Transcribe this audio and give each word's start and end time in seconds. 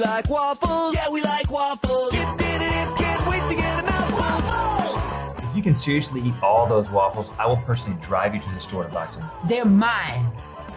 like 0.00 0.28
waffles? 0.28 0.94
Yeah, 0.94 1.08
we 1.10 1.22
like 1.22 1.50
waffles. 1.50 2.12
Get, 2.12 2.38
get 2.38 2.62
it, 2.62 2.96
can't 2.96 3.26
wait 3.28 3.48
to 3.48 3.54
get 3.54 3.80
a 3.80 3.82
mouthful. 3.82 4.18
Waffles! 4.18 5.44
If 5.44 5.56
you 5.56 5.62
can 5.62 5.74
seriously 5.74 6.22
eat 6.22 6.34
all 6.42 6.66
those 6.66 6.90
waffles, 6.90 7.30
I 7.38 7.46
will 7.46 7.58
personally 7.58 7.98
drive 8.00 8.34
you 8.34 8.40
to 8.40 8.50
the 8.50 8.60
store 8.60 8.82
to 8.82 8.88
buy 8.88 9.06
some. 9.06 9.28
They're 9.46 9.64
mine. 9.64 10.26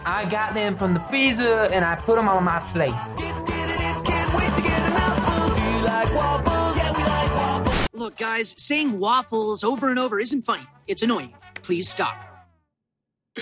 I 0.06 0.26
got 0.26 0.54
them 0.54 0.76
from 0.76 0.94
the 0.94 1.00
freezer 1.02 1.70
and 1.72 1.86
I 1.86 1.96
put 1.96 2.18
them 2.18 2.28
on 2.28 2.44
my 2.44 2.60
plate. 2.72 2.94
Get, 3.18 3.48
get 3.48 3.70
it, 3.70 4.06
can't 4.06 4.34
wait 4.36 4.54
to 4.54 4.62
get 4.62 4.88
a 4.88 4.92
mouthful. 4.92 5.56
Do 5.56 5.62
you 5.64 5.86
like 5.86 6.14
waffles? 6.14 6.78
Yeah, 6.78 6.92
we 6.92 7.04
like 7.04 7.36
waffles. 7.36 7.88
Look, 7.94 8.18
guys, 8.18 8.54
saying 8.58 9.00
waffles 9.00 9.64
over 9.64 9.90
and 9.90 9.98
over 9.98 10.20
isn't 10.20 10.42
funny. 10.42 10.64
It's 10.88 11.02
annoying. 11.04 11.34
Please 11.62 11.88
stop. 11.88 12.18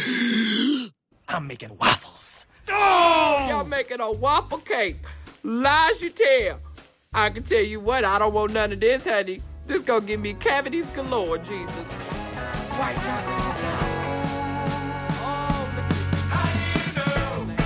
I'm 1.27 1.47
making 1.47 1.75
waffles. 1.77 2.45
Oh, 2.69 3.47
y'all 3.49 3.63
making 3.63 3.99
a 3.99 4.11
waffle 4.11 4.59
cake. 4.59 4.97
Lies 5.43 6.01
you 6.01 6.11
tell. 6.11 6.59
I 7.13 7.29
can 7.31 7.41
tell 7.43 7.63
you 7.63 7.79
what, 7.79 8.05
I 8.05 8.19
don't 8.19 8.31
want 8.33 8.53
none 8.53 8.71
of 8.73 8.79
this, 8.79 9.03
honey. 9.03 9.41
This 9.65 9.81
gonna 9.81 10.05
give 10.05 10.19
me 10.19 10.35
cavities 10.35 10.85
galore, 10.93 11.39
Jesus. 11.39 11.73
White 12.77 12.95
chocolate. 12.95 13.41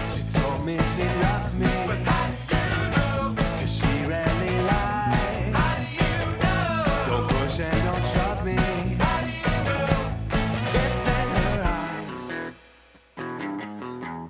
She 0.09 0.23
told 0.39 0.65
me 0.65 0.77
she 0.77 1.03
loves 1.03 1.53
me. 1.53 1.67
But 1.85 1.97
how 2.07 2.31
do 2.31 2.35
you 2.55 2.65
know? 2.95 3.35
She 3.65 4.05
rarely 4.07 4.57
lies. 4.61 5.53
How 5.53 5.75
do 5.75 5.83
you 5.99 6.15
know? 6.41 6.85
Don't 7.07 7.27
push 7.29 7.59
and 7.59 7.83
don't 7.83 8.05
shove 8.07 8.41
me. 8.45 8.55
How 8.97 9.19
do 9.21 9.29
you 9.29 9.55
know? 9.67 9.89
It's 10.81 11.05
in 11.17 11.27
her 11.35 11.55
eyes. 11.75 12.25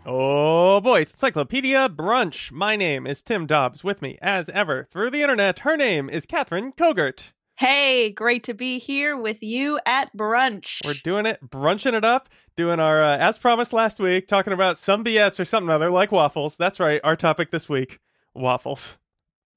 Oh 0.08 0.55
it's 1.02 1.13
Encyclopedia 1.13 1.90
Brunch. 1.90 2.54
My 2.54 2.77
name 2.77 3.05
is 3.05 3.22
Tim 3.22 3.45
Dobbs. 3.45 3.84
With 3.84 4.02
me, 4.02 4.17
as 4.22 4.48
ever, 4.48 4.86
through 4.86 5.09
the 5.09 5.23
internet, 5.23 5.59
her 5.59 5.76
name 5.76 6.09
is 6.09 6.26
Catherine 6.26 6.72
Kogert. 6.72 7.34
Hey, 7.58 8.11
great 8.11 8.45
to 8.45 8.53
be 8.53 8.80
here 8.80 9.17
with 9.17 9.44
you 9.44 9.78
at 9.86 10.16
brunch. 10.16 10.86
We're 10.86 10.94
doing 11.03 11.25
it, 11.25 11.42
brunching 11.42 11.95
it 11.95 12.05
up, 12.05 12.30
doing 12.55 12.80
our, 12.80 13.03
uh, 13.03 13.17
as 13.17 13.38
promised 13.38 13.73
last 13.73 14.00
week, 14.00 14.30
talking 14.30 14.53
about 14.53 14.78
some 14.78 15.03
BS 15.03 15.38
or 15.38 15.44
something 15.44 15.70
other 15.70 15.92
like 15.92 16.14
waffles. 16.14 16.55
That's 16.55 16.80
right, 16.80 17.02
our 17.03 17.17
topic 17.17 17.52
this 17.52 17.67
week, 17.67 18.00
waffles. 18.33 18.98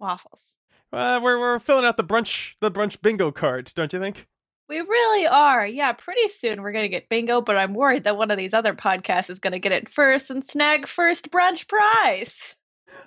Waffles. 0.00 0.56
Uh, 0.92 1.20
we're, 1.22 1.38
we're 1.38 1.60
filling 1.60 1.84
out 1.84 1.96
the 1.96 2.04
brunch, 2.04 2.54
the 2.60 2.70
brunch 2.70 3.00
bingo 3.00 3.30
card, 3.30 3.70
don't 3.76 3.92
you 3.92 4.00
think? 4.00 4.26
We 4.68 4.80
really 4.80 5.26
are. 5.26 5.66
Yeah, 5.66 5.92
pretty 5.92 6.28
soon 6.28 6.60
we're 6.60 6.72
going 6.72 6.84
to 6.84 6.88
get 6.90 7.08
bingo, 7.08 7.40
but 7.40 7.56
I'm 7.56 7.72
worried 7.72 8.04
that 8.04 8.18
one 8.18 8.30
of 8.30 8.36
these 8.36 8.52
other 8.52 8.74
podcasts 8.74 9.30
is 9.30 9.38
going 9.38 9.54
to 9.54 9.58
get 9.58 9.72
it 9.72 9.88
first 9.88 10.30
and 10.30 10.44
snag 10.44 10.86
first 10.86 11.30
brunch 11.30 11.66
prize. 11.68 12.54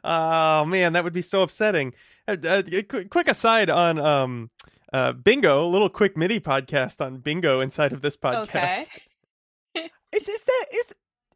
Oh 0.03 0.65
man, 0.65 0.93
that 0.93 1.03
would 1.03 1.13
be 1.13 1.21
so 1.21 1.43
upsetting. 1.43 1.93
Uh, 2.27 2.37
uh, 2.47 2.63
qu- 2.87 3.07
quick 3.07 3.27
aside 3.27 3.69
on 3.69 3.99
um, 3.99 4.49
uh, 4.91 5.13
bingo, 5.13 5.65
a 5.65 5.69
little 5.69 5.89
quick 5.89 6.17
mini 6.17 6.39
podcast 6.39 7.03
on 7.03 7.17
bingo 7.17 7.59
inside 7.61 7.93
of 7.93 8.01
this 8.01 8.17
podcast. 8.17 8.43
Okay. 8.43 8.87
Is 10.13 10.27
is 10.27 10.41
that 10.41 10.65
is? 10.73 10.85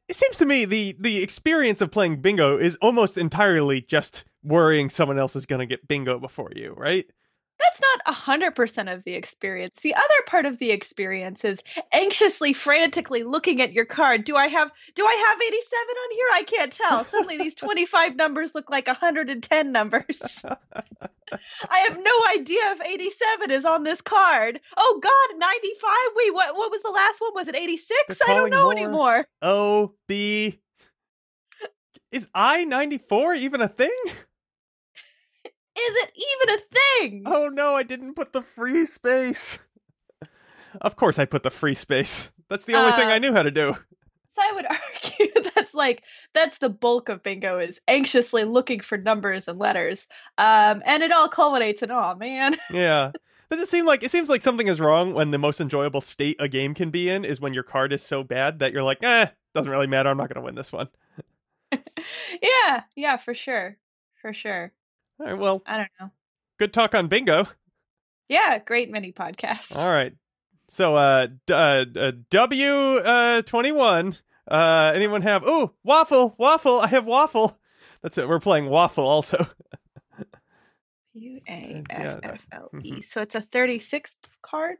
It 0.10 0.16
seems 0.18 0.38
to 0.40 0.46
me 0.46 0.66
the 0.66 0.94
the 1.00 1.24
experience 1.24 1.80
of 1.80 1.92
playing 1.92 2.20
bingo 2.20 2.58
is 2.58 2.76
almost 2.82 3.18
entirely 3.18 3.80
just 3.80 4.26
worrying 4.44 4.90
someone 4.90 5.18
else 5.18 5.38
is 5.38 5.46
going 5.46 5.60
to 5.60 5.66
get 5.66 5.88
bingo 5.88 6.20
before 6.20 6.50
you, 6.54 6.74
right? 6.76 7.10
That's 7.60 7.82
not 7.82 8.02
a 8.06 8.14
100% 8.14 8.94
of 8.94 9.04
the 9.04 9.14
experience. 9.14 9.76
The 9.82 9.96
other 9.96 10.04
part 10.28 10.46
of 10.46 10.58
the 10.58 10.72
experience 10.72 11.46
is 11.46 11.60
anxiously, 11.94 12.52
frantically 12.54 13.24
looking 13.24 13.62
at 13.62 13.72
your 13.74 13.86
card. 13.86 14.26
Do 14.26 14.36
I 14.36 14.48
have 14.48 14.72
do 14.94 15.06
I 15.06 15.14
have 15.14 15.42
87 15.42 15.78
on 16.04 16.12
here? 16.12 16.28
I 16.34 16.44
can't 16.44 16.72
tell. 16.72 17.06
Suddenly 17.06 17.38
these 17.38 17.56
25 17.66 18.16
numbers 18.16 18.54
look 18.54 18.70
like 18.70 18.88
110 18.88 19.72
numbers. 19.72 20.44
I 21.70 21.78
have 21.80 21.98
no 21.98 22.12
idea 22.38 22.60
if 22.72 22.82
87 22.82 23.52
is 23.52 23.66
on 23.66 23.84
this 23.84 24.02
card. 24.02 24.60
Oh 24.78 25.00
god, 25.02 25.40
95. 25.40 25.92
Wait, 26.16 26.34
what 26.34 26.56
what 26.58 26.72
was 26.72 26.82
the 26.82 26.92
last 26.92 27.22
one? 27.22 27.32
Was 27.36 27.48
it 27.48 27.56
86? 27.56 28.22
I 28.28 28.34
don't 28.34 28.50
know 28.52 28.64
more. 28.66 28.72
anymore. 28.72 29.26
O 29.42 29.94
B. 30.08 30.60
Is 32.12 32.28
I 32.34 32.64
ninety 32.66 32.98
four 32.98 33.34
even 33.34 33.62
a 33.62 33.68
thing? 33.68 33.96
Is 35.78 35.96
it 36.04 36.12
even 36.16 36.56
a 36.56 36.62
thing? 36.76 37.24
Oh 37.26 37.50
no, 37.50 37.76
I 37.76 37.84
didn't 37.84 38.16
put 38.16 38.34
the 38.34 38.42
free 38.42 38.86
space. 38.86 39.60
Of 40.82 40.96
course, 40.96 41.20
I 41.20 41.26
put 41.26 41.44
the 41.44 41.52
free 41.52 41.74
space. 41.74 42.32
That's 42.50 42.66
the 42.66 42.76
only 42.76 42.92
thing 42.94 43.10
Uh, 43.10 43.14
I 43.14 43.20
knew 43.20 43.34
how 43.34 43.44
to 43.44 43.52
do. 43.52 43.74
So 43.74 44.42
I 44.42 44.52
would 44.54 44.66
argue 44.70 45.52
that's 45.56 45.74
like 45.74 46.04
that's 46.34 46.58
the 46.58 46.70
bulk 46.70 47.10
of 47.10 47.24
bingo 47.24 47.60
is 47.60 47.80
anxiously 47.88 48.44
looking 48.46 48.80
for 48.82 48.98
numbers 48.98 49.48
and 49.48 49.60
letters. 49.60 50.08
Um, 50.38 50.82
and 50.86 51.04
it 51.04 51.12
all 51.12 51.28
culminates 51.30 51.82
in 51.82 51.92
oh 51.92 52.16
man. 52.16 52.58
Yeah. 52.72 53.12
Does 53.52 53.62
it 53.62 53.68
seem 53.68 53.86
like 53.86 54.04
it 54.04 54.12
seems 54.12 54.28
like 54.28 54.42
something 54.42 54.68
is 54.68 54.82
wrong 54.82 55.14
when 55.14 55.32
the 55.32 55.38
most 55.38 55.62
enjoyable 55.62 56.02
state 56.02 56.36
a 56.40 56.48
game 56.48 56.74
can 56.74 56.90
be 56.90 57.10
in 57.10 57.24
is 57.24 57.40
when 57.40 57.54
your 57.54 57.64
card 57.64 57.94
is 57.94 58.02
so 58.02 58.24
bad 58.24 58.60
that 58.60 58.74
you're 58.74 58.84
like, 58.84 59.04
eh, 59.04 59.28
doesn't 59.54 59.72
really 59.72 59.88
matter. 59.88 60.10
I'm 60.10 60.18
not 60.18 60.30
going 60.34 60.42
to 60.42 60.46
win 60.46 60.56
this 60.56 60.72
one. 60.72 60.88
yeah, 61.72 62.82
yeah, 62.96 63.18
for 63.18 63.36
sure. 63.36 63.78
For 64.22 64.34
sure. 64.34 64.72
All 65.20 65.26
right. 65.28 65.38
Well, 65.38 65.64
I 65.66 65.78
don't 65.78 65.90
know. 66.00 66.12
good 66.60 66.74
talk 66.74 66.94
on 66.96 67.08
bingo. 67.08 67.48
Yeah, 68.28 68.58
great 68.60 68.90
mini 68.90 69.12
podcast. 69.12 69.76
All 69.76 69.92
right. 69.92 70.14
So, 70.70 70.96
uh, 70.96 71.28
d- 71.46 71.54
uh, 71.54 71.86
uh 71.96 72.12
W, 72.32 72.98
uh, 72.98 73.42
21. 73.44 74.18
Uh, 74.48 74.92
anyone 74.96 75.22
have, 75.22 75.46
ooh, 75.46 75.72
waffle, 75.84 76.36
waffle. 76.38 76.80
I 76.80 76.88
have 76.88 77.06
waffle. 77.06 77.60
That's 78.02 78.18
it. 78.18 78.28
We're 78.28 78.40
playing 78.40 78.70
waffle 78.70 79.08
also. 79.08 79.48
U 81.14 81.40
A 81.48 81.84
F 81.90 82.20
F 82.24 82.48
L 82.52 82.70
E. 82.84 83.02
So 83.02 83.22
it's 83.22 83.36
a 83.36 83.42
36 83.42 84.16
card? 84.42 84.78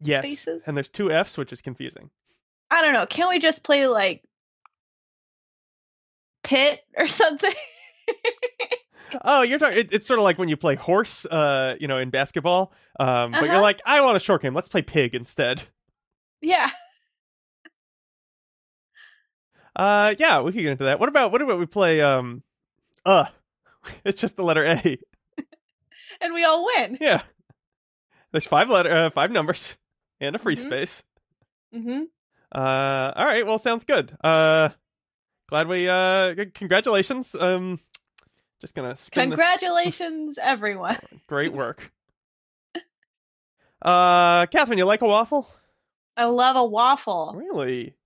yes. 0.00 0.22
Spaces? 0.24 0.62
And 0.66 0.76
there's 0.76 0.88
two 0.88 1.10
F's, 1.10 1.36
which 1.36 1.52
is 1.52 1.60
confusing. 1.60 2.10
I 2.70 2.82
don't 2.82 2.92
know. 2.92 3.06
Can't 3.06 3.28
we 3.28 3.38
just 3.38 3.64
play 3.64 3.86
like 3.86 4.22
pit 6.44 6.80
or 6.96 7.06
something? 7.06 7.54
Oh, 9.24 9.42
you're 9.42 9.58
talking. 9.58 9.78
It, 9.78 9.92
it's 9.92 10.06
sort 10.06 10.18
of 10.18 10.24
like 10.24 10.38
when 10.38 10.48
you 10.48 10.56
play 10.56 10.74
horse, 10.74 11.24
uh, 11.26 11.76
you 11.80 11.86
know, 11.88 11.98
in 11.98 12.10
basketball. 12.10 12.72
Um, 12.98 13.32
but 13.32 13.42
you're 13.42 13.52
Uh-huh. 13.52 13.60
like, 13.62 13.80
I 13.86 14.00
want 14.00 14.16
a 14.16 14.20
short 14.20 14.42
game. 14.42 14.54
Let's 14.54 14.68
play 14.68 14.82
pig 14.82 15.14
instead. 15.14 15.62
yeah. 16.40 16.70
Uh, 19.74 20.14
yeah, 20.18 20.40
we 20.42 20.52
could 20.52 20.60
get 20.62 20.72
into 20.72 20.84
that. 20.84 21.00
What 21.00 21.08
about 21.08 21.32
what 21.32 21.40
about 21.40 21.58
we 21.58 21.66
play? 21.66 22.00
Um, 22.02 22.42
uh, 23.06 23.24
it's 24.04 24.20
just 24.20 24.36
the 24.36 24.44
letter 24.44 24.64
A. 24.64 24.98
And 26.20 26.34
we 26.34 26.44
all 26.44 26.64
win. 26.66 26.98
Yeah, 27.00 27.22
there's 28.30 28.44
five 28.46 28.68
letter, 28.70 28.94
uh, 28.94 29.10
five 29.10 29.32
numbers, 29.32 29.76
and 30.20 30.36
a 30.36 30.38
free 30.38 30.54
Mhm. 30.54 30.60
space. 30.66 31.02
Mm-hmm. 31.74 32.02
Uh, 32.54 33.12
all 33.16 33.24
right. 33.24 33.44
Well, 33.44 33.58
sounds 33.58 33.84
good. 33.84 34.14
Uh, 34.22 34.68
glad 35.48 35.66
we. 35.66 35.88
Uh, 35.88 36.34
congratulations. 36.54 37.34
Um, 37.34 37.80
just 38.62 38.74
gonna 38.76 38.94
spin 38.94 39.28
this. 39.28 39.36
Congratulations, 39.36 40.38
everyone. 40.40 40.98
Great 41.26 41.52
work. 41.52 41.92
Uh, 43.82 44.46
Catherine, 44.46 44.78
you 44.78 44.84
like 44.84 45.02
a 45.02 45.06
waffle? 45.06 45.48
I 46.16 46.24
love 46.26 46.54
a 46.54 46.64
waffle. 46.64 47.34
Really? 47.36 47.96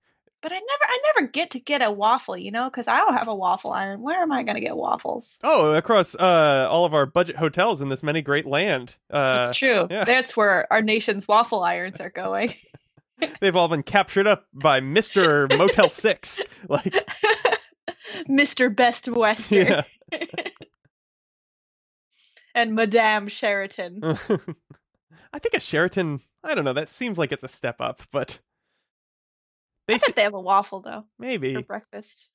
But 0.41 0.51
I 0.51 0.55
never 0.55 0.83
I 0.87 0.99
never 1.13 1.27
get 1.27 1.51
to 1.51 1.59
get 1.59 1.81
a 1.83 1.91
waffle, 1.91 2.35
you 2.35 2.49
know, 2.51 2.65
because 2.65 2.87
I 2.87 2.97
don't 2.97 3.13
have 3.13 3.27
a 3.27 3.35
waffle 3.35 3.71
iron. 3.71 4.01
Where 4.01 4.19
am 4.21 4.31
I 4.31 4.41
gonna 4.43 4.59
get 4.59 4.75
waffles? 4.75 5.37
Oh, 5.43 5.73
across 5.73 6.15
uh 6.15 6.67
all 6.69 6.85
of 6.85 6.93
our 6.95 7.05
budget 7.05 7.35
hotels 7.35 7.81
in 7.81 7.89
this 7.89 8.01
many 8.01 8.21
great 8.23 8.47
land. 8.47 8.95
Uh, 9.11 9.45
it's 9.49 9.57
true. 9.57 9.87
yeah. 9.91 10.05
That's 10.05 10.35
where 10.35 10.71
our 10.73 10.81
nation's 10.81 11.27
waffle 11.27 11.63
irons 11.63 11.99
are 11.99 12.09
going. 12.09 12.55
they've 13.41 13.55
all 13.55 13.67
been 13.67 13.83
captured 13.83 14.25
up 14.25 14.47
by 14.53 14.79
Mister 14.79 15.47
Motel 15.49 15.89
Six. 15.89 16.41
Like, 16.67 16.93
Mr. 18.29 18.75
Best 18.75 19.07
Western 19.07 19.67
yeah. 19.67 19.83
And 22.57 22.73
Madame 22.75 23.27
Sheraton. 23.27 23.99
I 25.33 25.39
think 25.39 25.53
a 25.53 25.59
Sheraton. 25.59 26.21
I 26.43 26.55
don't 26.55 26.65
know. 26.65 26.73
That 26.73 26.89
seems 26.89 27.17
like 27.17 27.31
it's 27.31 27.43
a 27.43 27.47
step 27.47 27.79
up, 27.79 28.01
but 28.11 28.39
they 29.87 29.95
I 29.95 29.97
se- 29.97 30.13
they 30.15 30.23
have 30.23 30.33
a 30.33 30.39
waffle 30.41 30.81
though 30.81 31.01
for 31.01 31.21
maybe. 31.23 31.61
breakfast. 31.61 32.31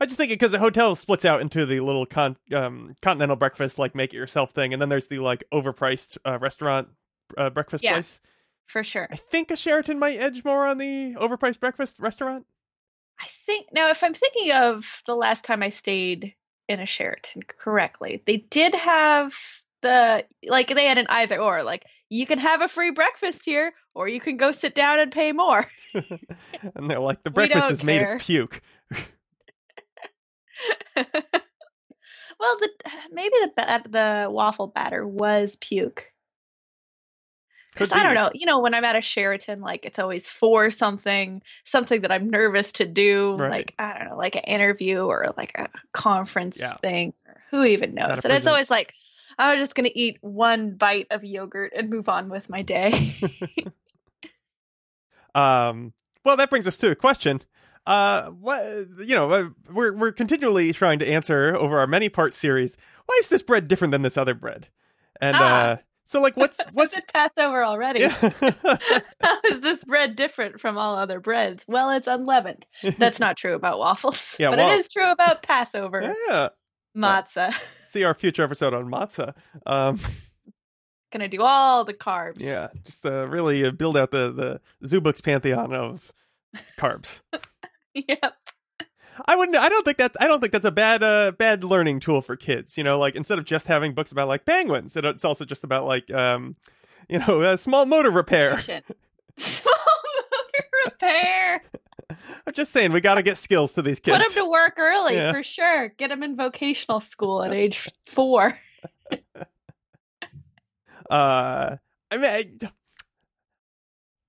I 0.00 0.06
just 0.06 0.16
think 0.18 0.30
it 0.32 0.34
because 0.34 0.50
the 0.52 0.58
hotel 0.58 0.94
splits 0.96 1.24
out 1.24 1.40
into 1.40 1.64
the 1.64 1.80
little 1.80 2.06
con- 2.06 2.36
um, 2.54 2.90
continental 3.02 3.36
breakfast, 3.36 3.78
like 3.78 3.94
make 3.94 4.12
it 4.12 4.16
yourself 4.16 4.50
thing, 4.50 4.72
and 4.72 4.82
then 4.82 4.88
there's 4.88 5.06
the 5.06 5.20
like 5.20 5.44
overpriced 5.52 6.18
uh, 6.26 6.38
restaurant 6.38 6.88
uh, 7.36 7.50
breakfast 7.50 7.84
Yeah. 7.84 7.92
place. 7.94 8.20
For 8.66 8.82
sure. 8.84 9.06
I 9.10 9.16
think 9.16 9.50
a 9.50 9.56
Sheraton 9.56 9.98
might 9.98 10.18
edge 10.18 10.44
more 10.44 10.66
on 10.66 10.78
the 10.78 11.14
overpriced 11.14 11.60
breakfast 11.60 11.96
restaurant. 11.98 12.46
I 13.20 13.26
think 13.46 13.66
now 13.72 13.90
if 13.90 14.02
I'm 14.02 14.14
thinking 14.14 14.52
of 14.52 15.02
the 15.06 15.14
last 15.14 15.44
time 15.44 15.62
I 15.62 15.70
stayed 15.70 16.34
in 16.68 16.80
a 16.80 16.86
Sheraton 16.86 17.42
correctly, 17.46 18.22
they 18.26 18.38
did 18.38 18.74
have 18.74 19.34
the 19.82 20.24
like 20.46 20.74
they 20.74 20.86
had 20.86 20.98
an 20.98 21.06
either 21.08 21.38
or 21.38 21.62
like 21.62 21.84
you 22.08 22.26
can 22.26 22.38
have 22.38 22.62
a 22.62 22.68
free 22.68 22.90
breakfast 22.90 23.44
here 23.44 23.72
or 23.94 24.08
you 24.08 24.20
can 24.20 24.36
go 24.36 24.52
sit 24.52 24.74
down 24.74 25.00
and 25.00 25.12
pay 25.12 25.32
more. 25.32 25.66
and 25.94 26.90
they're 26.90 27.00
like, 27.00 27.22
the 27.22 27.30
breakfast 27.30 27.70
is 27.70 27.82
made 27.82 28.02
of 28.02 28.20
puke. 28.20 28.60
well, 30.96 31.06
the 32.60 32.70
maybe 33.10 33.34
the 33.56 33.82
the 33.88 34.26
waffle 34.30 34.66
batter 34.68 35.06
was 35.06 35.56
puke. 35.60 36.12
Because 37.74 37.90
I 37.90 38.02
don't 38.02 38.14
know, 38.14 38.30
you 38.34 38.44
know, 38.44 38.60
when 38.60 38.74
I'm 38.74 38.84
at 38.84 38.96
a 38.96 39.00
Sheraton, 39.00 39.62
like 39.62 39.86
it's 39.86 39.98
always 39.98 40.26
for 40.26 40.70
something, 40.70 41.40
something 41.64 42.02
that 42.02 42.12
I'm 42.12 42.28
nervous 42.28 42.72
to 42.72 42.84
do, 42.84 43.36
Right. 43.36 43.50
like 43.50 43.74
I 43.78 43.98
don't 43.98 44.10
know, 44.10 44.16
like 44.18 44.36
an 44.36 44.42
interview 44.42 45.04
or 45.04 45.28
like 45.38 45.52
a 45.54 45.68
conference 45.92 46.58
Yeah. 46.58 46.76
thing. 46.76 47.14
Who 47.50 47.64
even 47.64 47.94
knows? 47.94 48.24
And 48.24 48.32
it's 48.34 48.46
always 48.46 48.68
like 48.68 48.92
I'm 49.38 49.58
just 49.58 49.74
gonna 49.74 49.90
eat 49.94 50.18
one 50.20 50.74
bite 50.76 51.06
of 51.10 51.24
yogurt 51.24 51.72
and 51.76 51.90
move 51.90 52.08
on 52.08 52.28
with 52.28 52.48
my 52.50 52.62
day. 52.62 53.14
Um, 55.34 55.92
well, 56.24 56.36
that 56.36 56.50
brings 56.50 56.66
us 56.66 56.76
to 56.78 56.90
a 56.90 56.94
question. 56.94 57.42
Uh, 57.86 58.26
what 58.28 58.62
you 58.98 59.14
know, 59.14 59.30
uh, 59.32 59.48
we're 59.70 59.92
we're 59.92 60.12
continually 60.12 60.72
trying 60.72 60.98
to 61.00 61.08
answer 61.08 61.56
over 61.56 61.78
our 61.78 61.86
many 61.86 62.08
part 62.08 62.32
series. 62.34 62.76
Why 63.06 63.16
is 63.20 63.28
this 63.28 63.42
bread 63.42 63.66
different 63.66 63.92
than 63.92 64.02
this 64.02 64.16
other 64.16 64.34
bread? 64.34 64.68
And 65.20 65.36
Ah. 65.36 65.40
uh, 65.40 65.76
so 66.04 66.20
like, 66.20 66.36
what's 66.36 66.58
What's 66.72 66.72
what's 66.74 66.96
it 66.98 67.04
Passover 67.12 67.64
already? 67.64 68.00
yeah. 68.02 68.10
How 69.22 69.38
is 69.50 69.60
this 69.60 69.82
bread 69.84 70.14
different 70.16 70.60
from 70.60 70.76
all 70.78 70.96
other 70.96 71.18
breads? 71.18 71.64
Well, 71.66 71.90
it's 71.90 72.06
unleavened. 72.06 72.66
That's 72.98 73.18
not 73.18 73.36
true 73.36 73.54
about 73.54 73.78
waffles, 73.78 74.36
Yeah, 74.38 74.50
but 74.50 74.58
well- 74.58 74.70
it 74.72 74.80
is 74.80 74.88
true 74.92 75.10
about 75.10 75.42
Passover 75.42 76.14
yeah. 76.28 76.50
Matzah. 76.96 77.54
See 77.80 78.04
our 78.04 78.14
future 78.14 78.42
episode 78.44 78.74
on 78.74 78.90
matzah. 78.90 79.34
Um, 79.66 79.98
Gonna 81.12 81.28
do 81.28 81.42
all 81.42 81.84
the 81.84 81.92
carbs. 81.92 82.40
yeah, 82.40 82.68
just 82.84 83.04
uh, 83.04 83.28
really 83.28 83.64
uh, 83.66 83.70
build 83.70 83.96
out 83.98 84.10
the 84.12 84.32
the 84.80 84.86
Zubux 84.88 85.22
pantheon 85.22 85.72
of 85.74 86.12
carbs. 86.78 87.20
Yep. 87.94 88.34
I 89.26 89.36
wouldn't. 89.36 89.58
I 89.58 89.68
don't 89.68 89.84
think 89.84 89.98
that. 89.98 90.12
I 90.18 90.26
don't 90.26 90.40
think 90.40 90.54
that's 90.54 90.64
a 90.64 90.70
bad 90.70 91.02
uh 91.02 91.32
bad 91.32 91.62
learning 91.62 92.00
tool 92.00 92.22
for 92.22 92.36
kids. 92.36 92.78
You 92.78 92.84
know, 92.84 92.98
like 92.98 93.14
instead 93.14 93.38
of 93.38 93.44
just 93.44 93.66
having 93.66 93.92
books 93.92 94.12
about 94.12 94.28
like 94.28 94.46
penguins, 94.46 94.96
it, 94.96 95.04
it's 95.04 95.26
also 95.26 95.44
just 95.44 95.62
about 95.62 95.84
like 95.84 96.10
um, 96.10 96.56
you 97.10 97.18
know, 97.18 97.42
uh, 97.42 97.56
small 97.58 97.84
motor 97.84 98.10
repair. 98.10 98.58
Small 99.38 99.74
motor 99.74 100.68
repair. 100.86 101.62
I'm 102.46 102.52
just 102.54 102.72
saying, 102.72 102.92
we 102.92 103.00
got 103.00 103.14
to 103.16 103.22
get 103.22 103.36
skills 103.36 103.72
to 103.74 103.82
these 103.82 104.00
kids. 104.00 104.16
Put 104.18 104.26
them 104.34 104.44
to 104.44 104.50
work 104.50 104.74
early 104.78 105.14
Yeah. 105.14 105.32
for 105.32 105.42
sure. 105.42 105.88
Get 105.96 106.08
them 106.08 106.22
in 106.22 106.36
vocational 106.36 107.00
school 107.00 107.42
at 107.42 107.52
age 107.54 107.88
four. 108.06 108.58
Uh, 111.10 111.76
I 112.10 112.16
mean, 112.16 112.24
I, 112.24 112.70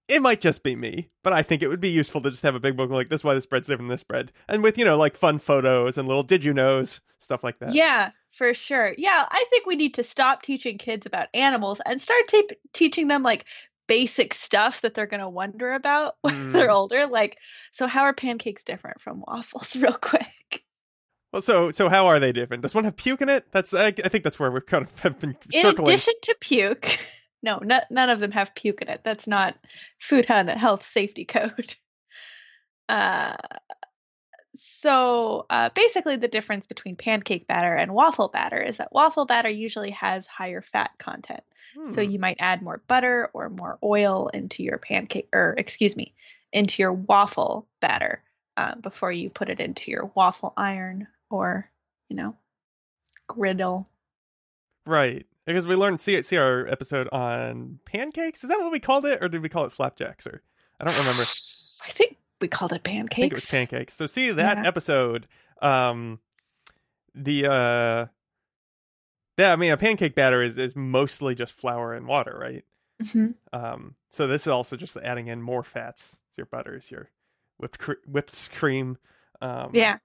it 0.09 0.21
might 0.21 0.41
just 0.41 0.63
be 0.63 0.75
me, 0.75 1.09
but 1.23 1.31
I 1.31 1.41
think 1.41 1.61
it 1.63 1.69
would 1.69 1.79
be 1.79 1.89
useful 1.89 2.19
to 2.21 2.29
just 2.29 2.43
have 2.43 2.55
a 2.55 2.59
big 2.59 2.75
book 2.75 2.89
like 2.89 3.07
this. 3.09 3.21
is 3.21 3.23
Why 3.23 3.35
this 3.35 3.45
bread's 3.45 3.67
different 3.67 3.87
than 3.87 3.93
this 3.93 4.03
bread, 4.03 4.31
and 4.49 4.61
with 4.61 4.77
you 4.77 4.83
know 4.83 4.97
like 4.97 5.15
fun 5.15 5.39
photos 5.39 5.97
and 5.97 6.07
little 6.07 6.23
did 6.23 6.43
you 6.43 6.53
knows 6.53 6.99
stuff 7.19 7.41
like 7.43 7.59
that. 7.59 7.73
Yeah, 7.73 8.11
for 8.31 8.53
sure. 8.53 8.93
Yeah, 8.97 9.25
I 9.31 9.45
think 9.49 9.65
we 9.65 9.75
need 9.77 9.93
to 9.93 10.03
stop 10.03 10.41
teaching 10.41 10.77
kids 10.77 11.05
about 11.05 11.27
animals 11.33 11.79
and 11.85 12.01
start 12.01 12.27
te- 12.27 12.49
teaching 12.73 13.07
them 13.07 13.23
like 13.23 13.45
basic 13.93 14.33
stuff 14.33 14.81
that 14.81 14.93
they're 14.95 15.05
going 15.13 15.19
to 15.21 15.29
wonder 15.29 15.73
about 15.73 16.15
when 16.21 16.33
Mm. 16.35 16.53
they're 16.53 16.71
older. 16.71 17.05
Like, 17.07 17.37
so 17.71 17.85
how 17.87 18.01
are 18.03 18.13
pancakes 18.13 18.63
different 18.63 19.01
from 19.01 19.23
waffles, 19.27 19.75
real 19.83 19.93
quick? 19.93 20.63
Well, 21.31 21.41
so 21.41 21.71
so 21.71 21.89
how 21.89 22.07
are 22.07 22.19
they 22.19 22.31
different? 22.31 22.61
Does 22.63 22.75
one 22.75 22.83
have 22.85 22.95
puke 22.95 23.21
in 23.21 23.29
it? 23.29 23.45
That's 23.51 23.73
I, 23.73 23.87
I 23.87 24.09
think 24.09 24.23
that's 24.23 24.39
where 24.39 24.51
we've 24.51 24.65
kind 24.65 24.83
of 24.85 24.99
have 25.01 25.19
been 25.19 25.35
In 25.51 25.61
circling. 25.63 25.87
addition 25.89 26.13
to 26.23 26.35
puke, 26.39 26.99
no, 27.43 27.57
no, 27.59 27.79
none 27.89 28.09
of 28.09 28.19
them 28.19 28.31
have 28.31 28.53
puke 28.55 28.81
in 28.83 28.87
it. 28.89 29.01
That's 29.03 29.25
not 29.27 29.55
Food 29.99 30.25
Health 30.25 30.85
Safety 30.85 31.25
Code. 31.25 31.75
Uh, 32.89 33.35
so 34.55 35.45
uh, 35.49 35.69
basically, 35.73 36.15
the 36.17 36.27
difference 36.27 36.67
between 36.67 36.95
pancake 36.95 37.47
batter 37.47 37.73
and 37.75 37.93
waffle 37.93 38.27
batter 38.29 38.61
is 38.61 38.77
that 38.77 38.91
waffle 38.93 39.25
batter 39.25 39.49
usually 39.49 39.91
has 39.91 40.27
higher 40.27 40.61
fat 40.61 40.91
content. 40.99 41.43
So 41.91 42.01
Hmm. 42.01 42.09
you 42.11 42.19
might 42.19 42.37
add 42.39 42.61
more 42.61 42.81
butter 42.87 43.29
or 43.33 43.49
more 43.49 43.77
oil 43.83 44.29
into 44.33 44.63
your 44.63 44.77
pancake, 44.77 45.27
or 45.33 45.55
excuse 45.57 45.95
me, 45.95 46.13
into 46.51 46.81
your 46.81 46.93
waffle 46.93 47.67
batter 47.81 48.23
uh, 48.57 48.75
before 48.75 49.11
you 49.11 49.29
put 49.29 49.49
it 49.49 49.59
into 49.59 49.91
your 49.91 50.11
waffle 50.15 50.53
iron 50.55 51.07
or, 51.29 51.69
you 52.09 52.15
know, 52.15 52.35
griddle. 53.27 53.89
Right. 54.85 55.25
Because 55.45 55.67
we 55.67 55.75
learned 55.75 55.99
see 55.99 56.21
see 56.23 56.37
our 56.37 56.67
episode 56.67 57.09
on 57.11 57.79
pancakes. 57.85 58.43
Is 58.43 58.49
that 58.49 58.59
what 58.59 58.71
we 58.71 58.79
called 58.79 59.05
it, 59.05 59.19
or 59.21 59.27
did 59.27 59.41
we 59.41 59.49
call 59.49 59.65
it 59.65 59.73
flapjacks? 59.73 60.25
Or 60.25 60.41
I 60.79 60.85
don't 60.85 60.95
remember. 60.95 61.31
I 61.85 61.89
think 61.89 62.17
we 62.39 62.47
called 62.47 62.71
it 62.71 62.81
I 62.85 63.15
think 63.19 63.31
pancakes. 63.31 63.31
it 63.31 63.35
was 63.35 63.45
pancakes. 63.45 63.93
So 63.93 64.05
see 64.05 64.31
that 64.31 64.57
Yeah. 64.57 64.63
episode. 64.65 65.27
Um, 65.61 66.19
the 67.15 67.45
uh, 67.47 68.05
yeah. 69.37 69.51
I 69.53 69.55
mean, 69.55 69.71
a 69.71 69.77
pancake 69.77 70.15
batter 70.15 70.41
is 70.41 70.57
is 70.57 70.75
mostly 70.75 71.35
just 71.35 71.53
flour 71.53 71.93
and 71.93 72.07
water, 72.07 72.37
right? 72.39 72.63
Mhm. 73.01 73.35
Um, 73.51 73.95
so 74.09 74.27
this 74.27 74.43
is 74.43 74.47
also 74.47 74.75
just 74.77 74.95
adding 74.97 75.27
in 75.27 75.41
more 75.41 75.63
fats. 75.63 76.17
Your 76.37 76.45
butters, 76.47 76.89
your 76.91 77.09
whipped 77.57 77.79
cre- 77.79 77.93
whipped 78.07 78.51
cream. 78.53 78.97
Um, 79.41 79.71
Yeah. 79.73 79.97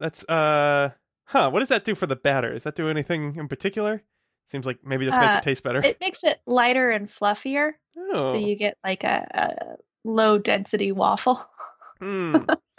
That's 0.00 0.24
uh, 0.28 0.90
huh. 1.24 1.50
What 1.50 1.60
does 1.60 1.68
that 1.68 1.84
do 1.84 1.94
for 1.94 2.06
the 2.06 2.16
batter? 2.16 2.52
Does 2.52 2.62
that 2.64 2.76
do 2.76 2.88
anything 2.88 3.34
in 3.36 3.48
particular? 3.48 4.02
Seems 4.50 4.64
like 4.64 4.78
maybe 4.84 5.04
just 5.04 5.18
makes 5.20 5.34
Uh, 5.34 5.38
it 5.38 5.42
taste 5.42 5.62
better. 5.62 5.80
It 5.84 6.00
makes 6.00 6.24
it 6.24 6.40
lighter 6.46 6.90
and 6.90 7.08
fluffier. 7.08 7.72
oh, 7.96 8.32
So 8.32 8.38
you 8.38 8.56
get 8.56 8.78
like 8.84 9.04
a, 9.04 9.26
a 9.34 9.76
low 10.08 10.38
density 10.38 10.92
waffle. 10.92 11.40
Hmm. 12.00 12.36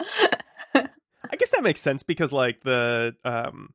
I 0.74 1.36
guess 1.38 1.50
that 1.50 1.62
makes 1.62 1.80
sense 1.80 2.02
because 2.02 2.32
like 2.32 2.60
the 2.60 3.14
um 3.24 3.74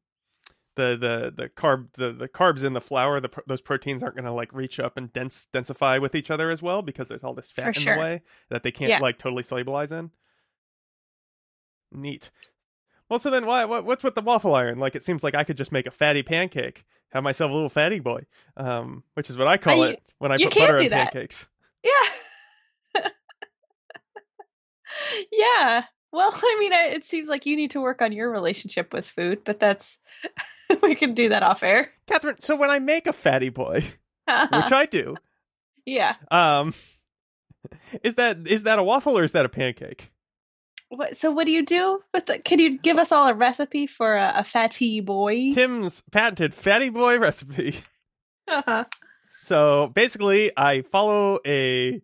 the 0.75 0.97
the 0.99 1.33
the 1.43 1.49
carb 1.49 1.87
the 1.93 2.11
the 2.11 2.27
carbs 2.27 2.63
in 2.63 2.73
the 2.73 2.81
flour 2.81 3.19
the 3.19 3.29
those 3.47 3.61
proteins 3.61 4.03
aren't 4.03 4.15
going 4.15 4.25
to 4.25 4.31
like 4.31 4.51
reach 4.53 4.79
up 4.79 4.97
and 4.97 5.11
dense 5.13 5.47
densify 5.53 5.99
with 6.01 6.15
each 6.15 6.29
other 6.29 6.51
as 6.51 6.61
well 6.61 6.81
because 6.81 7.07
there's 7.07 7.23
all 7.23 7.33
this 7.33 7.49
fat 7.51 7.63
For 7.63 7.69
in 7.69 7.73
sure. 7.73 7.95
the 7.95 8.01
way 8.01 8.21
that 8.49 8.63
they 8.63 8.71
can't 8.71 8.89
Yeah. 8.89 8.99
like 8.99 9.17
totally 9.17 9.43
solubilize 9.43 9.91
in. 9.91 10.11
Neat. 11.91 12.29
Well, 13.09 13.19
so 13.19 13.29
then 13.29 13.45
why 13.45 13.63
what, 13.65 13.85
what's 13.85 14.03
with 14.03 14.15
the 14.15 14.21
waffle 14.21 14.55
iron? 14.55 14.79
Like 14.79 14.95
it 14.95 15.03
seems 15.03 15.23
like 15.23 15.35
I 15.35 15.43
could 15.43 15.57
just 15.57 15.71
make 15.71 15.85
a 15.87 15.91
fatty 15.91 16.23
pancake, 16.23 16.85
have 17.11 17.23
myself 17.23 17.51
a 17.51 17.53
little 17.53 17.69
fatty 17.69 17.99
boy, 17.99 18.25
um, 18.57 19.03
which 19.13 19.29
is 19.29 19.37
what 19.37 19.47
I 19.47 19.57
call 19.57 19.77
you- 19.77 19.83
it 19.93 20.03
when 20.17 20.31
I 20.31 20.37
put 20.37 20.55
butter 20.55 20.79
that. 20.89 21.13
pancakes. 21.13 21.47
Yeah. 21.83 23.03
yeah. 25.31 25.83
Well, 26.15 26.31
I 26.35 26.57
mean, 26.59 26.73
I, 26.73 26.85
it 26.87 27.03
seems 27.03 27.27
like 27.27 27.45
you 27.45 27.55
need 27.55 27.71
to 27.71 27.81
work 27.81 28.01
on 28.01 28.13
your 28.13 28.31
relationship 28.31 28.93
with 28.93 29.05
food, 29.05 29.41
but 29.43 29.59
that's 29.59 29.97
we 30.81 30.95
can 30.95 31.13
do 31.13 31.29
that 31.29 31.43
off 31.43 31.61
air. 31.61 31.91
Catherine, 32.07 32.39
so 32.39 32.55
when 32.55 32.69
I 32.69 32.79
make 32.79 33.05
a 33.05 33.13
fatty 33.13 33.49
boy, 33.49 33.75
which 34.27 34.71
I 34.71 34.87
do, 34.89 35.17
yeah. 35.85 36.15
Um, 36.31 36.73
is 38.03 38.15
that 38.15 38.47
is 38.47 38.63
that 38.63 38.79
a 38.79 38.83
waffle 38.83 39.17
or 39.17 39.23
is 39.23 39.33
that 39.33 39.45
a 39.45 39.49
pancake? 39.49 40.11
What, 40.89 41.17
so, 41.17 41.31
what 41.31 41.45
do 41.45 41.51
you 41.51 41.65
do 41.65 41.99
with 42.13 42.27
the? 42.27 42.39
Can 42.39 42.59
you 42.59 42.77
give 42.77 42.97
us 42.97 43.11
all 43.11 43.27
a 43.27 43.33
recipe 43.33 43.85
for 43.85 44.15
a, 44.15 44.35
a 44.37 44.43
fatty 44.43 45.01
boy? 45.01 45.51
Tim's 45.53 46.01
patented 46.11 46.53
fatty 46.53 46.89
boy 46.89 47.19
recipe. 47.19 47.81
Uh-huh. 48.47 48.85
So 49.41 49.91
basically, 49.93 50.51
I 50.55 50.83
follow 50.83 51.39
a 51.45 52.01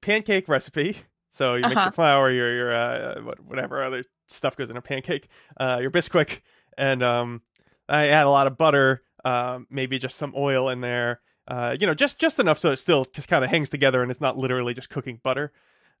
pancake 0.00 0.48
recipe. 0.48 0.96
So 1.40 1.54
you 1.54 1.62
mix 1.62 1.76
Uh-huh. 1.76 1.84
your 1.86 1.92
flour, 1.92 2.30
your 2.30 2.54
your 2.54 2.74
uh, 2.74 3.20
whatever 3.46 3.82
other 3.82 4.04
stuff 4.28 4.56
goes 4.56 4.68
in 4.68 4.76
a 4.76 4.82
pancake, 4.82 5.26
uh, 5.58 5.78
your 5.80 5.90
Bisquick, 5.90 6.40
and 6.76 7.02
um, 7.02 7.40
I 7.88 8.08
add 8.08 8.26
a 8.26 8.30
lot 8.30 8.46
of 8.46 8.58
butter, 8.58 9.02
um, 9.24 9.66
maybe 9.70 9.98
just 9.98 10.16
some 10.18 10.34
oil 10.36 10.68
in 10.68 10.82
there. 10.82 11.20
Uh, 11.48 11.74
you 11.80 11.86
know, 11.86 11.94
just 11.94 12.18
just 12.18 12.38
enough 12.38 12.58
so 12.58 12.72
it 12.72 12.76
still 12.76 13.06
just 13.06 13.26
kind 13.26 13.42
of 13.42 13.48
hangs 13.50 13.70
together 13.70 14.02
and 14.02 14.10
it's 14.10 14.20
not 14.20 14.36
literally 14.36 14.74
just 14.74 14.90
cooking 14.90 15.18
butter. 15.22 15.50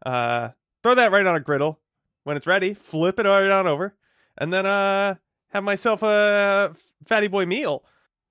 Uh, 0.04 0.50
throw 0.82 0.94
that 0.94 1.10
right 1.10 1.24
on 1.24 1.34
a 1.34 1.40
griddle. 1.40 1.80
When 2.24 2.36
it's 2.36 2.46
ready, 2.46 2.74
flip 2.74 3.18
it 3.18 3.24
right 3.24 3.50
on 3.50 3.66
over, 3.66 3.94
and 4.36 4.52
then 4.52 4.66
uh, 4.66 5.14
have 5.54 5.64
myself 5.64 6.02
a 6.02 6.74
fatty 7.06 7.28
boy 7.28 7.46
meal. 7.46 7.82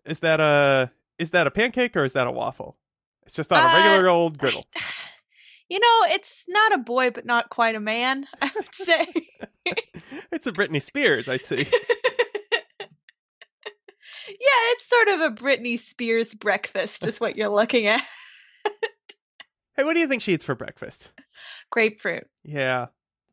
Is 0.05 0.19
that 0.19 0.39
a 0.39 0.91
is 1.17 1.31
that 1.31 1.47
a 1.47 1.51
pancake 1.51 1.97
or 1.97 2.03
is 2.03 2.13
that 2.13 2.27
a 2.27 2.31
waffle? 2.31 2.77
It's 3.25 3.33
just 3.35 3.51
on 3.51 3.63
a 3.65 3.67
Uh, 3.67 3.73
regular 3.73 4.09
old 4.09 4.37
griddle. 4.37 4.63
You 5.69 5.79
know, 5.79 6.13
it's 6.15 6.45
not 6.47 6.73
a 6.73 6.77
boy, 6.79 7.11
but 7.11 7.25
not 7.25 7.49
quite 7.49 7.75
a 7.75 7.79
man. 7.79 8.25
I 8.41 8.51
would 8.55 8.73
say. 8.73 9.07
it's 10.31 10.47
a 10.47 10.51
Britney 10.51 10.81
Spears, 10.81 11.29
I 11.29 11.37
see. 11.37 11.57
yeah, 12.79 12.87
it's 14.71 14.89
sort 14.89 15.07
of 15.09 15.19
a 15.21 15.29
Britney 15.29 15.79
Spears 15.79 16.33
breakfast, 16.33 17.05
is 17.05 17.19
what 17.19 17.35
you're 17.35 17.49
looking 17.49 17.87
at. 17.87 18.01
Hey, 19.75 19.83
what 19.85 19.93
do 19.93 19.99
you 20.01 20.07
think 20.07 20.21
she 20.21 20.33
eats 20.33 20.43
for 20.43 20.55
breakfast? 20.55 21.11
Grapefruit. 21.71 22.27
Yeah, 22.43 22.87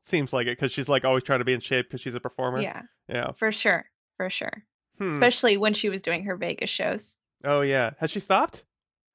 seems 0.05 0.33
like 0.33 0.47
it 0.47 0.51
because 0.57 0.71
she's 0.71 0.89
like 0.89 1.05
always 1.05 1.25
trying 1.25 1.41
to 1.41 1.45
be 1.45 1.55
in 1.55 1.61
shape 1.61 1.87
because 1.89 2.01
she's 2.01 2.15
a 2.15 2.21
performer. 2.21 2.61
Yeah, 2.61 2.83
Yeah. 3.09 3.33
for 3.33 3.51
sure. 3.51 3.87
For 4.17 4.31
sure. 4.31 4.63
Hmm. 4.99 5.13
Especially 5.15 5.57
when 5.57 5.75
she 5.75 5.89
was 5.89 6.03
doing 6.03 6.25
her 6.25 6.37
Vegas 6.37 6.71
shows. 6.71 7.17
Oh 7.45 7.63
yeah. 7.63 7.91
Has 7.99 8.11
she 8.13 8.21
stopped? 8.21 8.63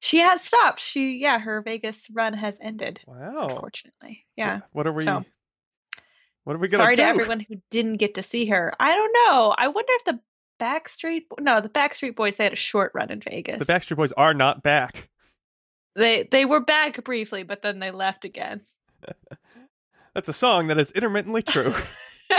She 0.02 0.18
has 0.18 0.42
stopped. 0.42 0.80
She, 0.80 1.18
yeah, 1.18 1.38
her 1.38 1.62
Vegas 1.62 2.10
run 2.12 2.32
has 2.34 2.58
ended, 2.60 3.00
Wow. 3.06 3.30
unfortunately. 3.48 4.26
Yeah. 4.36 4.62
What 4.72 4.88
are 4.88 4.92
we? 4.92 5.04
So- 5.04 5.24
what 6.42 6.56
are 6.56 6.58
we 6.58 6.66
gonna 6.66 6.82
do? 6.82 6.84
Sorry 6.86 6.96
do? 6.96 7.02
to 7.02 7.08
everyone 7.08 7.38
who 7.38 7.62
didn't 7.70 7.98
get 7.98 8.14
to 8.14 8.22
see 8.24 8.46
her. 8.46 8.74
I 8.80 8.96
don't 8.96 9.12
know. 9.12 9.54
I 9.56 9.68
wonder 9.68 9.92
if 9.92 10.04
the 10.06 10.18
Backstreet 10.60 11.26
No, 11.38 11.60
the 11.60 11.68
Backstreet 11.68 12.16
Boys. 12.16 12.34
They 12.34 12.42
had 12.42 12.52
a 12.52 12.56
short 12.56 12.90
run 12.96 13.12
in 13.12 13.20
Vegas. 13.20 13.60
The 13.60 13.64
Backstreet 13.72 13.96
Boys 13.96 14.10
are 14.10 14.34
not 14.34 14.64
back. 14.64 15.08
they 15.94 16.24
they 16.24 16.46
were 16.46 16.58
back 16.58 17.04
briefly, 17.04 17.44
but 17.44 17.62
then 17.62 17.78
they 17.78 17.92
left 17.92 18.24
again. 18.24 18.60
That's 20.14 20.28
a 20.28 20.32
song 20.32 20.66
that 20.66 20.78
is 20.80 20.90
intermittently 20.90 21.42
true. 21.42 21.72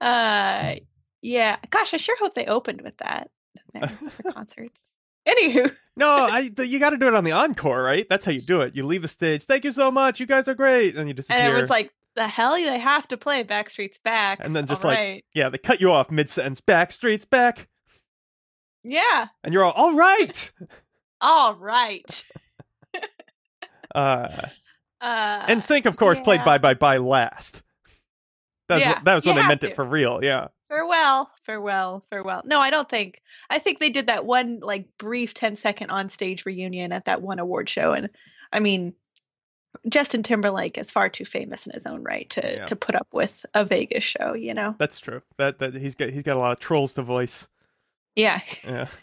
uh, 0.00 0.76
yeah. 1.20 1.56
Gosh, 1.68 1.92
I 1.92 1.98
sure 1.98 2.16
hope 2.18 2.32
they 2.32 2.46
opened 2.46 2.80
with 2.80 2.96
that 2.98 3.30
there 3.80 3.88
for 3.88 4.32
concerts. 4.32 4.78
Anywho, 5.28 5.70
no, 5.96 6.08
I 6.08 6.50
you 6.58 6.78
got 6.78 6.90
to 6.90 6.96
do 6.96 7.06
it 7.06 7.14
on 7.14 7.24
the 7.24 7.32
encore, 7.32 7.82
right? 7.82 8.06
That's 8.08 8.24
how 8.24 8.32
you 8.32 8.40
do 8.40 8.62
it. 8.62 8.74
You 8.74 8.84
leave 8.86 9.02
the 9.02 9.08
stage. 9.08 9.44
Thank 9.44 9.64
you 9.64 9.72
so 9.72 9.90
much. 9.90 10.18
You 10.18 10.26
guys 10.26 10.48
are 10.48 10.54
great, 10.54 10.96
and 10.96 11.08
you 11.08 11.14
disappear. 11.14 11.38
and 11.40 11.52
it 11.56 11.60
was 11.60 11.68
like 11.70 11.92
the 12.16 12.26
hell 12.26 12.54
they 12.54 12.78
have 12.78 13.06
to 13.08 13.16
play 13.16 13.44
Backstreet's 13.44 13.98
back, 13.98 14.38
And 14.42 14.56
then 14.56 14.66
just 14.66 14.84
All 14.84 14.90
like- 14.90 14.98
right. 14.98 15.24
yeah, 15.34 15.48
they 15.50 15.58
cut 15.58 15.80
you 15.80 15.92
off 15.92 16.10
mid 16.10 16.30
sentence. 16.30 16.60
Backstreet's 16.62 17.26
back, 17.26 17.68
yeah, 18.82 19.28
and 19.44 19.52
you're 19.52 19.64
all 19.64 19.72
all 19.72 19.94
right. 19.94 20.52
all 21.20 21.54
right. 21.54 22.24
Uh, 23.94 24.46
Uh, 25.00 25.46
NSYNC, 25.46 25.86
of 25.86 25.96
course, 25.96 26.20
played 26.20 26.40
yeah. 26.40 26.44
"Bye 26.44 26.58
Bye 26.58 26.74
Bye" 26.74 26.98
last. 26.98 27.62
That 28.70 28.76
was, 28.76 28.82
Yeah, 28.82 28.92
what- 28.94 29.04
that 29.04 29.14
was 29.14 29.26
when 29.26 29.36
they 29.36 29.46
meant 29.46 29.60
to. 29.60 29.68
it 29.68 29.76
for 29.76 29.84
real. 29.84 30.20
Yeah. 30.22 30.48
farewell, 30.68 31.30
farewell, 31.44 32.04
farewell. 32.08 32.42
No, 32.46 32.60
I 32.60 32.70
don't 32.70 32.88
think. 32.88 33.20
I 33.50 33.58
think 33.58 33.78
they 33.80 33.90
did 33.90 34.06
that 34.06 34.24
one 34.24 34.60
like 34.60 34.86
brief 34.98 35.34
10 35.34 35.56
second 35.56 35.90
on 35.90 36.08
stage 36.08 36.46
reunion 36.46 36.92
at 36.92 37.04
that 37.04 37.20
one 37.22 37.38
award 37.38 37.68
show, 37.68 37.92
and 37.92 38.08
I 38.52 38.60
mean, 38.60 38.94
Justin 39.88 40.22
Timberlake 40.22 40.78
is 40.78 40.90
far 40.90 41.08
too 41.08 41.24
famous 41.24 41.66
in 41.66 41.72
his 41.72 41.86
own 41.86 42.02
right 42.02 42.28
to 42.30 42.42
Yeah. 42.56 42.64
to 42.66 42.76
put 42.76 42.94
up 42.96 43.08
with 43.12 43.44
a 43.54 43.64
Vegas 43.64 44.02
show. 44.04 44.34
You 44.34 44.54
know? 44.54 44.74
That's 44.78 44.98
true. 45.00 45.22
That 45.38 45.58
that 45.60 45.74
he's 45.74 45.94
got 45.94 46.10
he's 46.10 46.22
got 46.24 46.36
a 46.36 46.40
lot 46.40 46.52
of 46.52 46.58
trolls 46.58 46.94
to 46.94 47.02
voice. 47.02 47.46
Yeah. 48.16 48.40
Yeah. 48.64 48.86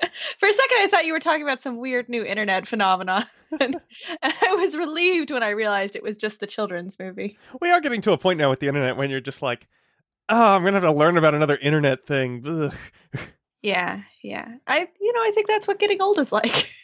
For 0.38 0.48
a 0.48 0.52
second, 0.52 0.78
I 0.80 0.88
thought 0.90 1.06
you 1.06 1.12
were 1.12 1.20
talking 1.20 1.42
about 1.42 1.62
some 1.62 1.78
weird 1.78 2.08
new 2.08 2.24
internet 2.24 2.66
phenomenon, 2.66 3.26
and, 3.60 3.76
and 4.22 4.34
I 4.42 4.54
was 4.54 4.76
relieved 4.76 5.30
when 5.30 5.42
I 5.42 5.50
realized 5.50 5.96
it 5.96 6.02
was 6.02 6.16
just 6.16 6.40
the 6.40 6.46
children's 6.46 6.98
movie. 6.98 7.38
We 7.60 7.70
are 7.70 7.80
getting 7.80 8.00
to 8.02 8.12
a 8.12 8.18
point 8.18 8.38
now 8.38 8.50
with 8.50 8.60
the 8.60 8.68
internet 8.68 8.96
when 8.96 9.10
you're 9.10 9.20
just 9.20 9.42
like, 9.42 9.66
oh, 10.28 10.54
I'm 10.54 10.64
gonna 10.64 10.80
have 10.80 10.82
to 10.82 10.92
learn 10.92 11.16
about 11.16 11.34
another 11.34 11.56
internet 11.56 12.06
thing. 12.06 12.42
Ugh. 12.46 12.74
Yeah, 13.62 14.02
yeah. 14.22 14.56
I, 14.66 14.88
you 15.00 15.12
know, 15.14 15.20
I 15.22 15.30
think 15.34 15.48
that's 15.48 15.66
what 15.66 15.78
getting 15.78 16.02
old 16.02 16.18
is 16.18 16.30
like. 16.32 16.70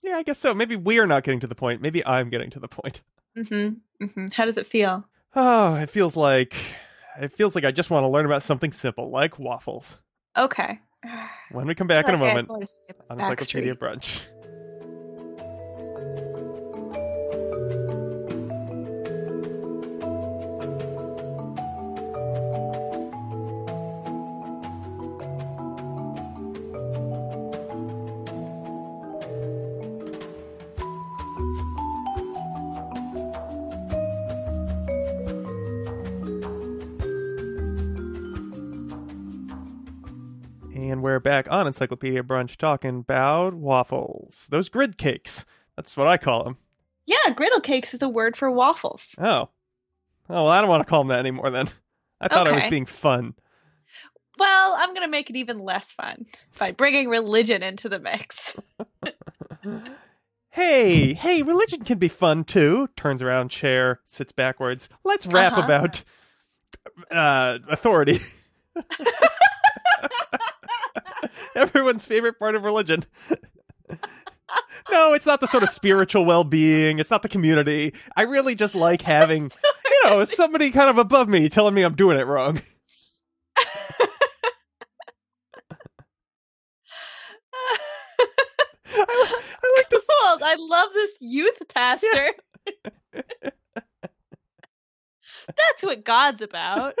Yeah, 0.00 0.14
I 0.16 0.22
guess 0.22 0.38
so. 0.38 0.54
Maybe 0.54 0.76
we 0.76 1.00
are 1.00 1.08
not 1.08 1.24
getting 1.24 1.40
to 1.40 1.48
the 1.48 1.56
point. 1.56 1.82
Maybe 1.82 2.06
I'm 2.06 2.30
getting 2.30 2.50
to 2.50 2.60
the 2.60 2.68
point. 2.68 3.02
mm-hmm, 3.36 4.04
mm-hmm. 4.04 4.26
How 4.32 4.44
does 4.44 4.56
it 4.56 4.66
feel? 4.66 5.04
Oh, 5.34 5.74
it 5.74 5.90
feels 5.90 6.16
like 6.16 6.54
it 7.20 7.32
feels 7.32 7.54
like 7.54 7.64
I 7.64 7.72
just 7.72 7.90
want 7.90 8.04
to 8.04 8.08
learn 8.08 8.24
about 8.24 8.42
something 8.42 8.72
simple 8.72 9.10
like 9.10 9.38
waffles. 9.38 9.98
Okay. 10.36 10.78
When 11.52 11.66
we 11.66 11.74
come 11.74 11.86
back 11.86 12.08
in 12.08 12.14
a 12.14 12.18
Like 12.18 12.22
I 12.22 12.26
had 12.26 12.34
moment 12.34 12.48
more 12.48 12.60
to 12.60 12.66
say 12.66 12.82
about 12.90 13.10
on 13.10 13.20
Encyclopedia. 13.20 13.74
Brunch. 13.74 14.22
We're 41.18 41.22
back 41.22 41.50
on 41.50 41.66
Encyclopedia 41.66 42.22
Brunch 42.22 42.54
talking 42.54 42.98
about 43.00 43.52
waffles. 43.52 44.46
Those 44.50 44.68
grid 44.68 44.96
cakes. 44.96 45.44
That's 45.74 45.96
what 45.96 46.06
I 46.06 46.16
call 46.16 46.44
them. 46.44 46.58
Yeah, 47.06 47.34
griddle 47.34 47.58
cakes 47.58 47.92
is 47.92 48.02
a 48.02 48.08
word 48.08 48.36
for 48.36 48.48
waffles. 48.52 49.16
Oh. 49.18 49.24
Oh, 49.26 49.48
well, 50.28 50.46
I 50.46 50.60
don't 50.60 50.70
want 50.70 50.86
to 50.86 50.88
call 50.88 51.00
them 51.00 51.08
that 51.08 51.18
anymore 51.18 51.50
then. 51.50 51.66
I 52.20 52.28
thought 52.28 52.46
I 52.46 52.52
was 52.52 52.66
being 52.66 52.86
fun. 52.86 53.34
Well, 54.38 54.76
I'm 54.78 54.90
going 54.94 55.04
to 55.04 55.10
make 55.10 55.28
it 55.28 55.34
even 55.34 55.58
less 55.58 55.90
fun 55.90 56.26
by 56.56 56.70
bringing 56.70 57.08
religion 57.08 57.64
into 57.64 57.88
the 57.88 57.98
mix. 57.98 58.56
Hey, 60.50 61.14
hey, 61.14 61.42
religion 61.42 61.82
can 61.84 61.98
be 61.98 62.08
fun 62.08 62.44
too. 62.44 62.88
Turns 62.96 63.22
around, 63.22 63.48
chair, 63.50 64.00
sits 64.06 64.30
backwards. 64.32 64.88
Let's 65.04 65.26
rap 65.26 65.54
Uh-huh. 65.54 65.62
about 65.64 66.04
uh, 67.10 67.58
authority. 67.68 68.20
Everyone's 71.54 72.06
favorite 72.06 72.38
part 72.38 72.54
of 72.54 72.64
religion. 72.64 73.04
no, 74.90 75.14
it's 75.14 75.26
not 75.26 75.40
the 75.40 75.46
sort 75.46 75.62
of 75.62 75.70
spiritual 75.70 76.24
well 76.24 76.44
being. 76.44 76.98
It's 76.98 77.10
not 77.10 77.22
the 77.22 77.28
community. 77.28 77.94
I 78.16 78.22
really 78.22 78.54
just 78.54 78.74
like 78.74 79.02
having, 79.02 79.44
you 79.84 80.10
know, 80.10 80.24
somebody 80.24 80.70
kind 80.70 80.90
of 80.90 80.98
above 80.98 81.28
me 81.28 81.48
telling 81.48 81.74
me 81.74 81.82
I'm 81.82 81.94
doing 81.94 82.18
it 82.18 82.26
wrong. 82.26 82.60
I, 89.00 89.36
I 89.62 89.74
like 89.76 89.90
this. 89.90 90.06
Cool. 90.06 90.38
I 90.42 90.56
love 90.58 90.88
this 90.92 91.16
youth 91.20 91.62
pastor. 91.72 92.32
That's 95.48 95.82
what 95.82 96.04
God's 96.04 96.42
about. 96.42 96.94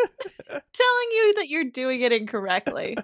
Telling 0.48 1.08
you 1.10 1.34
that 1.36 1.48
you're 1.48 1.64
doing 1.64 2.00
it 2.00 2.12
incorrectly. 2.12 2.96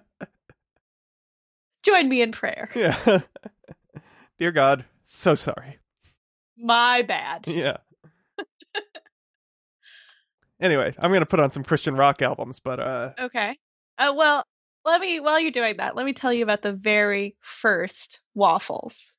Join 1.85 2.09
me 2.09 2.23
in 2.23 2.33
prayer. 2.33 2.71
Yeah. 2.75 3.21
Dear 4.39 4.53
God, 4.53 4.85
so 5.07 5.35
sorry. 5.35 5.79
My 6.59 7.03
bad. 7.03 7.47
Yeah. 7.49 7.77
anyway, 10.61 10.95
I'm 10.99 11.13
gonna 11.13 11.27
put 11.27 11.41
on 11.41 11.51
some 11.51 11.65
Christian 11.65 11.97
rock 11.97 12.23
albums, 12.23 12.61
but 12.61 12.81
uh, 12.81 13.13
Okay. 13.21 13.59
Uh, 13.99 14.13
well, 14.17 14.45
let 14.85 15.01
me, 15.01 15.21
while 15.21 15.39
you're 15.39 15.51
doing 15.53 15.77
that, 15.79 15.95
let 15.97 16.05
me 16.05 16.13
tell 16.13 16.33
you 16.33 16.43
about 16.43 16.63
the 16.63 16.73
very 16.73 17.37
first 17.41 18.21
waffles. 18.35 19.13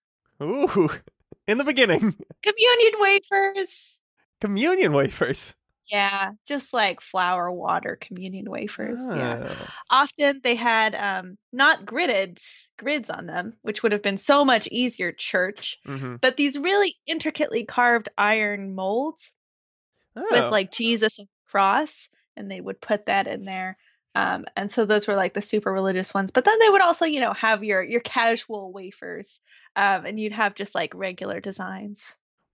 ooh, 0.43 0.89
in 1.47 1.57
the 1.57 1.63
beginning, 1.63 2.15
Communion 2.43 2.93
wafers. 2.99 3.99
communion 4.41 4.91
wafers. 4.93 5.55
Yeah, 5.91 6.31
just 6.47 6.73
like 6.73 6.99
flour, 6.99 7.51
water, 7.51 7.97
communion 8.01 8.49
wafers. 8.49 8.99
Yeah. 8.99 9.47
Ah. 9.49 9.73
Often 9.91 10.41
they 10.43 10.55
had 10.55 10.95
um, 10.95 11.37
not 11.53 11.85
gridded 11.85 12.39
grids 12.77 13.09
on 13.09 13.27
them, 13.27 13.53
which 13.61 13.83
would 13.83 13.91
have 13.91 14.01
been 14.01 14.17
so 14.17 14.43
much 14.43 14.67
easier 14.67 15.11
church, 15.11 15.77
Mhm. 15.85 16.19
but 16.19 16.37
these 16.37 16.57
really 16.57 16.95
intricately 17.05 17.65
carved 17.65 18.09
iron 18.17 18.73
molds 18.75 19.31
Oh. 20.15 20.25
with 20.31 20.51
like 20.51 20.71
Jesus 20.71 21.19
and 21.19 21.27
cross, 21.49 22.09
and 22.35 22.49
they 22.49 22.61
would 22.61 22.81
put 22.81 23.05
that 23.05 23.27
in 23.27 23.43
there. 23.43 23.77
Um, 24.15 24.45
and 24.55 24.71
so 24.71 24.85
those 24.85 25.07
were 25.07 25.15
like 25.15 25.33
the 25.33 25.41
super 25.41 25.71
religious 25.71 26.13
ones. 26.13 26.31
But 26.31 26.45
then 26.45 26.57
they 26.59 26.69
would 26.69 26.81
also, 26.81 27.05
you 27.05 27.19
know, 27.19 27.33
have 27.33 27.63
your 27.63 27.83
your 27.83 27.99
casual 28.01 28.71
wafers, 28.73 29.39
um, 29.75 30.05
and 30.05 30.19
you'd 30.19 30.31
have 30.31 30.55
just 30.55 30.73
like 30.73 30.93
regular 30.95 31.39
designs, 31.41 32.01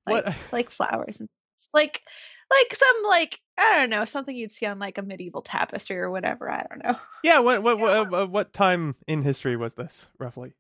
like 0.06 0.26
What- 0.26 0.36
like 0.52 0.70
flowers 0.72 1.20
and 1.20 1.30
like 1.74 2.02
like 2.52 2.76
some 2.76 2.96
like 3.08 3.40
I 3.58 3.78
don't 3.78 3.90
know 3.90 4.06
something 4.06 4.36
you'd 4.36 4.52
see 4.52 4.66
on 4.66 4.80
like 4.80 4.98
a 4.98 5.02
medieval 5.02 5.42
tapestry 5.42 5.98
or 5.98 6.12
whatever. 6.12 6.50
I 6.50 6.66
don't 6.70 6.84
know. 6.84 6.96
yeah. 7.24 7.40
What 7.40 7.64
what 7.64 7.80
what, 7.80 8.14
uh, 8.14 8.28
what 8.28 8.54
time 8.54 8.96
in 9.08 9.24
history 9.24 9.56
was 9.56 9.74
this 9.74 10.08
roughly? 10.20 10.54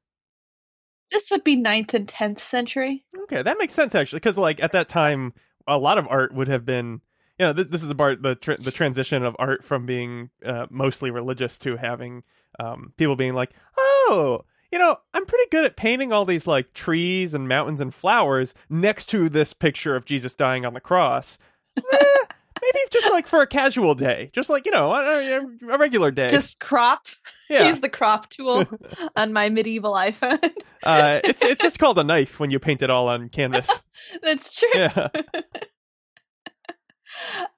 This 1.12 1.29
would 1.31 1.43
be 1.43 1.55
ninth 1.57 1.93
and 1.93 2.07
tenth 2.07 2.41
century. 2.41 3.03
Okay, 3.24 3.41
that 3.43 3.57
makes 3.57 3.74
sense 3.74 3.93
actually, 3.93 4.17
because 4.17 4.38
like 4.38 4.62
at 4.63 4.71
that 4.71 4.88
time, 4.88 5.33
a 5.67 5.77
lot 5.77 5.98
of 5.98 6.07
art 6.07 6.33
would 6.33 6.48
have 6.48 6.65
been. 6.65 7.01
You 7.39 7.48
know, 7.48 7.53
th- 7.53 7.69
this 7.69 7.83
is 7.83 7.89
about 7.89 8.21
the 8.21 8.36
tr- 8.36 8.62
the 8.62 8.71
transition 8.71 9.24
of 9.24 9.36
art 9.39 9.63
from 9.63 9.88
being 9.88 10.29
uh, 10.45 10.67
mostly 10.69 11.10
religious 11.10 11.57
to 11.60 11.75
having 11.75 12.21
um, 12.60 12.93
people 12.98 13.15
being 13.15 13.33
like, 13.33 13.51
oh, 13.77 14.45
you 14.71 14.79
know, 14.79 14.98
I'm 15.13 15.25
pretty 15.25 15.50
good 15.50 15.65
at 15.65 15.75
painting 15.75 16.13
all 16.13 16.24
these 16.24 16.48
like 16.48 16.74
trees 16.74 17.33
and 17.33 17.48
mountains 17.48 17.81
and 17.81 17.93
flowers 17.93 18.53
next 18.69 19.10
to 19.10 19.27
this 19.27 19.53
picture 19.53 19.95
of 19.95 20.05
Jesus 20.05 20.33
dying 20.36 20.65
on 20.65 20.74
the 20.74 20.79
cross. 20.79 21.38
Eh, 21.78 22.25
maybe 22.62 22.80
just 22.92 23.10
like 23.12 23.28
for 23.28 23.42
a 23.42 23.48
casual 23.48 23.96
day, 23.96 24.30
just 24.34 24.50
like 24.50 24.66
you 24.66 24.72
know, 24.72 24.92
a, 24.92 25.38
a- 25.40 25.74
a 25.74 25.78
regular 25.78 26.12
day. 26.12 26.30
Just 26.30 26.60
crop. 26.60 27.08
yeah, 27.50 27.70
Use 27.70 27.80
the 27.80 27.90
crop 27.90 28.30
tool 28.30 28.66
on 29.16 29.34
my 29.34 29.50
medieval 29.50 29.94
iPhone. 29.94 30.44
uh, 30.84 31.20
it's 31.24 31.44
it's 31.44 31.62
just 31.62 31.80
called 31.80 31.98
a 32.00 32.04
knife 32.04 32.40
when 32.40 32.51
you 32.51 32.60
paint 32.60 32.82
it 32.82 32.90
all 32.90 33.08
on 33.08 33.30
canvas. 33.30 33.70
That's 34.24 34.60
true. 34.60 34.70
Yeah. 34.75 35.08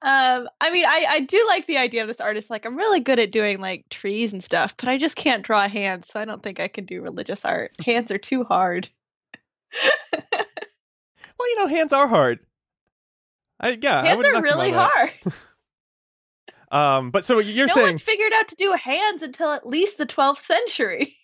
Um, 0.02 0.48
I 0.60 0.70
mean, 0.70 0.84
I 0.84 1.06
I 1.08 1.20
do 1.20 1.42
like 1.48 1.66
the 1.66 1.78
idea 1.78 2.02
of 2.02 2.08
this 2.08 2.20
artist. 2.20 2.50
Like, 2.50 2.66
I'm 2.66 2.76
really 2.76 3.00
good 3.00 3.18
at 3.18 3.30
doing 3.32 3.60
like 3.60 3.88
trees 3.88 4.32
and 4.32 4.42
stuff, 4.42 4.76
but 4.76 4.88
I 4.88 4.98
just 4.98 5.16
can't 5.16 5.42
draw 5.44 5.66
hands, 5.68 6.08
so 6.12 6.20
I 6.20 6.24
don't 6.26 6.42
think 6.42 6.60
I 6.60 6.68
can 6.68 6.84
do 6.84 7.00
religious 7.00 7.44
art. 7.46 7.70
Hands 7.82 8.10
are 8.10 8.18
too 8.18 8.44
hard. 8.44 8.88
Well, 10.22 11.48
you 11.50 11.56
know, 11.56 11.66
hands 11.68 11.92
are 11.92 12.06
hard. 12.08 12.40
I 13.60 13.78
yeah, 13.80 14.00
I 14.00 14.06
Hands 14.06 14.16
would 14.16 14.26
are 14.26 14.32
knock 14.32 14.42
them 14.44 14.52
on 14.52 14.58
really 14.58 14.70
hard. 14.72 15.12
Um, 16.74 17.12
but 17.12 17.24
so 17.24 17.38
you're 17.38 17.68
no 17.68 17.74
saying 17.74 17.86
no 17.86 17.92
one 17.92 17.98
figured 17.98 18.32
out 18.32 18.48
to 18.48 18.56
do 18.56 18.72
hands 18.72 19.22
until 19.22 19.52
at 19.52 19.64
least 19.64 19.96
the 19.96 20.06
12th 20.06 20.44
century. 20.44 21.16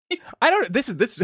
I 0.42 0.50
don't. 0.50 0.70
This 0.70 0.90
is 0.90 0.98
this. 0.98 1.18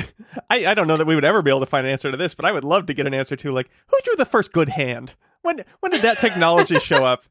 I 0.48 0.66
I 0.66 0.74
don't 0.74 0.86
know 0.86 0.96
that 0.96 1.06
we 1.06 1.14
would 1.14 1.24
ever 1.24 1.42
be 1.42 1.50
able 1.50 1.60
to 1.60 1.66
find 1.66 1.86
an 1.86 1.92
answer 1.92 2.10
to 2.10 2.16
this, 2.16 2.34
but 2.34 2.46
I 2.46 2.52
would 2.52 2.64
love 2.64 2.86
to 2.86 2.94
get 2.94 3.06
an 3.06 3.12
answer 3.12 3.36
to 3.36 3.52
like 3.52 3.68
who 3.88 3.98
drew 4.04 4.16
the 4.16 4.24
first 4.24 4.52
good 4.52 4.70
hand. 4.70 5.16
When 5.42 5.64
when 5.80 5.92
did 5.92 6.00
that 6.00 6.18
technology 6.18 6.78
show 6.78 7.04
up? 7.04 7.24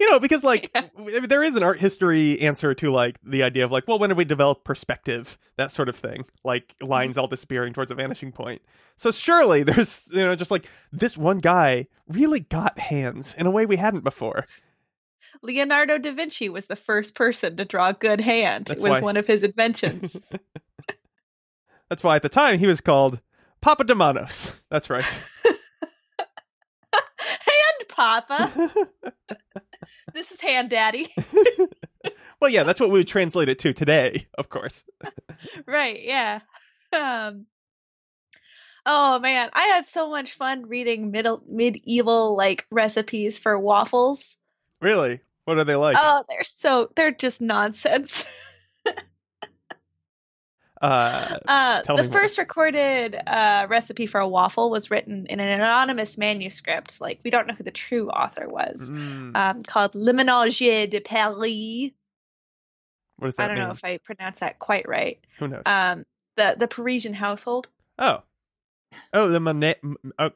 You 0.00 0.10
know, 0.10 0.20
because 0.20 0.44
like 0.44 0.70
Yeah. 0.74 1.20
there 1.28 1.42
is 1.42 1.56
an 1.56 1.62
art 1.62 1.78
history 1.78 2.40
answer 2.40 2.74
to 2.74 2.90
like 2.90 3.18
the 3.22 3.42
idea 3.42 3.64
of 3.64 3.72
like, 3.72 3.88
well, 3.88 3.98
when 3.98 4.10
did 4.10 4.16
we 4.16 4.24
develop 4.24 4.64
perspective, 4.64 5.38
that 5.56 5.70
sort 5.70 5.88
of 5.88 5.96
thing, 5.96 6.24
like 6.44 6.74
lines 6.80 7.12
mm-hmm. 7.12 7.20
all 7.20 7.26
disappearing 7.26 7.72
towards 7.72 7.90
a 7.90 7.94
vanishing 7.94 8.32
point. 8.32 8.62
So 8.96 9.10
surely 9.10 9.62
there's 9.64 10.08
you 10.12 10.20
know 10.22 10.36
just 10.36 10.50
like 10.50 10.68
this 10.92 11.16
one 11.16 11.38
guy 11.38 11.86
really 12.08 12.40
got 12.40 12.78
hands 12.78 13.34
in 13.36 13.46
a 13.46 13.50
way 13.50 13.66
we 13.66 13.76
hadn't 13.76 14.04
before. 14.04 14.46
Leonardo 15.42 15.98
da 15.98 16.12
Vinci 16.12 16.48
was 16.48 16.66
the 16.66 16.76
first 16.76 17.14
person 17.14 17.56
to 17.56 17.64
draw 17.64 17.88
a 17.90 17.94
good 17.94 18.20
hand. 18.20 18.66
That's 18.66 18.80
it 18.80 18.82
was 18.82 18.90
why- 18.92 19.00
one 19.00 19.16
of 19.16 19.26
his 19.26 19.42
inventions. 19.42 20.16
That's 21.88 22.04
why 22.04 22.16
at 22.16 22.22
the 22.22 22.28
time 22.28 22.58
he 22.58 22.66
was 22.66 22.82
called 22.82 23.20
Papa 23.62 23.84
de 23.84 23.94
Manos. 23.94 24.60
That's 24.70 24.90
right. 24.90 25.04
hand 26.92 27.88
Papa. 27.88 28.70
Hand 30.48 30.70
Daddy. 30.70 31.14
well, 32.40 32.50
yeah, 32.50 32.62
that's 32.62 32.80
what 32.80 32.90
we 32.90 32.98
would 32.98 33.08
translate 33.08 33.50
it 33.50 33.58
to 33.60 33.74
today, 33.74 34.26
of 34.38 34.48
course. 34.48 34.82
right, 35.66 36.02
yeah. 36.02 36.40
Um 36.92 37.46
Oh 38.86 39.18
man, 39.18 39.50
I 39.52 39.64
had 39.64 39.86
so 39.86 40.08
much 40.08 40.32
fun 40.32 40.66
reading 40.66 41.10
middle 41.10 41.42
medieval 41.46 42.34
like 42.34 42.66
recipes 42.70 43.36
for 43.36 43.58
waffles. 43.58 44.36
Really? 44.80 45.20
What 45.44 45.58
are 45.58 45.64
they 45.64 45.76
like? 45.76 45.96
oh, 46.00 46.24
they're 46.28 46.44
so 46.44 46.90
they're 46.96 47.12
just 47.12 47.42
nonsense. 47.42 48.24
Uh, 50.80 51.38
Uh, 51.46 51.82
the 51.82 51.94
me 51.94 52.02
more. 52.02 52.12
first 52.12 52.38
recorded 52.38 53.16
uh, 53.26 53.66
recipe 53.68 54.06
for 54.06 54.20
a 54.20 54.28
waffle 54.28 54.70
was 54.70 54.90
written 54.90 55.26
in 55.26 55.40
an 55.40 55.48
anonymous 55.48 56.16
manuscript. 56.18 57.00
Like 57.00 57.20
we 57.24 57.30
don't 57.30 57.46
know 57.48 57.54
who 57.54 57.64
the 57.64 57.70
true 57.70 58.08
author 58.10 58.48
was. 58.48 58.88
mm, 58.88 59.36
Um, 59.36 59.62
called 59.64 59.94
Le 59.94 60.12
Ménagier 60.12 60.88
de 60.88 61.00
Paris. 61.00 61.90
what 63.16 63.26
does 63.28 63.36
that 63.36 63.44
I 63.44 63.46
don't 63.48 63.56
mean? 63.58 63.66
know 63.66 63.72
if 63.72 63.84
I 63.84 63.98
pronounced 63.98 64.40
that 64.40 64.58
quite 64.58 64.88
right. 64.88 65.18
Who 65.38 65.48
knows? 65.48 65.62
Um, 65.66 66.04
the 66.36 66.54
the 66.58 66.68
Parisian 66.68 67.14
household. 67.14 67.68
oh, 67.98 68.22
oh, 69.12 69.28
the 69.28 69.40
mona- 69.40 69.74
oh, 70.18 70.30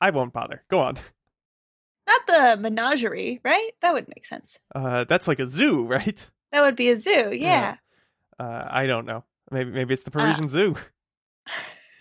I 0.00 0.10
won't 0.10 0.32
bother. 0.34 0.62
Go 0.68 0.80
on. 0.80 0.98
Not 2.06 2.26
the 2.26 2.56
menagerie, 2.60 3.40
right? 3.44 3.70
That 3.82 3.92
would 3.94 4.08
make 4.08 4.24
sense. 4.26 4.58
Uh, 4.74 5.04
that's 5.04 5.28
like 5.28 5.38
a 5.40 5.46
zoo, 5.46 5.84
right? 5.86 6.26
That 6.52 6.62
would 6.62 6.76
be 6.76 6.88
a 6.90 6.96
zoo, 6.96 7.30
yeah. 7.32 7.76
Uh, 8.38 8.64
I 8.70 8.86
don't 8.86 9.04
know. 9.06 9.24
Maybe 9.50 9.70
maybe 9.70 9.94
it's 9.94 10.02
the 10.02 10.10
Uh. 10.10 10.22
Parisian 10.22 10.48
zoo. 10.48 10.76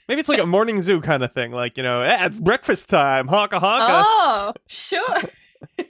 Maybe 0.09 0.21
it's 0.21 0.29
like 0.29 0.39
a 0.39 0.45
morning 0.45 0.79
zoo 0.79 1.01
kind 1.01 1.21
of 1.21 1.33
thing. 1.33 1.51
Like 1.51 1.75
you 1.75 1.83
know, 1.83 1.99
eh, 1.99 2.25
it's 2.27 2.39
breakfast 2.39 2.87
time. 2.87 3.27
Honka 3.27 3.59
honka. 3.59 4.03
Oh, 4.05 4.53
sure. 4.67 5.21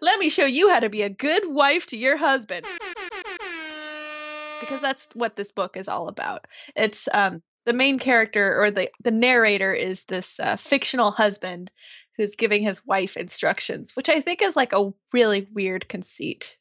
Let 0.00 0.18
me 0.18 0.28
show 0.28 0.44
you 0.44 0.70
how 0.70 0.80
to 0.80 0.88
be 0.88 1.02
a 1.02 1.08
good 1.08 1.42
wife 1.46 1.86
to 1.88 1.96
your 1.96 2.16
husband. 2.16 2.66
Because 4.60 4.80
that's 4.80 5.06
what 5.14 5.36
this 5.36 5.52
book 5.52 5.76
is 5.76 5.86
all 5.86 6.08
about. 6.08 6.46
It's 6.74 7.06
um 7.12 7.42
the 7.66 7.72
main 7.72 7.98
character 8.00 8.60
or 8.60 8.70
the 8.72 8.90
the 9.02 9.10
narrator 9.12 9.72
is 9.72 10.02
this 10.04 10.40
uh, 10.40 10.56
fictional 10.56 11.10
husband 11.12 11.70
who's 12.16 12.34
giving 12.34 12.62
his 12.62 12.84
wife 12.84 13.16
instructions, 13.16 13.92
which 13.94 14.08
I 14.08 14.20
think 14.20 14.42
is 14.42 14.56
like 14.56 14.72
a 14.72 14.90
really 15.12 15.46
weird 15.52 15.88
conceit. 15.88 16.56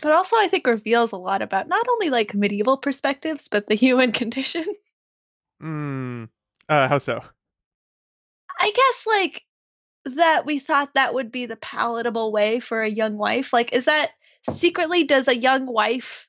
But 0.00 0.12
also 0.12 0.36
I 0.36 0.48
think 0.48 0.66
reveals 0.66 1.12
a 1.12 1.16
lot 1.16 1.42
about 1.42 1.68
not 1.68 1.86
only 1.88 2.10
like 2.10 2.34
medieval 2.34 2.76
perspectives 2.76 3.48
but 3.48 3.66
the 3.66 3.74
human 3.74 4.12
condition. 4.20 4.64
Hmm. 5.60 6.24
Uh, 6.68 6.88
how 6.88 6.98
so? 6.98 7.22
I 8.60 8.72
guess 8.74 9.06
like 9.06 9.44
that 10.16 10.46
we 10.46 10.58
thought 10.58 10.94
that 10.94 11.14
would 11.14 11.32
be 11.32 11.46
the 11.46 11.56
palatable 11.56 12.32
way 12.32 12.60
for 12.60 12.82
a 12.82 12.88
young 12.88 13.16
wife. 13.16 13.52
Like, 13.52 13.72
is 13.72 13.86
that 13.86 14.10
secretly 14.50 15.04
does 15.04 15.28
a 15.28 15.36
young 15.36 15.66
wife 15.66 16.28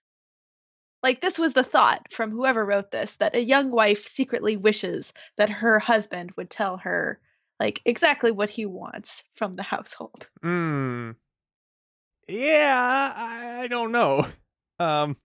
like 1.01 1.21
this 1.21 1.39
was 1.39 1.53
the 1.53 1.63
thought 1.63 2.11
from 2.11 2.31
whoever 2.31 2.65
wrote 2.65 2.91
this 2.91 3.15
that 3.17 3.35
a 3.35 3.41
young 3.41 3.71
wife 3.71 4.07
secretly 4.07 4.57
wishes 4.57 5.13
that 5.37 5.49
her 5.49 5.79
husband 5.79 6.31
would 6.35 6.49
tell 6.49 6.77
her 6.77 7.19
like 7.59 7.81
exactly 7.85 8.31
what 8.31 8.49
he 8.49 8.65
wants 8.65 9.23
from 9.35 9.53
the 9.53 9.63
household. 9.63 10.27
Hmm. 10.41 11.11
Yeah, 12.29 13.13
I, 13.15 13.61
I 13.63 13.67
don't 13.67 13.91
know. 13.91 14.25
Um. 14.81 15.17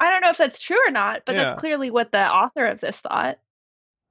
I 0.00 0.10
don't 0.10 0.20
know 0.20 0.30
if 0.30 0.36
that's 0.38 0.60
true 0.60 0.84
or 0.84 0.90
not, 0.90 1.22
but 1.24 1.36
Yeah. 1.36 1.44
that's 1.44 1.60
clearly 1.60 1.92
what 1.92 2.10
the 2.10 2.28
author 2.28 2.66
of 2.66 2.80
this 2.80 2.96
thought. 2.98 3.38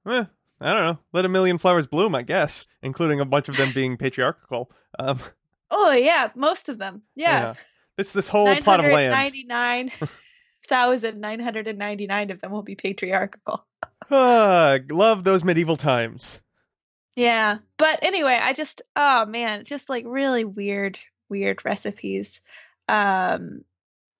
Eh, 0.08 0.24
I 0.58 0.72
don't 0.72 0.84
know. 0.86 0.98
Let 1.12 1.26
a 1.26 1.28
million 1.28 1.58
flowers 1.58 1.86
bloom, 1.86 2.14
I 2.14 2.22
guess, 2.22 2.64
including 2.82 3.20
a 3.20 3.26
bunch 3.26 3.50
of 3.50 3.58
them 3.58 3.72
being 3.74 3.96
patriarchal. 3.98 4.70
Um, 4.98 5.18
Oh 5.70 5.90
yeah, 5.90 6.30
most 6.34 6.70
of 6.70 6.78
them. 6.78 7.02
Yeah. 7.14 7.54
This 7.98 8.14
this 8.14 8.26
whole 8.28 8.56
plot 8.56 8.80
of 8.80 8.86
land. 8.90 9.12
999,999 10.70 12.30
of 12.30 12.40
them 12.40 12.50
will 12.52 12.62
be 12.62 12.74
patriarchal. 12.74 13.66
Ah, 14.10 14.78
love 14.90 15.24
those 15.24 15.44
medieval 15.44 15.76
times. 15.76 16.40
Yeah. 17.16 17.58
But 17.76 17.98
anyway, 18.02 18.38
I 18.40 18.52
just 18.54 18.80
oh 18.96 19.26
man, 19.26 19.64
just 19.64 19.88
like 19.90 20.04
really 20.06 20.44
weird 20.44 20.98
weird 21.30 21.64
recipes. 21.64 22.40
Um 22.88 23.64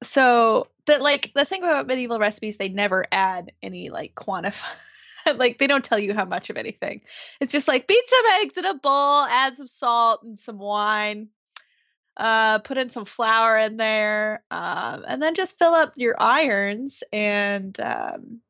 so 0.03 0.67
but 0.87 1.01
like 1.01 1.33
the 1.35 1.45
thing 1.45 1.63
about 1.63 1.87
medieval 1.87 2.19
recipes 2.19 2.57
they 2.57 2.71
never 2.71 3.05
add 3.13 3.53
any 3.63 3.91
like 3.91 4.15
quantify 4.15 4.65
like 5.37 5.59
they 5.59 5.67
don't 5.67 5.85
tell 5.85 5.99
you 5.99 6.15
how 6.15 6.25
much 6.25 6.49
of 6.49 6.57
anything. 6.57 7.03
It's 7.41 7.53
just 7.53 7.69
like 7.69 7.87
beat 7.87 8.09
some 8.09 8.25
eggs 8.41 8.57
in 8.57 8.65
a 8.65 8.75
bowl, 8.75 9.25
add 9.25 9.57
some 9.57 9.69
salt 9.69 10.23
and 10.23 10.39
some 10.39 10.59
wine. 10.59 11.29
Uh 12.17 12.61
put 12.61 12.79
in 12.79 12.91
some 12.91 13.05
flour 13.05 13.59
in 13.59 13.77
there. 13.77 14.43
Um 14.51 15.05
and 15.07 15.21
then 15.21 15.35
just 15.35 15.59
fill 15.59 15.75
up 15.75 15.95
your 15.97 16.21
irons 16.21 17.03
and 17.13 17.79
um 17.81 18.41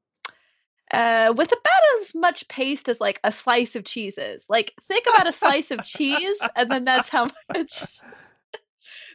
uh, 0.93 1.33
with 1.37 1.53
about 1.53 2.01
as 2.01 2.15
much 2.15 2.49
paste 2.49 2.89
as 2.89 3.01
like 3.01 3.21
a 3.23 3.31
slice 3.31 3.77
of 3.77 3.85
cheeses. 3.85 4.45
Like 4.49 4.75
think 4.89 5.07
about 5.07 5.29
a 5.29 5.33
slice 5.33 5.71
of 5.71 5.85
cheese, 5.85 6.39
and 6.57 6.71
then 6.71 6.85
that's 6.85 7.09
how 7.09 7.29
much. 7.55 7.85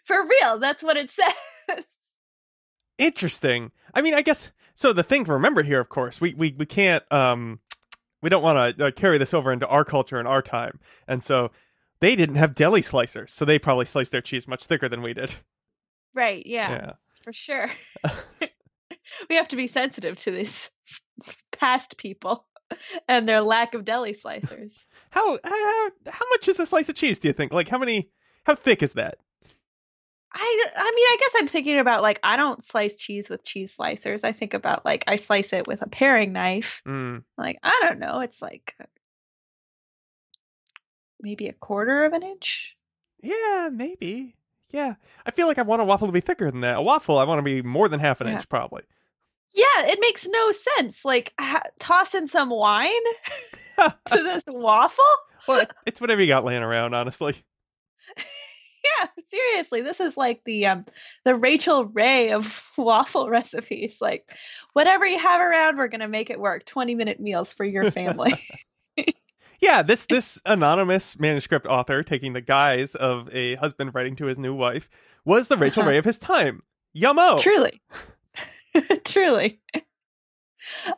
For 0.05 0.25
real, 0.25 0.59
that's 0.59 0.81
what 0.83 0.97
it 0.97 1.11
says. 1.67 1.83
Interesting. 2.97 3.71
I 3.93 4.01
mean, 4.01 4.13
I 4.13 4.21
guess 4.21 4.51
so. 4.73 4.93
The 4.93 5.03
thing 5.03 5.25
to 5.25 5.33
remember 5.33 5.63
here, 5.63 5.79
of 5.81 5.89
course, 5.89 6.21
we 6.21 6.33
we 6.33 6.55
we 6.57 6.65
can't 6.65 7.03
um 7.11 7.59
we 8.21 8.29
don't 8.29 8.43
want 8.43 8.77
to 8.77 8.85
uh, 8.87 8.91
carry 8.91 9.17
this 9.17 9.33
over 9.33 9.51
into 9.51 9.67
our 9.67 9.83
culture 9.83 10.17
and 10.17 10.27
our 10.27 10.41
time, 10.41 10.79
and 11.07 11.21
so 11.21 11.51
they 11.99 12.15
didn't 12.15 12.35
have 12.35 12.55
deli 12.55 12.81
slicers, 12.81 13.29
so 13.29 13.43
they 13.43 13.59
probably 13.59 13.85
sliced 13.85 14.11
their 14.11 14.21
cheese 14.21 14.47
much 14.47 14.63
thicker 14.65 14.87
than 14.87 15.01
we 15.01 15.13
did. 15.13 15.35
Right? 16.13 16.45
Yeah, 16.45 16.71
Yeah. 16.71 16.91
for 17.23 17.33
sure. 17.33 17.69
we 19.29 19.35
have 19.35 19.49
to 19.49 19.57
be 19.57 19.67
sensitive 19.67 20.15
to 20.19 20.31
these 20.31 20.69
past 21.51 21.97
people 21.97 22.47
and 23.09 23.27
their 23.27 23.41
lack 23.41 23.73
of 23.73 23.83
deli 23.83 24.13
slicers. 24.13 24.73
How 25.09 25.37
how 25.43 25.89
how 26.09 26.25
much 26.29 26.47
is 26.47 26.59
a 26.61 26.65
slice 26.65 26.87
of 26.87 26.95
cheese? 26.95 27.19
Do 27.19 27.27
you 27.27 27.33
think? 27.33 27.51
Like 27.51 27.67
how 27.67 27.77
many? 27.77 28.11
How 28.45 28.55
thick 28.55 28.81
is 28.81 28.93
that? 28.93 29.17
I, 30.37 30.65
I 30.75 30.91
mean, 30.93 31.05
I 31.07 31.17
guess 31.19 31.31
I'm 31.37 31.47
thinking 31.47 31.79
about 31.79 32.01
like 32.01 32.19
I 32.21 32.35
don't 32.35 32.63
slice 32.63 32.97
cheese 32.97 33.29
with 33.29 33.43
cheese 33.45 33.73
slicers. 33.77 34.23
I 34.25 34.33
think 34.33 34.53
about 34.53 34.83
like 34.83 35.05
I 35.07 35.15
slice 35.15 35.53
it 35.53 35.65
with 35.65 35.81
a 35.81 35.87
paring 35.87 36.33
knife. 36.33 36.81
Mm. 36.85 37.23
Like 37.37 37.57
I 37.63 37.79
don't 37.83 37.99
know, 37.99 38.19
it's 38.19 38.41
like 38.41 38.75
maybe 41.21 41.47
a 41.47 41.53
quarter 41.53 42.03
of 42.05 42.13
an 42.13 42.23
inch. 42.23 42.75
Yeah, 43.21 43.69
maybe. 43.71 44.35
Yeah, 44.71 44.95
I 45.25 45.31
feel 45.31 45.47
like 45.47 45.57
I 45.57 45.61
want 45.61 45.81
a 45.81 45.85
waffle 45.85 46.07
to 46.07 46.11
be 46.13 46.19
thicker 46.19 46.51
than 46.51 46.61
that. 46.61 46.75
A 46.77 46.81
waffle, 46.81 47.17
I 47.17 47.23
want 47.23 47.39
to 47.39 47.43
be 47.43 47.61
more 47.61 47.87
than 47.87 48.01
half 48.01 48.19
an 48.19 48.27
Yeah. 48.27 48.33
inch, 48.33 48.49
probably. 48.49 48.83
Yeah, 49.53 49.85
it 49.87 49.99
makes 50.01 50.27
no 50.27 50.51
sense. 50.51 51.05
Like 51.05 51.33
ha- 51.39 51.61
toss 51.79 52.13
in 52.13 52.27
some 52.27 52.49
wine 52.49 52.91
to 53.77 53.93
this 54.09 54.43
waffle. 54.47 55.03
Well, 55.47 55.65
it's 55.85 56.01
whatever 56.01 56.21
you 56.21 56.27
got 56.27 56.43
laying 56.43 56.63
around, 56.63 56.93
honestly. 56.93 57.35
Yeah, 58.99 59.07
seriously, 59.31 59.81
this 59.81 59.99
is 59.99 60.15
like 60.15 60.41
the 60.45 60.67
um 60.67 60.85
the 61.23 61.35
Rachael 61.35 61.85
Ray 61.85 62.31
of 62.31 62.61
waffle 62.77 63.29
recipes. 63.29 63.97
Like 63.99 64.29
whatever 64.73 65.05
you 65.05 65.17
have 65.19 65.41
around, 65.41 65.77
we're 65.77 65.87
gonna 65.87 66.07
make 66.07 66.29
it 66.29 66.39
work. 66.39 66.65
Twenty 66.65 66.95
minute 66.95 67.19
meals 67.19 67.51
for 67.51 67.65
your 67.65 67.91
family. 67.91 68.35
Yeah, 69.61 69.81
this 69.83 70.05
this 70.05 70.39
anonymous 70.45 71.17
manuscript 71.17 71.65
author 71.65 72.03
taking 72.03 72.33
the 72.33 72.41
guise 72.41 72.93
of 72.93 73.29
a 73.33 73.55
husband 73.55 73.95
writing 73.95 74.15
to 74.17 74.25
his 74.25 74.37
new 74.37 74.53
wife 74.53 74.89
was 75.23 75.47
the 75.47 75.55
Rachael 75.57 75.81
Uh-huh. 75.83 75.91
Ray 75.91 75.97
of 75.97 76.05
his 76.05 76.19
time. 76.19 76.61
Yummo. 76.95 77.39
Truly. 77.39 77.81
Truly. 79.05 79.59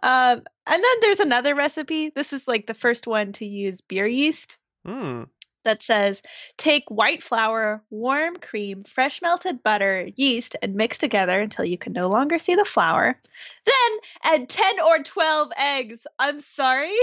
Um, 0.01 0.41
and 0.65 0.83
then 0.83 0.95
there's 1.01 1.19
another 1.19 1.53
recipe. 1.55 2.09
This 2.09 2.33
is 2.33 2.47
like 2.47 2.65
the 2.65 2.73
first 2.73 3.05
one 3.05 3.31
to 3.33 3.45
use 3.45 3.81
beer 3.81 4.07
yeast. 4.07 4.57
Hmm. 4.85 5.23
That 5.67 5.83
says 5.83 6.21
take 6.57 6.83
white 6.89 7.21
flour, 7.21 7.83
warm 7.91 8.37
cream, 8.37 8.83
fresh 8.83 9.21
melted 9.21 9.61
butter, 9.61 10.09
yeast, 10.15 10.55
and 10.61 10.73
mix 10.75 10.97
together 10.97 11.39
until 11.39 11.65
you 11.65 11.77
can 11.77 11.93
no 11.93 12.07
longer 12.09 12.39
see 12.39 12.55
the 12.55 12.65
flour. 12.65 13.19
Then 13.65 13.91
add 14.23 14.49
10 14.49 14.79
or 14.79 15.03
12 15.03 15.51
eggs. 15.57 16.07
I'm 16.17 16.41
sorry? 16.41 16.95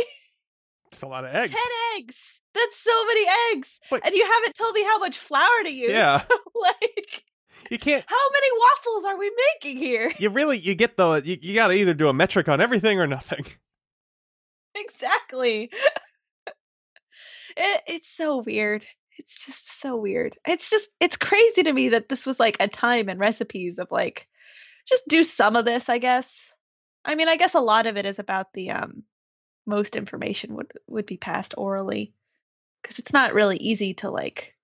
It's 0.91 1.03
a 1.03 1.07
lot 1.07 1.25
of 1.25 1.35
eggs. 1.35 1.51
10 1.53 1.59
eggs. 1.97 2.17
That's 2.55 2.79
so 2.83 3.07
many 3.07 3.27
eggs. 3.53 3.69
Wait. 3.91 4.03
And 4.05 4.15
you 4.15 4.25
haven't 4.31 4.55
told 4.55 4.75
me 4.75 4.83
how 4.85 4.99
much 4.99 5.19
flour 5.19 5.63
to 5.65 5.71
use. 5.73 5.93
Yeah. 5.93 6.23
like, 6.63 7.25
You 7.71 7.79
can't. 7.79 8.05
how 8.07 8.29
many 8.33 8.47
waffles 8.61 9.05
are 9.05 9.19
we 9.19 9.33
making 9.55 9.77
here? 9.79 10.13
You 10.19 10.31
really 10.31 10.59
you 10.59 10.75
get 10.75 10.97
the 10.97 11.21
you, 11.25 11.37
you 11.43 11.55
got 11.55 11.69
to 11.69 11.75
either 11.75 11.95
do 11.95 12.09
a 12.09 12.13
metric 12.13 12.49
on 12.49 12.61
everything 12.61 12.99
or 13.01 13.07
nothing. 13.07 13.45
exactly. 14.75 15.71
it, 17.57 17.83
it's 17.87 18.09
so 18.17 18.43
weird. 18.43 18.85
It's 19.19 19.45
just 19.47 19.81
so 19.81 19.97
weird. 19.97 20.37
It's 20.47 20.69
just 20.71 20.91
it's 21.01 21.17
crazy 21.17 21.63
to 21.65 21.73
me 21.73 21.91
that 21.91 22.09
this 22.09 22.27
was 22.27 22.41
like 22.41 22.57
a 22.61 22.69
time 22.69 23.09
and 23.09 23.21
recipes 23.21 23.79
of 23.79 23.89
like 23.91 24.27
just 24.89 25.07
do 25.09 25.25
some 25.25 25.57
of 25.57 25.65
this, 25.65 25.89
I 25.89 25.99
guess. 25.99 26.29
I 27.05 27.15
mean, 27.15 27.29
I 27.29 27.37
guess 27.37 27.55
a 27.55 27.61
lot 27.61 27.87
of 27.87 27.97
it 27.97 28.07
is 28.07 28.19
about 28.19 28.53
the 28.53 28.73
um 28.73 29.05
most 29.67 29.97
information 29.97 30.55
would 30.57 30.73
would 30.89 31.07
be 31.07 31.17
passed 31.17 31.55
orally 31.57 32.13
because 32.83 32.99
it's 32.99 33.13
not 33.13 33.35
really 33.35 33.57
easy 33.57 33.95
to 33.95 34.11
like 34.11 34.55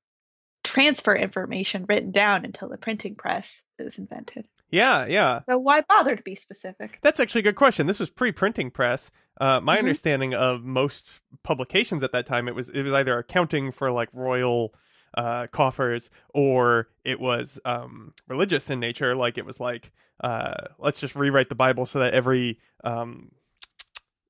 transfer 0.62 1.14
information 1.14 1.87
written 1.88 2.11
down 2.11 2.44
until 2.44 2.68
the 2.68 2.76
printing 2.76 3.14
press 3.14 3.62
is 3.79 3.98
invented. 3.98 4.46
Yeah, 4.70 5.07
yeah. 5.07 5.40
So 5.40 5.59
why 5.59 5.81
bother 5.81 6.14
to 6.14 6.22
be 6.22 6.35
specific? 6.35 6.98
That's 7.03 7.18
actually 7.18 7.40
a 7.40 7.44
good 7.44 7.57
question. 7.57 7.87
This 7.87 7.98
was 7.98 8.11
pre-printing 8.11 8.70
press. 8.70 9.11
Uh, 9.40 9.59
my 9.61 9.76
Mhm. 9.76 9.81
understanding 9.81 10.35
of 10.35 10.62
most 10.64 11.09
publications 11.42 12.03
at 12.03 12.12
that 12.12 12.26
time, 12.26 12.46
it 12.46 12.55
was 12.55 12.68
it 12.68 12.83
was 12.83 12.92
either 12.92 13.18
accounting 13.18 13.72
for 13.72 13.90
like 13.90 14.09
royal 14.12 14.74
uh, 15.14 15.46
coffers 15.48 16.09
or 16.35 16.88
it 17.05 17.18
was 17.18 17.59
um, 17.64 18.12
religious 18.29 18.70
in 18.70 18.79
nature. 18.79 19.16
Like 19.16 19.38
it 19.38 19.46
was 19.46 19.59
like 19.59 19.90
uh, 20.22 20.53
let's 20.79 21.00
just 21.00 21.16
rewrite 21.16 21.48
the 21.48 21.55
Bible 21.55 21.87
so 21.87 21.98
that 22.00 22.12
every 22.14 22.59
um, 22.85 23.33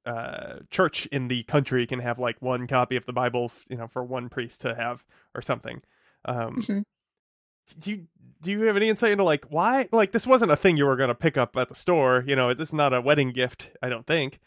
uh, 0.07 0.61
church 0.71 1.07
in 1.07 1.29
the 1.29 1.43
country 1.43 1.87
can 1.87 1.99
have 1.99 2.19
like 2.19 2.41
one 2.41 2.67
copy 2.67 2.97
of 2.97 3.05
the 3.07 3.13
Bible, 3.13 3.53
you 3.69 3.77
know, 3.77 3.87
for 3.89 4.03
one 4.03 4.29
priest 4.29 4.61
to 4.63 4.75
have 4.75 5.05
or 5.35 5.43
something. 5.43 5.83
Um, 6.25 6.57
Mhm. 6.57 6.85
do 7.79 7.91
you 7.91 8.07
do 8.41 8.51
you 8.51 8.63
have 8.63 8.77
any 8.77 8.89
insight 8.89 9.13
into 9.13 9.25
like 9.25 9.45
why 9.47 9.89
like 9.93 10.13
this 10.13 10.27
wasn't 10.27 10.51
a 10.51 10.57
thing 10.57 10.77
you 10.77 10.87
were 10.87 10.97
going 10.97 11.09
to 11.09 11.15
pick 11.15 11.37
up 11.37 11.57
at 11.57 11.69
the 11.69 11.75
store 11.75 12.25
you 12.27 12.35
know 12.35 12.53
this 12.53 12.69
is 12.69 12.75
not 12.75 12.93
a 12.93 13.01
wedding 13.01 13.31
gift 13.31 13.71
i 13.83 13.89
don't 13.89 14.07
think 14.07 14.41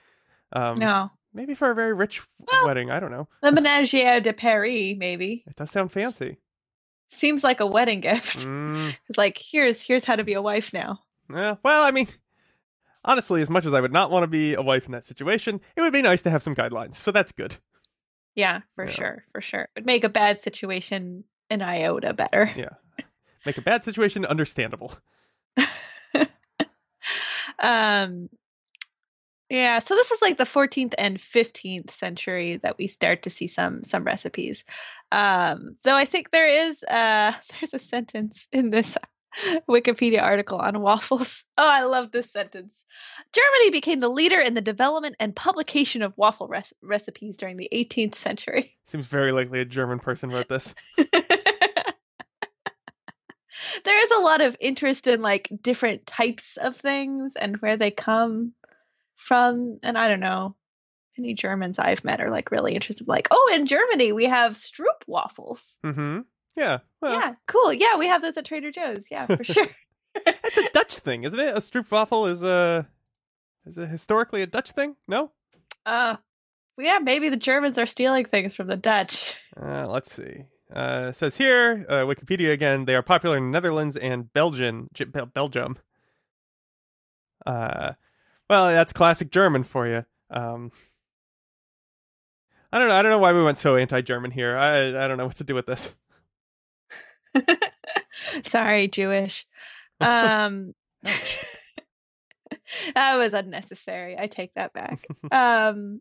um 0.54 0.78
No. 0.78 1.10
maybe 1.34 1.54
for 1.56 1.72
a 1.72 1.76
very 1.76 1.94
rich 1.94 2.22
Well- 2.40 2.68
wedding 2.68 2.90
i 2.92 3.00
don't 3.00 3.12
know 3.12 3.28
The 3.42 3.52
Ménagier 3.52 4.22
de 4.24 4.34
Paris, 4.34 4.96
maybe. 4.98 5.44
it 5.48 5.56
does 5.56 5.72
sound 5.72 5.92
fancy 5.92 6.38
Seems 7.10 7.44
like 7.44 7.60
a 7.60 7.68
wedding 7.68 8.00
gift. 8.02 8.40
mm, 8.40 8.92
It's 9.10 9.18
like 9.20 9.38
here's 9.40 9.82
here's 9.82 10.04
how 10.06 10.16
to 10.16 10.24
be 10.24 10.34
a 10.34 10.42
wife 10.42 10.74
now. 10.74 11.00
yeah, 11.32 11.56
well 11.64 11.84
i 11.86 11.92
mean 11.92 12.08
honestly 13.06 13.42
as 13.42 13.50
much 13.50 13.66
as 13.66 13.74
i 13.74 13.82
would 13.82 13.92
not 13.94 14.10
want 14.12 14.24
to 14.24 14.28
be 14.28 14.54
a 14.56 14.62
wife 14.62 14.86
in 14.86 14.92
that 14.94 15.04
situation 15.06 15.60
it 15.76 15.82
would 15.82 15.94
be 15.94 16.02
nice 16.02 16.22
to 16.24 16.30
have 16.30 16.42
some 16.44 16.56
guidelines 16.56 16.96
so 16.96 17.12
that's 17.12 17.32
good 17.32 17.58
Yeah, 18.36 18.62
for 18.76 18.86
Yeah. 18.86 18.92
sure, 18.94 19.26
for 19.32 19.42
sure. 19.42 19.68
It'd 19.76 19.86
make 19.86 20.04
a 20.04 20.10
bad 20.10 20.42
situation 20.42 21.24
an 21.52 21.62
iota 21.62 22.14
better. 22.14 22.50
yeah 22.56 22.70
make 23.46 23.58
a 23.58 23.62
bad 23.62 23.84
situation 23.84 24.26
understandable 24.26 24.94
um 27.60 28.30
yeah, 29.50 29.80
so 29.80 29.96
this 29.96 30.12
is 30.12 30.22
like 30.22 30.38
the 30.38 30.46
14th 30.46 30.94
and 30.98 31.18
15th 31.18 31.92
century 31.92 32.60
that 32.64 32.78
we 32.78 32.88
start 32.88 33.24
to 33.24 33.30
see 33.30 33.48
some 33.48 33.84
some 33.84 34.04
recipes. 34.04 34.64
Um 35.12 35.78
though 35.84 35.96
I 35.96 36.06
think 36.06 36.32
there 36.32 36.48
is 36.70 36.82
uh 36.84 37.34
there's 37.52 37.74
a 37.74 37.80
sentence 37.80 38.48
in 38.52 38.70
this 38.70 38.98
Wikipedia 39.70 40.22
article 40.22 40.58
on 40.60 40.80
waffles. 40.82 41.44
Oh, 41.58 41.70
I 41.70 41.84
love 41.84 42.12
this 42.12 42.32
sentence. 42.32 42.84
Germany 43.32 43.70
became 43.70 44.00
the 44.00 44.10
leader 44.10 44.40
in 44.40 44.56
the 44.56 44.62
development 44.62 45.16
and 45.20 45.36
publication 45.36 46.02
of 46.02 46.14
waffle 46.18 46.48
rec- 46.48 46.74
recipes 46.82 47.38
during 47.38 47.58
the 47.58 47.70
18th 47.72 48.16
century. 48.16 48.76
seems 48.88 49.06
very 49.06 49.32
likely 49.32 49.60
a 49.62 49.66
german 49.66 50.00
person 50.00 50.32
wrote 50.32 50.50
this 50.50 50.74
there 53.86 54.04
is 54.04 54.12
a 54.12 54.22
lot 54.22 54.42
of 54.42 54.58
interest 54.60 55.08
in 55.08 55.22
like 55.22 55.50
different 55.62 56.06
types 56.06 56.58
of 56.58 56.76
things 56.76 57.34
and 57.40 57.58
where 57.58 57.78
they 57.78 57.92
come 57.92 58.54
from 59.16 59.80
and 59.84 59.98
i 59.98 60.08
don't 60.08 60.20
know 60.20 60.56
any 61.18 61.34
germans 61.34 61.80
i've 61.80 62.04
met 62.04 62.22
are 62.22 62.32
like 62.32 62.52
really 62.52 62.74
interested 62.74 63.08
like 63.08 63.28
oh 63.32 63.52
in 63.54 63.66
germany 63.68 64.12
we 64.12 64.26
have 64.26 64.54
stroop 64.54 65.00
waffles. 65.08 65.62
Mm-hmm. 65.84 66.22
Yeah 66.56 66.80
well. 67.02 67.14
Yeah 67.14 67.34
cool. 67.48 67.72
Yeah 67.74 67.98
we 67.98 68.08
have 68.08 68.22
those 68.22 68.38
at 68.38 68.46
trader 68.46 68.72
joe's. 68.72 69.06
Yeah 69.10 69.28
for 69.28 69.44
sure. 69.44 69.68
That's 70.26 70.58
a 70.58 70.70
dutch 70.74 71.00
thing 71.00 71.24
isn't 71.24 71.40
it? 71.40 71.56
A 71.56 71.60
stroopwafel 71.60 72.30
is 72.32 72.44
a 72.44 72.88
is 73.66 73.78
it 73.78 73.90
historically 73.90 74.42
a 74.42 74.48
dutch 74.48 74.72
thing? 74.72 74.96
No? 75.08 75.32
Uh 75.86 76.18
yeah 76.80 77.00
maybe 77.00 77.30
the 77.30 77.38
germans 77.38 77.78
are 77.78 77.86
stealing 77.86 78.26
things 78.26 78.56
from 78.56 78.68
the 78.68 78.78
dutch. 78.78 79.36
Uh, 79.60 79.86
let's 79.88 80.12
see. 80.12 80.46
Uh, 80.76 81.08
it 81.10 81.16
says 81.16 81.36
here, 81.38 81.86
uh, 81.88 82.00
Wikipedia 82.00 82.52
again, 82.52 82.86
they 82.86 82.96
are 82.96 83.04
popular 83.04 83.38
in 83.38 83.52
Netherlands 83.52 83.96
and 83.96 84.34
Belgian, 84.34 84.90
J- 84.94 85.06
Belgium. 85.06 85.78
Uh, 87.46 87.92
well, 88.54 88.68
that's 88.68 88.94
classic 88.94 89.32
German 89.32 89.64
for 89.64 89.88
you. 89.88 90.06
Um, 90.30 90.72
I 92.72 92.78
don't 92.78 92.88
know. 92.88 92.96
I 92.96 93.02
don't 93.02 93.10
know 93.10 93.18
why 93.18 93.34
we 93.34 93.44
went 93.44 93.58
so 93.58 93.76
anti-German 93.76 94.30
here. 94.30 94.56
I 94.56 94.90
I 94.90 95.08
don't 95.08 95.18
know 95.18 95.26
what 95.26 95.38
to 95.38 95.44
do 95.44 95.56
with 95.56 95.66
this. 95.66 95.96
sorry 98.46 98.88
jewish 98.88 99.48
um 100.02 100.76
that 102.94 103.18
was 103.18 103.34
unnecessary 103.34 104.16
i 104.20 104.28
take 104.28 104.54
that 104.54 104.72
back 104.72 105.04
um 105.32 106.00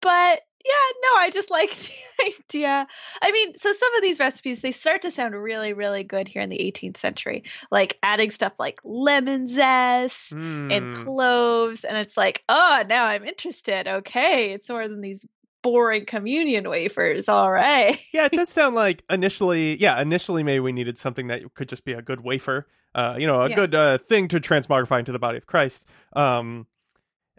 but 0.00 0.40
yeah 0.64 0.92
no 1.02 1.08
i 1.18 1.30
just 1.32 1.50
like 1.50 1.74
the 2.18 2.24
idea 2.24 2.86
i 3.22 3.30
mean 3.32 3.56
so 3.56 3.72
some 3.72 3.94
of 3.96 4.02
these 4.02 4.18
recipes 4.18 4.60
they 4.60 4.72
start 4.72 5.02
to 5.02 5.10
sound 5.10 5.34
really 5.34 5.72
really 5.72 6.02
good 6.04 6.28
here 6.28 6.42
in 6.42 6.50
the 6.50 6.58
18th 6.58 6.96
century 6.96 7.42
like 7.70 7.98
adding 8.02 8.30
stuff 8.30 8.52
like 8.58 8.78
lemon 8.84 9.48
zest 9.48 10.34
and 10.70 10.90
Hmm. 10.90 10.92
cloves 10.92 11.84
and 11.84 11.96
it's 11.96 12.16
like 12.16 12.42
oh 12.48 12.82
now 12.88 13.06
i'm 13.06 13.24
interested 13.24 13.86
okay 13.88 14.52
it's 14.52 14.68
more 14.68 14.88
than 14.88 15.00
these 15.00 15.26
boring 15.62 16.06
communion 16.06 16.68
wafers 16.68 17.28
all 17.28 17.50
right 17.50 18.00
yeah, 18.12 18.26
it 18.26 18.32
does 18.34 18.48
sound 18.48 18.74
like 18.74 19.04
initially, 19.10 19.76
yeah, 19.76 20.00
initially 20.00 20.42
maybe 20.42 20.60
we 20.60 20.72
needed 20.72 20.96
something 20.98 21.26
that 21.28 21.54
could 21.54 21.68
just 21.68 21.84
be 21.84 21.92
a 21.92 22.02
good 22.02 22.20
wafer, 22.20 22.66
uh, 22.94 23.16
you 23.18 23.26
know, 23.26 23.42
a 23.42 23.50
Yeah. 23.50 23.56
good 23.56 23.74
uh, 23.74 23.98
thing 23.98 24.28
to 24.28 24.40
transmogrify 24.40 24.98
into 24.98 25.12
the 25.12 25.18
body 25.18 25.36
of 25.36 25.46
Christ. 25.46 25.88
Um, 26.14 26.66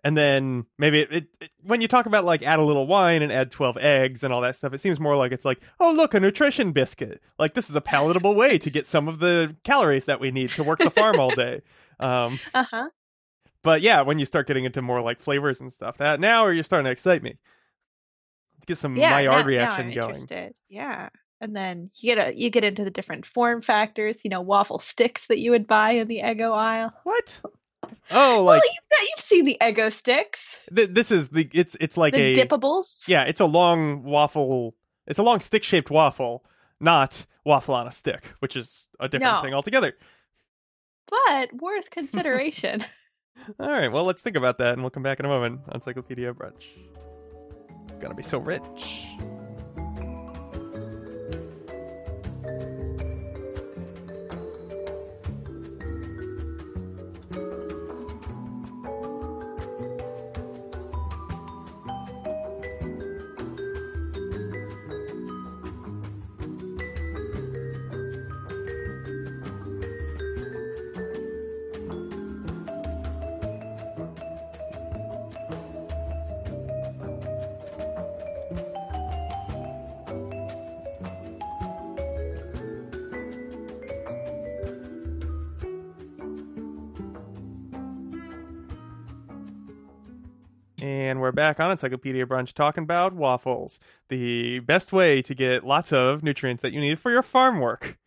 and 0.03 0.17
then 0.17 0.65
maybe 0.77 1.01
it, 1.01 1.12
it, 1.13 1.27
it- 1.41 1.51
when 1.63 1.81
you 1.81 1.88
talk 1.88 2.05
about 2.05 2.25
like 2.25 2.41
add 2.43 2.59
a 2.59 2.63
little 2.63 2.88
wine 2.88 3.21
and 3.21 3.31
add 3.31 3.51
12 3.51 3.77
eggs 3.77 4.23
and 4.23 4.33
all 4.33 4.41
that 4.41 4.55
stuff, 4.55 4.73
it 4.73 4.79
seems 4.81 4.99
more 4.99 5.15
like 5.15 5.31
it's 5.31 5.45
like, 5.45 5.62
oh, 5.79 5.91
look, 5.91 6.13
a 6.13 6.19
nutrition 6.19 6.71
biscuit. 6.71 7.21
Like 7.38 7.53
this 7.53 7.69
is 7.69 7.75
a 7.75 7.81
palatable 7.81 8.35
way 8.35 8.57
to 8.57 8.69
get 8.69 8.85
some 8.85 9.07
of 9.07 9.19
the 9.19 9.55
calories 9.63 10.05
that 10.05 10.19
we 10.19 10.31
need 10.31 10.49
to 10.51 10.63
work 10.63 10.79
the 10.79 10.89
farm 10.91 11.19
all 11.19 11.29
day. 11.31 11.62
Um, 12.01 12.39
uh-huh 12.53 12.88
but 13.62 13.81
yeah, 13.81 14.03
when 14.03 14.19
you 14.19 14.25
start 14.25 14.47
getting 14.47 14.63
into 14.63 14.81
more 14.81 15.01
like 15.01 15.19
flavors 15.19 15.59
and 15.59 15.69
stuff, 15.69 15.97
that 15.97 16.21
now 16.21 16.43
are 16.45 16.53
you're 16.53 16.63
starting 16.63 16.85
to 16.85 16.91
excite 16.91 17.21
me. 17.21 17.38
Let's 18.55 18.65
get 18.67 18.77
some 18.77 18.95
yeah, 18.95 19.17
Maillard 19.17 19.39
now- 19.41 19.45
reaction 19.45 19.89
now 19.89 19.95
going. 19.95 20.15
Interested. 20.15 20.53
Yeah, 20.69 21.09
and 21.41 21.53
then 21.53 21.89
you 21.97 22.15
get 22.15 22.27
a 22.29 22.33
you 22.33 22.49
get 22.49 22.63
into 22.63 22.85
the 22.85 22.89
different 22.89 23.25
form 23.25 23.62
factors. 23.62 24.21
You 24.23 24.29
know, 24.29 24.39
waffle 24.39 24.79
sticks 24.79 25.27
that 25.27 25.39
you 25.39 25.51
would 25.51 25.67
buy 25.67 25.91
in 25.91 26.07
the 26.07 26.21
Eggo 26.23 26.55
aisle. 26.55 26.91
What? 27.03 27.41
Oh, 28.12 28.43
like 28.43 28.62
well, 28.62 28.71
you've, 28.73 29.10
you've 29.17 29.25
seen 29.25 29.45
the 29.45 29.58
Eggo 29.62 29.91
sticks, 29.91 30.58
th- 30.75 30.89
this 30.89 31.12
is 31.12 31.30
the 31.30 31.49
it's 31.54 31.75
it's 31.80 31.97
like 31.97 32.13
the 32.13 32.39
a 32.39 32.45
dippables. 32.45 33.04
yeah, 33.08 33.23
it's 33.23 33.39
a 33.39 33.45
long 33.45 34.04
waffle. 34.04 34.75
It's 35.08 35.19
a 35.19 35.23
long 35.23 35.39
stick 35.39 35.63
shaped 35.63 35.89
waffle, 35.89 36.43
not 36.80 37.25
waffle 37.45 37.73
on 37.75 37.88
a 37.88 37.91
stick, 37.91 38.23
which 38.39 38.56
is 38.56 38.86
a 38.99 39.08
different 39.10 39.36
No. 39.38 39.41
thing 39.41 39.54
altogether. 39.54 39.93
but 41.10 41.54
worth 41.62 41.89
consideration. 41.89 42.84
All 43.60 43.71
right, 43.71 43.89
well, 43.91 44.04
let's 44.04 44.21
think 44.21 44.36
about 44.36 44.58
that, 44.58 44.73
and 44.73 44.82
we'll 44.84 44.89
come 44.89 45.04
back 45.04 45.19
in 45.19 45.25
a 45.25 45.30
moment. 45.30 45.62
Encyclopedia 45.73 46.34
brunch. 46.34 46.65
Gonna 47.99 48.13
be 48.13 48.23
so 48.23 48.38
rich. 48.39 49.06
And 90.82 91.20
we're 91.20 91.32
back 91.32 91.60
on 91.60 91.72
Encyclopedia 91.72 92.26
Brunch 92.26 92.54
talking 92.54 92.84
about 92.84 93.13
waffles, 93.13 93.80
the 94.08 94.60
best 94.60 94.94
way 94.94 95.22
to 95.22 95.36
get 95.36 95.63
lots 95.63 95.92
of 95.92 96.24
nutrients 96.24 96.62
that 96.62 96.74
you 96.74 96.80
need 96.80 97.00
for 97.00 97.12
your 97.12 97.22
farm 97.22 97.60
work. 97.60 97.98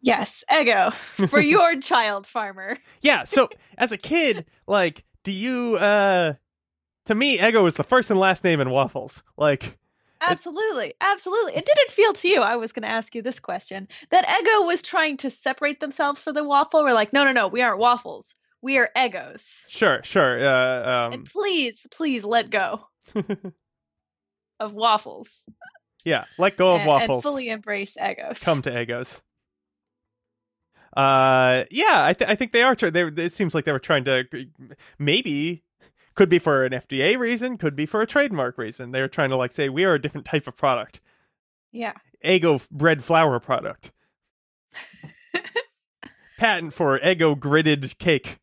Yes, 0.00 0.44
Eggo 0.50 0.92
for 1.28 1.40
your 1.40 1.80
child 1.80 2.26
farmer. 2.26 2.78
Yeah, 3.00 3.24
so 3.24 3.48
as 3.78 3.92
a 3.92 3.96
kid, 3.96 4.46
like, 4.66 5.04
do 5.24 5.32
you, 5.32 5.76
uh, 5.76 6.34
to 7.06 7.14
me, 7.14 7.38
Eggo 7.38 7.62
was 7.62 7.74
the 7.74 7.84
first 7.84 8.10
and 8.10 8.20
last 8.20 8.44
name 8.44 8.60
in 8.60 8.70
waffles. 8.70 9.22
Like, 9.36 9.78
Absolutely, 10.20 10.94
absolutely. 11.00 11.56
It 11.56 11.66
didn't 11.66 11.90
feel 11.90 12.12
to 12.14 12.28
you. 12.28 12.40
I 12.40 12.56
was 12.56 12.72
going 12.72 12.82
to 12.82 12.88
ask 12.88 13.14
you 13.14 13.22
this 13.22 13.38
question 13.38 13.86
that 14.10 14.26
Eggo 14.26 14.66
was 14.66 14.80
trying 14.80 15.18
to 15.18 15.30
separate 15.30 15.80
themselves 15.80 16.20
for 16.20 16.32
the 16.32 16.44
waffle. 16.44 16.82
We're 16.82 16.94
like, 16.94 17.12
no, 17.12 17.24
no, 17.24 17.32
no, 17.32 17.48
we 17.48 17.62
aren't 17.62 17.78
waffles. 17.78 18.34
We 18.62 18.78
are 18.78 18.88
Eggos. 18.96 19.42
sure, 19.68 20.00
sure. 20.02 20.44
Uh, 20.44 20.90
um, 21.06 21.12
and 21.12 21.26
please, 21.26 21.86
please 21.92 22.24
let 22.24 22.50
go 22.50 22.86
of 24.60 24.72
waffles. 24.72 25.28
yeah, 26.04 26.24
let 26.38 26.56
go 26.56 26.74
of 26.74 26.80
and, 26.80 26.88
waffles. 26.88 27.24
And 27.24 27.30
fully 27.30 27.48
embrace 27.48 27.96
Eggos. 28.00 28.40
come 28.40 28.62
to 28.62 28.70
Eggos. 28.70 29.20
Uh, 30.96 31.64
yeah, 31.70 32.04
I, 32.06 32.14
th- 32.14 32.30
I 32.30 32.34
think 32.34 32.52
they 32.52 32.62
are. 32.62 32.74
Try- 32.74 32.90
they, 32.90 33.02
it 33.04 33.32
seems 33.32 33.54
like 33.54 33.66
they 33.66 33.72
were 33.72 33.78
trying 33.78 34.04
to 34.04 34.24
maybe 34.98 35.62
could 36.14 36.30
be 36.30 36.38
for 36.38 36.64
an 36.64 36.72
FDA 36.72 37.18
reason, 37.18 37.58
could 37.58 37.76
be 37.76 37.84
for 37.84 38.00
a 38.00 38.06
trademark 38.06 38.56
reason. 38.56 38.92
They 38.92 39.02
were 39.02 39.08
trying 39.08 39.28
to 39.28 39.36
like 39.36 39.52
say 39.52 39.68
we 39.68 39.84
are 39.84 39.92
a 39.94 40.00
different 40.00 40.24
type 40.24 40.46
of 40.46 40.56
product, 40.56 41.00
Yeah. 41.70 41.92
Eggo 42.24 42.66
bread 42.70 43.04
flour 43.04 43.38
product. 43.38 43.92
Patent 46.38 46.72
for 46.72 46.98
Eggo 46.98 47.38
gridded 47.38 47.98
cake. 47.98 48.38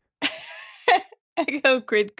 Eggo 1.38 1.84
grid, 1.84 2.12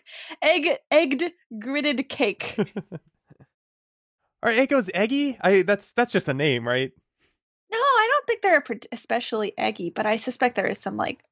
egg, 0.42 0.78
egged 0.90 1.32
gridded 1.54 2.08
cake. 2.08 2.58
Are 4.42 4.50
Eggos 4.50 4.90
eggy? 4.92 5.38
I 5.40 5.62
that's 5.62 5.92
that's 5.92 6.12
just 6.12 6.28
a 6.28 6.34
name, 6.34 6.66
right? 6.66 6.92
no, 7.74 7.78
I 7.78 8.08
don't 8.10 8.26
think 8.26 8.42
they're 8.42 8.64
especially 8.92 9.52
eggy, 9.58 9.90
but 9.90 10.06
I 10.06 10.16
suspect 10.18 10.56
there 10.56 10.66
is 10.66 10.78
some 10.78 10.96
like 10.96 11.24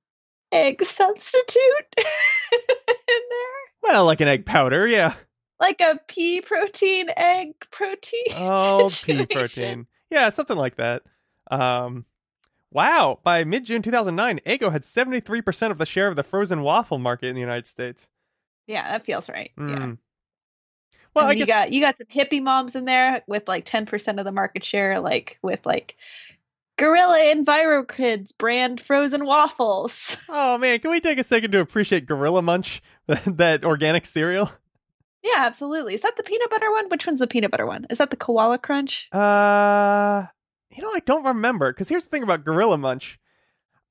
egg 0.51 0.85
substitute 0.85 1.95
in 1.99 3.23
there. 3.31 3.61
Well, 3.83 4.07
like 4.07 4.21
an 4.21 4.29
egg 4.29 4.47
powder, 4.47 4.87
yeah. 4.87 5.15
like 5.61 5.81
a 5.81 6.01
pea 6.09 6.41
protein 6.41 7.09
egg 7.17 7.55
protein. 7.71 8.33
Oh, 8.35 8.91
pea 9.03 9.27
protein. 9.27 9.87
Yeah, 10.11 10.31
something 10.31 10.57
like 10.57 10.77
that. 10.77 11.03
Um, 11.51 12.05
wow. 12.73 13.19
By 13.23 13.45
mid 13.45 13.65
June 13.65 13.83
2009, 13.83 14.41
Eggo 14.47 14.73
had 14.73 14.83
73% 14.83 15.71
of 15.71 15.79
the 15.79 15.87
share 15.87 16.09
of 16.09 16.17
the 16.17 16.23
frozen 16.23 16.63
waffle 16.63 16.99
market 16.99 17.27
in 17.27 17.35
the 17.35 17.41
United 17.41 17.67
States. 17.67 18.09
Yeah, 18.67 18.91
that 18.91 19.05
feels 19.05 19.29
right. 19.29 19.51
Yeah. 19.57 19.65
Mm. 19.65 19.99
Well, 21.15 21.29
and 21.29 21.33
I 21.33 21.35
you 21.35 21.47
got 21.47 21.73
you 21.73 21.81
got 21.83 21.99
some 21.99 22.07
hippie 22.07 22.43
moms 22.43 22.75
in 22.75 22.87
there 22.87 23.23
with 23.27 23.47
like 23.47 23.65
ten 23.67 23.85
percent 23.87 24.19
of 24.19 24.25
the 24.25 24.33
market 24.33 24.65
share, 24.65 24.99
like 24.99 25.39
with 25.43 25.67
like 25.67 25.97
Gorilla 26.79 27.35
EnviroKidz 27.35 28.37
brand 28.39 28.81
frozen 28.81 29.25
waffles. 29.25 30.17
Oh, 30.35 30.57
man. 30.57 30.79
Can 30.79 30.91
we 30.91 31.01
take 31.01 31.19
a 31.19 31.25
second 31.25 31.53
to 31.53 31.61
appreciate 31.61 32.07
Gorilla 32.07 32.41
Munch, 32.41 32.83
that 33.07 33.65
organic 33.65 34.07
cereal? 34.07 34.51
Yeah, 35.23 35.37
absolutely. 35.39 35.95
Is 35.95 36.03
that 36.03 36.17
the 36.17 36.23
peanut 36.23 36.51
butter 36.51 36.71
one? 36.71 36.89
Which 36.89 37.07
one's 37.07 37.21
the 37.21 37.27
peanut 37.27 37.51
butter 37.51 37.67
one? 37.67 37.87
Is 37.91 37.99
that 37.99 38.11
the 38.11 38.17
koala 38.17 38.59
crunch? 38.59 39.09
Uh, 39.13 40.25
you 40.77 40.83
know, 40.83 40.91
I 40.93 41.01
don't 41.01 41.25
remember. 41.25 41.73
Because 41.73 41.89
here's 41.89 42.05
the 42.05 42.11
thing 42.11 42.23
about 42.23 42.45
Gorilla 42.45 42.79
Munch. 42.79 43.19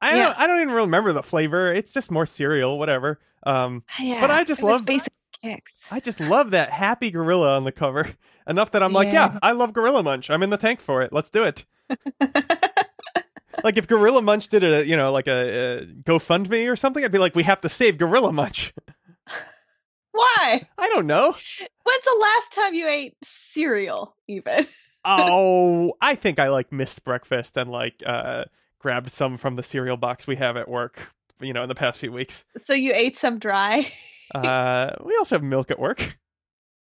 I 0.02 0.15
Yeah. 0.15 0.24
don't, 0.26 0.39
I 0.39 0.48
don't 0.48 0.62
even 0.62 0.74
remember 0.74 1.13
the 1.13 1.24
flavor. 1.24 1.72
It's 1.72 1.94
just 1.94 2.10
more 2.12 2.26
cereal, 2.26 2.80
whatever. 2.80 3.20
Um, 3.44 3.84
Yeah, 4.00 4.20
But 4.22 4.32
I 4.32 4.44
just 4.44 4.63
love- 4.63 4.86
basic 4.86 5.13
kicks. 5.44 5.78
I 5.91 6.00
just 6.00 6.20
love 6.20 6.52
that 6.52 6.70
happy 6.70 7.10
gorilla 7.12 7.56
on 7.56 7.63
the 7.63 7.72
cover 7.72 8.10
enough 8.48 8.72
that 8.72 8.84
I'm 8.84 8.94
like, 8.94 9.12
yeah, 9.12 9.34
Yeah. 9.34 9.39
I 9.41 9.52
love 9.54 9.74
Gorilla 9.74 10.04
Munch. 10.04 10.30
I'm 10.30 10.44
in 10.44 10.50
the 10.50 10.58
tank 10.58 10.80
for 10.80 11.02
it. 11.02 11.12
Let's 11.13 11.30
do 11.30 11.44
it. 11.44 11.65
like 13.63 13.78
if 13.78 13.88
Gorilla 13.88 14.22
Munch 14.22 14.48
did 14.48 14.63
a, 14.63 14.86
you 14.86 14.96
know, 14.98 15.12
like 15.12 15.28
a, 15.28 15.82
a 15.82 15.86
GoFundMe 15.86 16.72
or 16.72 16.76
something, 16.76 17.04
I'd 17.04 17.12
be 17.12 17.17
like, 17.17 17.36
we 17.36 17.44
have 17.44 17.62
to 17.62 17.70
save 17.70 17.98
Gorilla 17.98 18.32
Munch. 18.32 18.74
Why? 20.12 20.67
I 20.78 20.89
don't 20.89 21.08
know. 21.08 21.36
When's 21.84 22.04
the 22.04 22.17
last 22.22 22.54
time 22.54 22.74
you 22.74 22.88
ate 22.88 23.15
cereal? 23.24 24.15
Even 24.28 24.65
Oh, 25.04 25.94
I 26.02 26.16
think 26.16 26.40
I 26.40 26.50
like 26.50 26.72
missed 26.72 27.04
breakfast 27.04 27.58
and 27.58 27.72
like 27.72 28.04
uh 28.06 28.46
grabbed 28.80 29.12
some 29.12 29.38
from 29.38 29.56
the 29.56 29.64
cereal 29.64 29.98
box 29.98 30.28
we 30.28 30.36
have 30.38 30.58
at 30.58 30.68
work. 30.68 31.14
You 31.40 31.54
know, 31.54 31.64
in 31.64 31.70
the 31.70 31.76
past 31.76 32.00
few 32.00 32.12
weeks. 32.12 32.46
so 32.58 32.74
you 32.74 32.94
ate 32.94 33.18
some 33.18 33.40
dry. 33.40 33.92
Uh, 34.34 34.96
we 35.04 35.14
also 35.18 35.36
have 35.36 35.44
milk 35.44 35.72
at 35.72 35.78
work. 35.78 36.18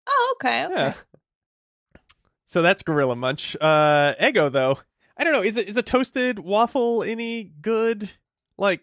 Oh, 0.06 0.34
okay. 0.36 0.66
okay. 0.66 0.74
Yeah. 0.74 0.94
So 2.44 2.60
that's 2.60 2.82
Gorilla 2.82 3.16
Munch. 3.16 3.56
Uh, 3.58 4.12
Eggo 4.20 4.52
though, 4.52 4.78
I 5.16 5.24
don't 5.24 5.32
know. 5.32 5.40
Is 5.40 5.56
it 5.56 5.68
is 5.68 5.76
a 5.78 5.82
toasted 5.82 6.38
waffle 6.38 7.02
any 7.02 7.44
good? 7.44 8.10
Like, 8.58 8.82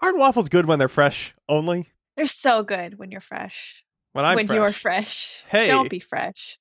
aren't 0.00 0.18
waffles 0.18 0.48
good 0.48 0.66
when 0.66 0.78
they're 0.80 0.88
fresh 0.88 1.32
only? 1.48 1.90
They're 2.16 2.26
so 2.26 2.62
good 2.64 2.98
when 2.98 3.10
you're 3.12 3.20
fresh. 3.20 3.84
When 4.12 4.24
I'm 4.24 4.34
when 4.34 4.46
fresh. 4.48 4.56
you're 4.56 4.72
fresh. 4.72 5.44
Hey. 5.48 5.68
Don't 5.68 5.88
be 5.88 6.00
fresh. 6.00 6.58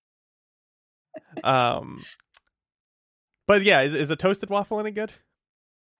Um, 1.43 2.03
but 3.47 3.63
yeah, 3.63 3.81
is 3.81 3.93
is 3.93 4.09
a 4.11 4.15
toasted 4.15 4.49
waffle 4.49 4.79
any 4.79 4.91
good? 4.91 5.11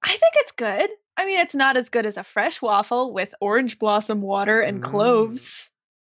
I 0.04 0.10
think 0.10 0.34
it's 0.36 0.52
good. 0.52 0.90
I 1.18 1.26
mean, 1.26 1.40
it's 1.40 1.56
not 1.56 1.78
as 1.78 1.90
good 1.90 2.06
as 2.06 2.18
a 2.18 2.24
fresh 2.24 2.62
waffle 2.62 3.14
with 3.14 3.34
orange 3.42 3.80
blossom 3.80 4.22
water 4.22 4.62
and 4.62 4.80
Mm. 4.82 4.84
cloves. 4.86 5.72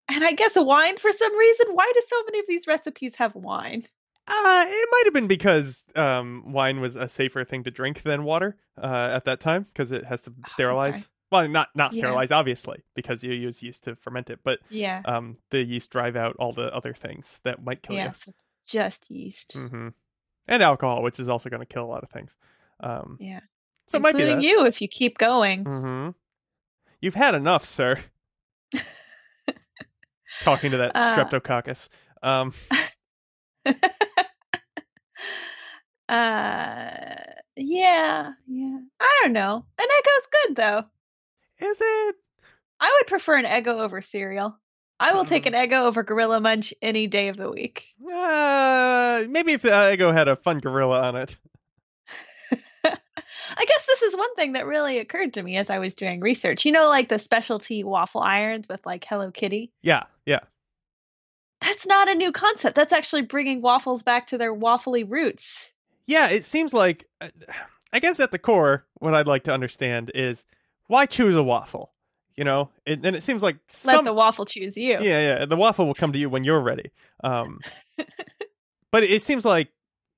And 0.09 0.25
I 0.25 0.33
guess 0.33 0.57
a 0.57 0.63
wine 0.63 0.97
for 0.97 1.13
some 1.13 1.37
reason. 1.37 1.67
Why 1.75 1.91
do 1.95 2.03
so 2.09 2.23
many 2.25 2.39
of 2.41 2.47
these 2.49 2.67
recipes 2.67 3.15
have 3.17 3.35
wine? 3.35 3.87
Uh, 4.27 4.65
it 4.67 4.89
might 4.91 5.03
have 5.05 5.15
been 5.15 5.27
because 5.27 5.85
um, 5.95 6.53
wine 6.53 6.81
was 6.81 6.97
a 6.97 7.09
safer 7.09 7.45
thing 7.45 7.65
to 7.65 7.71
drink 7.71 8.03
than 8.03 8.25
water 8.25 8.57
uh, 8.83 9.11
at 9.15 9.25
that 9.25 9.41
time 9.41 9.65
because 9.73 9.93
it 9.93 10.05
has 10.05 10.23
to 10.23 10.33
sterilize. 10.49 10.97
okay. 10.97 11.05
Well, 11.31 11.49
not 11.49 11.69
not 11.75 11.93
Yeah. 11.93 12.01
sterilize, 12.01 12.31
obviously, 12.31 12.83
because 12.95 13.23
you 13.23 13.33
use 13.33 13.63
yeast 13.63 13.85
to 13.85 13.97
ferment 13.97 14.31
it, 14.31 14.41
but 14.43 14.61
Yeah. 14.71 15.03
um, 15.05 15.37
the 15.51 15.63
yeast 15.63 15.91
drive 15.91 16.17
out 16.17 16.37
all 16.39 16.53
the 16.53 16.75
other 16.75 16.95
things 16.95 17.41
that 17.45 17.63
might 17.63 17.83
kill 17.83 17.97
you. 17.97 18.07
It's 18.09 18.27
just 18.69 19.11
yeast. 19.11 19.55
you. 19.57 19.67
hmm 19.69 19.89
And 20.47 20.63
alcohol, 20.63 21.03
which 21.03 21.19
is 21.19 21.29
also 21.29 21.49
going 21.49 21.61
to 21.61 21.67
kill 21.67 21.85
a 21.85 21.91
lot 21.91 22.03
of 22.05 22.11
things. 22.11 22.37
Um, 22.81 23.17
Yeah. 23.21 23.41
so 23.89 23.97
it 23.99 24.03
might 24.03 24.17
be 24.17 24.25
that. 24.25 24.43
you 24.43 24.67
if 24.67 24.81
you 24.81 24.87
keep 24.89 25.19
going. 25.19 25.65
hmm 25.65 26.11
You've 27.01 27.15
had 27.15 27.35
enough, 27.35 27.65
sir. 27.65 27.99
Talking 30.41 30.71
to 30.73 30.77
that 30.79 30.93
Uh, 30.95 31.17
streptococcus. 31.17 31.89
Um, 32.23 32.53
Uh 36.09 37.17
yeah, 37.57 38.31
yeah. 38.47 38.79
I 39.01 39.21
don't 39.23 39.33
know. 39.33 39.65
An 39.79 39.87
Eggo's 39.87 40.29
good 40.47 40.57
though. 40.57 40.85
is 41.59 41.79
it? 41.81 42.17
I 42.81 42.97
would 42.99 43.07
prefer 43.09 43.37
an 43.37 43.45
Eggo 43.45 43.81
over 43.81 44.01
cereal. 44.01 44.57
I 45.01 45.13
will 45.13 45.25
take 45.25 45.45
Mm. 45.45 45.55
an 45.59 45.69
Eggo 45.71 45.83
over 45.85 46.03
Gorilla 46.03 46.41
Munch 46.41 46.75
any 46.83 47.07
day 47.07 47.29
of 47.29 47.37
the 47.37 47.51
week. 47.51 47.87
Uh, 48.03 49.25
maybe 49.29 49.53
if 49.53 49.63
the 49.63 49.69
Eggo 49.71 50.13
had 50.13 50.27
a 50.29 50.35
fun 50.37 50.59
gorilla 50.59 51.03
on 51.03 51.15
it. 51.17 51.37
I 52.85 53.65
guess 53.65 53.87
this 53.87 54.03
is 54.03 54.17
one 54.17 54.35
thing 54.35 54.53
that 54.55 54.67
really 54.67 54.99
occurred 54.99 55.35
to 55.35 55.43
me 55.43 55.57
as 55.57 55.71
I 55.71 55.79
was 55.79 55.95
doing 55.95 56.21
research. 56.21 56.65
You 56.65 56.73
know, 56.73 56.89
like 56.89 57.09
the 57.09 57.19
specialty 57.19 57.85
waffle 57.85 58.21
irons 58.23 58.69
with 58.69 58.85
like 58.85 59.05
Hello 59.09 59.31
Kitty? 59.31 59.73
Yeah, 59.83 60.05
yeah. 60.27 60.41
That's 61.61 61.87
not 61.87 62.09
a 62.09 62.15
new 62.15 62.33
concept. 62.33 62.75
That's 62.77 62.93
actually 62.93 63.23
bringing 63.23 63.63
waffles 63.63 64.03
back 64.03 64.27
to 64.29 64.39
their 64.39 64.55
waffly 64.55 65.05
roots. 65.09 65.73
Yeah, 66.07 66.31
it 66.31 66.45
seems 66.45 66.73
like, 66.75 67.07
uh, 67.21 67.29
I 67.93 68.01
guess 68.01 68.21
at 68.21 68.33
the 68.33 68.39
core, 68.39 68.85
what 68.97 69.15
I'd 69.15 69.27
like 69.27 69.45
to 69.45 69.53
understand 69.53 70.11
is 70.15 70.45
why 70.89 71.07
choose 71.07 71.37
a 71.37 71.43
waffle? 71.43 71.93
You 72.39 72.45
know, 72.45 72.71
it, 72.87 73.05
and 73.05 73.17
it 73.17 73.25
seems 73.25 73.43
like 73.43 73.57
Let 73.85 74.05
the 74.05 74.13
waffle 74.13 74.45
choose 74.45 74.77
you. 74.77 74.93
yeah, 75.01 75.39
yeah, 75.41 75.45
the 75.45 75.57
waffle 75.57 75.87
will 75.87 75.95
come 75.95 76.13
to 76.13 76.19
you 76.21 76.31
when 76.31 76.45
you're 76.45 76.61
ready. 76.61 76.93
Um, 77.25 77.59
but 78.93 79.03
it 79.03 79.23
seems 79.23 79.45
like 79.45 79.73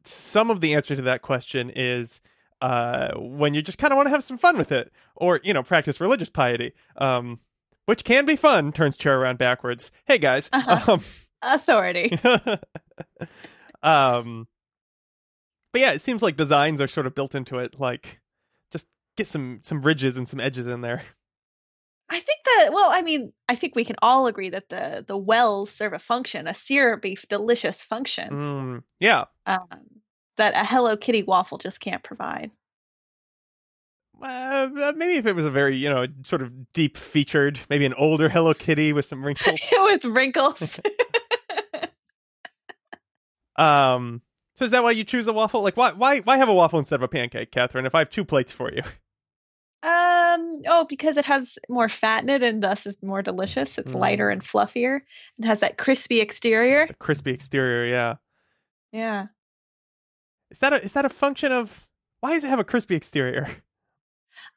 some 0.05 0.51
of 0.51 0.61
the 0.61 0.75
answer 0.75 0.95
to 0.95 1.01
that 1.03 1.23
question 1.23 1.73
is 1.75 2.21
uh, 2.61 3.13
when 3.17 3.55
you 3.55 3.63
just 3.63 3.79
kind 3.79 3.91
of 3.91 3.97
want 3.97 4.07
to 4.07 4.11
have 4.11 4.23
some 4.23 4.37
fun 4.37 4.59
with 4.59 4.71
it, 4.71 4.93
or 5.17 5.41
you 5.43 5.55
know, 5.55 5.63
practice 5.63 5.99
religious 5.99 6.29
piety, 6.29 6.73
um, 6.97 7.41
which 7.87 8.05
can 8.05 8.27
be 8.27 8.37
fun. 8.37 8.71
Turns 8.71 8.99
chair 8.99 9.19
around 9.19 9.39
backwards. 9.39 9.91
Hey 10.05 10.19
guys, 10.19 10.51
Uh-huh. 10.53 10.93
um, 10.93 11.01
Authority. 11.41 12.19
um 13.83 14.47
but 15.73 15.81
yeah 15.81 15.93
it 15.93 16.03
seems 16.03 16.23
like 16.23 16.37
designs 16.37 16.81
are 16.83 16.89
sort 16.89 17.07
of 17.07 17.15
built 17.15 17.35
into 17.35 17.59
it 17.59 17.81
like 17.81 18.21
just 18.71 18.87
get 19.17 19.27
some 19.27 19.61
some 19.63 19.81
ridges 19.81 20.19
and 20.19 20.29
some 20.29 20.39
edges 20.39 20.67
in 20.67 20.83
there 20.83 21.03
I 22.11 22.19
think 22.19 22.41
that 22.45 22.71
well, 22.73 22.91
I 22.91 23.03
mean, 23.03 23.33
I 23.49 23.55
think 23.55 23.77
we 23.77 23.85
can 23.85 23.97
all 24.03 24.27
agree 24.27 24.51
that 24.51 24.69
the 24.69 25.05
the 25.07 25.17
wells 25.17 25.71
serve 25.71 25.93
a 25.93 25.99
function, 25.99 26.49
a 26.49 26.55
syrupy, 26.55 27.17
delicious 27.29 27.81
function 27.81 28.31
mm, 28.31 28.83
yeah 28.99 29.25
um, 29.47 29.69
that 30.37 30.55
a 30.55 30.65
Hello 30.65 30.97
Kitty 30.97 31.23
waffle 31.23 31.59
just 31.59 31.81
can't 31.81 32.03
provide. 32.03 32.51
Uh, 34.23 34.93
maybe 34.97 35.15
if 35.15 35.27
it 35.27 35.35
was 35.35 35.47
a 35.47 35.51
very, 35.51 35.77
you 35.77 35.89
know, 35.89 36.05
sort 36.25 36.43
of 36.43 36.73
deep 36.73 36.97
featured, 36.97 37.61
maybe 37.71 37.87
an 37.87 37.95
older 37.95 38.29
Hello 38.29 38.53
Kitty 38.53 38.93
with 38.93 39.05
some 39.05 39.23
wrinkles. 39.25 39.61
With 39.73 40.05
wrinkles. 40.05 40.81
um, 43.57 44.21
so 44.57 44.65
is 44.67 44.73
that 44.73 44.83
why 44.83 44.91
you 44.91 45.05
choose 45.05 45.27
a 45.27 45.33
waffle? 45.33 45.63
Like, 45.63 45.77
why, 45.77 45.93
why, 45.93 46.21
why 46.21 46.37
have 46.37 46.51
a 46.51 46.55
waffle 46.55 46.79
instead 46.79 46.97
of 46.97 47.03
a 47.03 47.09
pancake, 47.09 47.51
Catherine? 47.51 47.87
If 47.87 47.95
I 47.95 48.01
have 48.01 48.11
two 48.11 48.25
plates 48.25 48.53
for 48.53 48.71
you, 48.71 48.83
Um. 50.41 50.53
Oh, 50.69 50.85
because 50.89 51.17
it 51.17 51.25
has 51.25 51.59
more 51.69 51.89
fat 51.89 52.23
in 52.23 52.31
it, 52.31 52.43
and 52.43 52.63
thus 52.63 52.87
is 52.87 52.97
more 53.03 53.23
delicious. 53.23 53.79
It's 53.79 53.93
Mm. 53.93 54.01
lighter 54.01 54.31
and 54.31 54.43
fluffier, 54.43 55.01
and 55.39 55.47
has 55.47 55.61
that 55.61 55.79
crispy 55.79 56.21
exterior. 56.21 56.87
the 56.87 56.95
crispy 56.95 57.31
exterior, 57.33 57.85
yeah. 57.87 58.15
Yeah. 58.93 59.27
Is 60.51 60.59
that 60.61 60.73
a 60.73 60.77
is 60.77 60.93
that 60.93 61.05
a 61.05 61.09
function 61.09 61.53
of 61.53 61.87
why 62.21 62.33
does 62.33 62.45
it 62.45 62.49
have 62.49 62.59
a 62.59 62.65
crispy 62.65 62.95
exterior? 62.97 63.47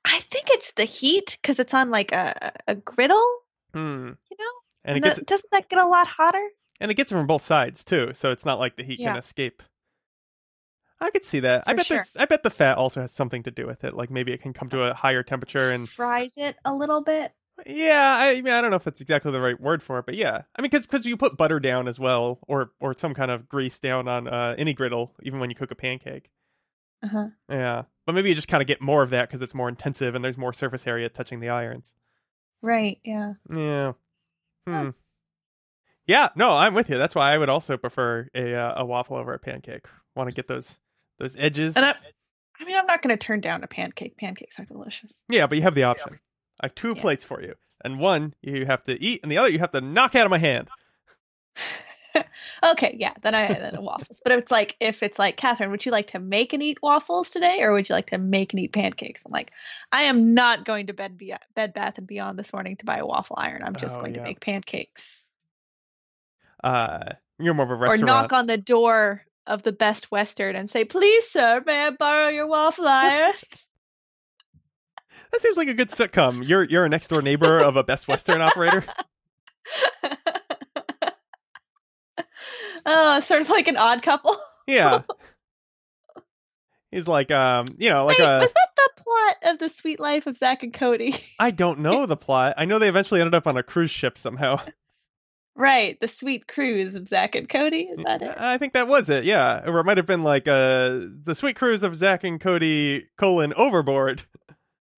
I 0.05 0.19
think 0.19 0.45
it's 0.49 0.71
the 0.73 0.85
heat 0.85 1.37
because 1.41 1.59
it's 1.59 1.73
on 1.73 1.89
like 1.91 2.11
a 2.11 2.51
a 2.67 2.75
griddle. 2.75 3.39
Hmm. 3.73 4.09
You 4.29 4.37
know, 4.39 4.51
And 4.83 4.97
it 4.97 5.03
that- 5.03 5.15
gets 5.17 5.21
doesn't 5.23 5.51
that 5.51 5.69
get 5.69 5.79
a 5.79 5.85
lot 5.87 6.07
hotter? 6.07 6.45
and 6.81 6.89
it 6.91 6.95
gets 6.95 7.11
it 7.11 7.15
from 7.15 7.27
both 7.27 7.43
sides 7.43 7.83
too, 7.85 8.11
so 8.13 8.31
it's 8.31 8.43
not 8.45 8.59
like 8.59 8.75
the 8.75 8.83
heat 8.83 8.97
can 8.97 9.15
escape. 9.15 9.61
I 11.03 11.09
could 11.09 11.25
see 11.25 11.41
that. 11.41 11.65
I 11.67 11.73
bet 11.73 11.85
sure. 11.85 12.03
I 12.17 12.25
bet 12.25 12.43
the 12.43 12.49
fat 12.49 12.77
also 12.77 13.01
has 13.01 13.11
something 13.11 13.43
to 13.43 13.51
do 13.51 13.67
with 13.67 13.83
it. 13.83 13.93
Like 13.93 14.09
maybe 14.09 14.31
it 14.31 14.41
can 14.41 14.53
come 14.53 14.69
to 14.69 14.83
a 14.83 14.93
higher 14.93 15.21
temperature 15.21 15.69
and 15.69 15.89
Fries 15.89 16.31
it 16.37 16.55
a 16.63 16.73
little 16.73 17.01
bit. 17.01 17.33
yeah, 17.67 18.15
I, 18.19 18.29
I 18.37 18.41
mean 18.41 18.53
I 18.53 18.61
don't 18.61 18.69
know 18.71 18.77
if 18.77 18.85
that's 18.85 19.01
exactly 19.01 19.31
the 19.31 19.41
right 19.41 19.59
word 19.59 19.83
for 19.83 19.99
it, 19.99 20.05
but 20.05 20.15
yeah. 20.15 20.43
I 20.55 20.61
mean 20.61 20.71
cuz 20.71 20.85
cuz 20.85 21.05
you 21.05 21.17
put 21.17 21.35
butter 21.35 21.59
down 21.59 21.89
as 21.89 21.99
well 21.99 22.39
or 22.47 22.71
or 22.79 22.95
some 22.95 23.13
kind 23.13 23.31
of 23.31 23.49
grease 23.49 23.79
down 23.79 24.07
on 24.07 24.27
uh, 24.29 24.55
any 24.57 24.73
griddle 24.73 25.13
even 25.23 25.39
when 25.41 25.49
you 25.49 25.55
cook 25.55 25.71
a 25.71 25.75
pancake. 25.75 26.31
Uh-huh. 27.03 27.27
Yeah. 27.49 27.83
But 28.05 28.15
maybe 28.15 28.29
you 28.29 28.35
just 28.35 28.47
kind 28.47 28.61
of 28.61 28.67
get 28.67 28.79
more 28.81 29.03
of 29.03 29.09
that 29.09 29.29
cuz 29.29 29.41
it's 29.41 29.53
more 29.53 29.67
intensive 29.67 30.15
and 30.15 30.23
there's 30.23 30.37
more 30.37 30.53
surface 30.53 30.87
area 30.87 31.09
touching 31.09 31.41
the 31.41 31.49
irons. 31.49 31.91
Right. 32.61 32.99
Yeah. 33.03 33.33
Yeah. 33.53 33.91
Hmm. 34.65 34.91
Yeah, 36.05 36.29
no, 36.35 36.55
I'm 36.55 36.73
with 36.73 36.89
you. 36.89 36.97
That's 36.97 37.15
why 37.15 37.33
I 37.33 37.37
would 37.37 37.49
also 37.49 37.77
prefer 37.77 38.27
a 38.33 38.53
uh, 38.55 38.81
a 38.81 38.85
waffle 38.85 39.15
over 39.17 39.33
a 39.33 39.39
pancake. 39.39 39.85
Want 40.15 40.29
to 40.29 40.35
get 40.35 40.47
those 40.47 40.77
those 41.19 41.35
edges. 41.37 41.75
And 41.75 41.85
I, 41.85 41.95
I 42.59 42.65
mean, 42.65 42.75
I'm 42.75 42.85
not 42.85 43.01
going 43.01 43.17
to 43.17 43.23
turn 43.25 43.41
down 43.41 43.63
a 43.63 43.67
pancake. 43.67 44.17
Pancakes 44.17 44.59
are 44.59 44.65
delicious. 44.65 45.11
yeah, 45.29 45.47
but 45.47 45.57
you 45.57 45.63
have 45.63 45.75
the 45.75 45.83
option. 45.83 46.19
I 46.61 46.67
have 46.67 46.75
two 46.75 46.93
Yeah. 46.95 47.01
plates 47.01 47.23
for 47.25 47.41
you, 47.41 47.55
and 47.83 47.99
one 47.99 48.33
you 48.41 48.65
have 48.65 48.83
to 48.85 49.01
eat, 49.01 49.21
and 49.23 49.31
the 49.31 49.37
other 49.37 49.49
you 49.49 49.59
have 49.59 49.71
to 49.71 49.81
knock 49.81 50.15
out 50.15 50.25
of 50.25 50.29
my 50.31 50.37
hand. 50.37 50.69
okay, 52.63 52.95
yeah, 52.99 53.13
then 53.23 53.33
I 53.33 53.47
then 53.47 53.81
waffles. 53.81 54.21
But 54.23 54.33
it's 54.33 54.51
like 54.51 54.75
if 54.79 55.01
it's 55.03 55.17
like 55.17 55.35
Catherine, 55.35 55.71
would 55.71 55.85
you 55.85 55.91
like 55.91 56.07
to 56.11 56.19
make 56.19 56.53
and 56.53 56.61
eat 56.61 56.77
waffles 56.81 57.29
today, 57.29 57.61
or 57.61 57.73
would 57.73 57.89
you 57.89 57.95
like 57.95 58.11
to 58.11 58.17
make 58.19 58.53
and 58.53 58.59
eat 58.59 58.71
pancakes? 58.71 59.23
I'm 59.25 59.31
like, 59.31 59.51
I 59.91 60.03
am 60.03 60.33
not 60.35 60.63
going 60.65 60.87
to 60.87 60.93
bed 60.93 61.17
be- 61.17 61.33
Bed 61.55 61.73
Bath 61.73 61.97
and 61.97 62.05
Beyond 62.07 62.37
this 62.37 62.53
morning 62.53 62.77
to 62.77 62.85
buy 62.85 62.97
a 62.99 63.05
waffle 63.05 63.35
iron. 63.39 63.63
I'm 63.63 63.75
just 63.75 63.95
Oh, 63.95 64.01
going 64.01 64.13
yeah. 64.13 64.19
to 64.21 64.23
make 64.27 64.39
pancakes 64.39 65.25
Uh, 66.63 67.13
you're 67.39 67.53
more 67.55 67.65
of 67.65 67.71
a 67.71 67.75
restaurant. 67.75 68.03
or 68.03 68.05
knock 68.05 68.33
on 68.33 68.45
the 68.47 68.57
door 68.57 69.25
of 69.47 69.63
the 69.63 69.71
Best 69.71 70.11
Western 70.11 70.55
and 70.55 70.69
say, 70.69 70.85
"Please, 70.85 71.27
sir, 71.29 71.61
may 71.65 71.87
I 71.87 71.89
borrow 71.91 72.29
your 72.29 72.47
waffle 72.47 72.87
iron?" 72.87 73.33
That 75.31 75.41
seems 75.41 75.57
like 75.57 75.67
a 75.67 75.73
good 75.73 75.89
sitcom. 75.89 76.47
You're 76.47 76.63
you're 76.63 76.85
a 76.85 76.89
next 76.89 77.07
door 77.09 77.21
neighbor 77.21 77.59
of 77.59 77.75
a 77.75 77.83
Best 77.83 78.07
Western 78.07 78.41
operator. 78.41 78.85
oh, 82.85 83.19
sort 83.19 83.41
of 83.41 83.49
like 83.49 83.67
an 83.67 83.77
odd 83.77 84.01
couple. 84.03 84.37
Yeah. 84.67 85.01
He's 86.91 87.07
like 87.07 87.31
um, 87.31 87.65
you 87.77 87.89
know, 87.89 88.05
like 88.05 88.19
Wait, 88.19 88.25
a 88.25 88.39
was 88.41 88.53
that 88.53 88.69
the 88.75 88.89
plot 89.01 89.53
of 89.53 89.59
the 89.59 89.69
Suite 89.69 89.99
Life 89.99 90.27
of 90.27 90.37
Zack 90.37 90.61
and 90.61 90.73
Cody? 90.73 91.19
I 91.39 91.49
don't 91.49 91.79
know 91.79 92.05
the 92.05 92.17
plot. 92.17 92.53
I 92.57 92.65
know 92.65 92.77
they 92.77 92.89
eventually 92.89 93.19
ended 93.19 93.33
up 93.33 93.47
on 93.47 93.57
a 93.57 93.63
cruise 93.63 93.91
ship 93.91 94.17
somehow. 94.17 94.61
Right, 95.55 95.99
the 95.99 96.07
Sweet 96.07 96.47
Cruise 96.47 96.95
of 96.95 97.07
Zack 97.07 97.35
and 97.35 97.47
Cody. 97.47 97.83
Is 97.83 98.03
that 98.03 98.23
it? 98.23 98.35
I 98.37 98.57
think 98.57 98.73
that 98.73 98.87
was 98.87 99.07
it. 99.09 99.23
Yeah, 99.23 99.61
or 99.69 99.79
it 99.79 99.83
might 99.83 99.97
have 99.97 100.07
been 100.07 100.23
like 100.23 100.47
uh, 100.47 100.99
the 101.23 101.35
sweet 101.35 101.55
cruise 101.55 101.83
of 101.83 101.95
Zack 101.95 102.23
and 102.23 102.41
Cody 102.41 103.07
colon 103.17 103.53
overboard. 103.53 104.23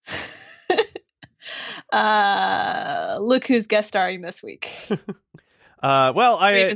uh, 1.91 3.17
look 3.19 3.45
who's 3.45 3.67
guest 3.67 3.89
starring 3.89 4.21
this 4.21 4.41
week. 4.41 4.71
Uh, 5.83 6.11
well, 6.15 6.39
I, 6.41 6.75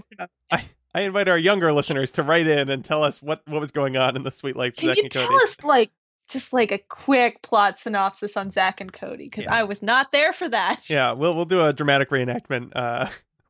I 0.51 0.63
I 0.93 1.01
invite 1.01 1.27
our 1.27 1.37
younger 1.37 1.73
listeners 1.73 2.11
to 2.11 2.21
write 2.21 2.45
in 2.47 2.69
and 2.69 2.85
tell 2.85 3.03
us 3.03 3.21
what 3.23 3.41
what 3.47 3.59
was 3.59 3.71
going 3.71 3.97
on 3.97 4.15
in 4.15 4.21
the 4.21 4.29
sweet 4.29 4.55
life 4.55 4.73
of 4.73 4.79
Can 4.79 4.87
Zack 4.89 4.97
you 4.97 5.03
and 5.03 5.11
tell 5.11 5.35
us 5.35 5.63
like 5.63 5.89
just 6.29 6.53
like 6.53 6.71
a 6.71 6.77
quick 6.77 7.41
plot 7.41 7.79
synopsis 7.79 8.37
on 8.37 8.51
Zack 8.51 8.81
and 8.81 8.93
Cody? 8.93 9.23
Because 9.23 9.45
Yeah. 9.45 9.55
I 9.55 9.63
was 9.63 9.81
not 9.81 10.11
there 10.11 10.31
for 10.31 10.47
that. 10.49 10.87
Yeah, 10.91 11.13
we'll 11.13 11.33
we'll 11.33 11.45
do 11.45 11.65
a 11.65 11.73
dramatic 11.73 12.11
reenactment 12.11 12.73
uh, 12.75 13.07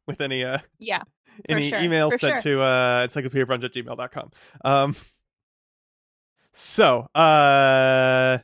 with 0.09 0.19
any 0.21 0.43
uh, 0.43 0.57
Yeah. 0.79 1.03
any 1.47 1.69
sure, 1.69 1.79
email 1.79 2.09
for 2.11 2.17
sent 2.17 2.41
sure. 2.41 2.57
to 2.57 2.61
uh, 2.63 3.07
encyclopediabrunch 3.07 3.63
at 3.63 3.73
gmail.com. 3.73 4.31
Um, 4.65 4.95
so, 6.51 7.01
uh, 7.15 8.39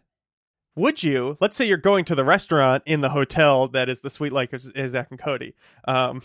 would 0.75 1.03
you, 1.03 1.37
let's 1.41 1.57
say 1.57 1.65
you're 1.67 1.77
going 1.77 2.05
to 2.05 2.15
the 2.15 2.23
restaurant 2.23 2.83
in 2.85 3.01
the 3.01 3.09
hotel 3.09 3.67
that 3.69 3.89
is 3.89 4.01
the 4.01 4.09
Sweet 4.09 4.31
like 4.31 4.53
of 4.53 4.65
is 4.75 4.91
Zack 4.91 5.07
and 5.09 5.19
Cody, 5.19 5.55
um, 5.87 6.21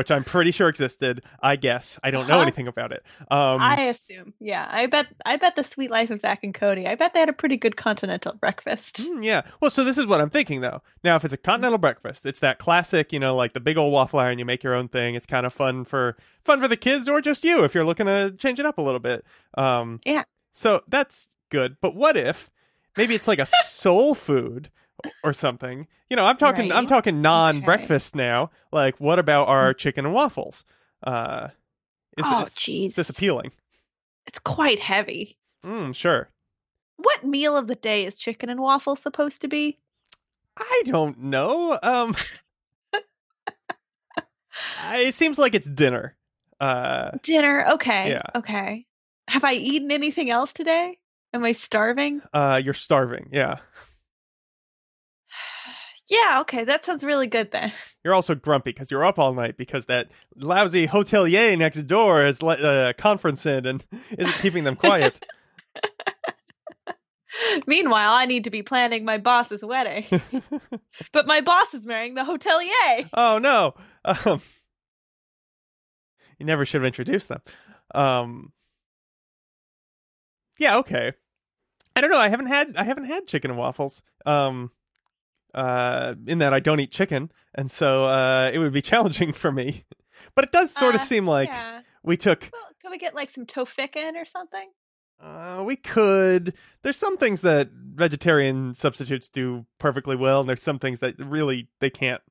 which 0.00 0.10
I'm 0.10 0.24
pretty 0.24 0.50
sure 0.50 0.70
existed. 0.70 1.22
I 1.42 1.56
guess 1.56 1.98
I 2.02 2.10
don't 2.10 2.26
know 2.26 2.36
Uh-huh. 2.36 2.42
anything 2.44 2.66
about 2.68 2.90
it. 2.90 3.02
Um, 3.30 3.60
I 3.60 3.82
assume. 3.82 4.32
Yeah. 4.40 4.66
I 4.70 4.86
bet 4.86 5.08
I 5.26 5.36
bet 5.36 5.56
the 5.56 5.62
Suite 5.62 5.90
Life 5.90 6.08
of 6.08 6.20
Zack 6.20 6.42
and 6.42 6.54
Cody. 6.54 6.86
I 6.86 6.94
bet 6.94 7.12
they 7.12 7.20
had 7.20 7.28
a 7.28 7.34
pretty 7.34 7.58
good 7.58 7.76
continental 7.76 8.32
breakfast. 8.40 8.96
Mm, 9.02 9.22
yeah. 9.22 9.42
Well, 9.60 9.70
so 9.70 9.84
this 9.84 9.98
is 9.98 10.06
what 10.06 10.22
I'm 10.22 10.30
thinking 10.30 10.62
though. 10.62 10.80
Now, 11.04 11.16
if 11.16 11.24
it's 11.26 11.34
a 11.34 11.36
continental 11.36 11.76
breakfast, 11.76 12.24
it's 12.24 12.40
that 12.40 12.58
classic, 12.58 13.12
you 13.12 13.20
know, 13.20 13.36
like 13.36 13.52
the 13.52 13.60
big 13.60 13.76
old 13.76 13.92
waffle 13.92 14.18
iron. 14.20 14.38
You 14.38 14.46
make 14.46 14.62
your 14.62 14.74
own 14.74 14.88
thing. 14.88 15.14
It's 15.16 15.26
kind 15.26 15.44
of 15.44 15.52
fun 15.52 15.84
for 15.84 16.16
fun 16.46 16.60
for 16.62 16.68
the 16.68 16.78
kids 16.78 17.06
or 17.08 17.20
just 17.20 17.44
you 17.44 17.62
if 17.64 17.74
you're 17.74 17.84
looking 17.84 18.06
to 18.06 18.30
change 18.38 18.58
it 18.58 18.64
up 18.64 18.78
a 18.78 18.82
little 18.82 19.00
bit. 19.00 19.24
Um, 19.58 20.00
Yeah. 20.06 20.22
So 20.52 20.82
that's 20.88 21.28
good. 21.50 21.76
But 21.82 21.94
what 21.94 22.16
if 22.16 22.48
maybe 22.96 23.14
it's 23.14 23.28
like 23.28 23.38
a 23.38 23.46
soul 23.66 24.14
food 24.14 24.70
or 25.24 25.32
something? 25.32 25.86
You 26.08 26.16
know, 26.16 26.24
I'm 26.26 26.36
talking. 26.36 26.72
I'm 26.72 26.86
talking 26.86 27.22
non-breakfast 27.22 28.14
now. 28.14 28.50
Like, 28.72 28.98
what 29.00 29.18
about 29.18 29.48
our 29.48 29.72
chicken 29.74 30.04
and 30.06 30.14
waffles? 30.14 30.64
Uh, 31.02 31.48
is 32.18 32.24
Oh, 32.26 32.44
this, 32.44 32.68
is 32.68 32.94
this 32.94 33.10
appealing? 33.10 33.52
It's 34.26 34.38
quite 34.38 34.78
heavy. 34.80 35.38
Mm, 35.64 35.94
sure. 35.94 36.28
What 36.96 37.24
meal 37.24 37.56
of 37.56 37.66
the 37.66 37.74
day 37.76 38.04
is 38.04 38.16
chicken 38.16 38.50
and 38.50 38.60
waffles 38.60 39.00
supposed 39.00 39.40
to 39.42 39.48
be? 39.48 39.78
I 40.56 40.82
don't 40.84 41.18
know. 41.18 41.78
Um, 41.82 42.14
it 44.92 45.14
seems 45.14 45.38
like 45.38 45.54
it's 45.54 45.68
dinner. 45.70 46.16
Uh, 46.58 47.12
Dinner. 47.22 47.64
Okay. 47.74 48.10
Yeah. 48.10 48.22
Okay. 48.34 48.86
Have 49.28 49.44
I 49.44 49.52
eaten 49.54 49.90
anything 49.90 50.30
else 50.30 50.52
today? 50.52 50.98
Am 51.32 51.44
I 51.44 51.52
starving? 51.52 52.20
uh, 52.34 52.60
you're 52.62 52.74
starving. 52.74 53.28
Yeah, 53.32 53.58
Yeah, 56.10 56.40
okay. 56.40 56.64
That 56.64 56.84
sounds 56.84 57.04
really 57.04 57.28
good 57.28 57.52
then. 57.52 57.72
you're 58.04 58.14
also 58.14 58.34
grumpy 58.34 58.72
because 58.72 58.90
you're 58.90 59.04
up 59.04 59.18
all 59.18 59.32
night 59.32 59.56
because 59.56 59.86
that 59.86 60.10
lousy 60.36 60.88
hotelier 60.88 61.56
next 61.56 61.86
door 61.86 62.30
let 62.42 62.58
a 62.58 62.94
conference 62.98 63.46
in 63.46 63.64
and 63.64 63.86
isn't 64.18 64.38
keeping 64.38 64.64
them 64.64 64.76
quiet. 64.76 65.24
Meanwhile, 67.66 68.12
I 68.12 68.26
need 68.26 68.44
to 68.44 68.50
be 68.50 68.62
planning 68.62 69.04
my 69.04 69.18
boss's 69.18 69.64
wedding. 69.64 70.04
but 71.12 71.28
my 71.28 71.40
boss 71.40 71.72
is 71.72 71.86
marrying 71.86 72.14
the 72.14 72.24
hotelier. 72.24 73.08
oh 73.14 73.38
no. 73.38 73.74
Um, 74.04 74.42
you 76.38 76.46
never 76.46 76.66
should 76.66 76.80
have 76.80 76.86
introduced 76.86 77.28
them. 77.28 77.40
Um, 77.94 78.52
yeah. 80.58 80.78
Okay. 80.78 81.12
I 81.94 82.00
don't 82.00 82.10
know. 82.10 82.18
I 82.18 82.28
haven't 82.28 82.46
had 82.46 82.76
I 82.76 82.82
haven't 82.82 83.04
had 83.04 83.28
chicken 83.28 83.52
and 83.52 83.58
waffles. 83.58 84.02
Um, 84.26 84.72
uh, 85.54 86.14
in 86.26 86.38
that 86.38 86.52
I 86.54 86.60
don't 86.60 86.80
eat 86.80 86.90
chicken, 86.92 87.30
and 87.54 87.70
so 87.70 88.04
uh, 88.06 88.50
it 88.52 88.58
would 88.58 88.72
be 88.72 88.82
challenging 88.92 89.32
for 89.32 89.50
me. 89.52 89.84
But 90.34 90.44
it 90.44 90.52
does 90.52 90.72
sort 90.72 90.94
of 90.94 91.00
Uh, 91.00 91.04
seem 91.04 91.26
like 91.26 91.48
yeah. 91.48 91.80
we 92.02 92.16
took. 92.16 92.48
Well, 92.52 92.62
can 92.80 92.90
we 92.90 92.98
get 92.98 93.14
like 93.14 93.30
some 93.30 93.46
tofikin 93.46 94.14
or 94.14 94.24
something? 94.24 94.68
Uh, 95.20 95.62
we 95.66 95.76
could. 95.76 96.54
There's 96.82 96.96
some 96.96 97.18
things 97.18 97.42
that 97.42 97.68
vegetarian 97.72 98.72
substitutes 98.74 99.28
do 99.28 99.66
perfectly 99.78 100.16
well, 100.16 100.40
and 100.40 100.48
there's 100.48 100.62
some 100.62 100.78
things 100.78 101.00
that 101.00 101.14
really 101.18 101.68
they 101.80 101.90
can't. 101.90 102.22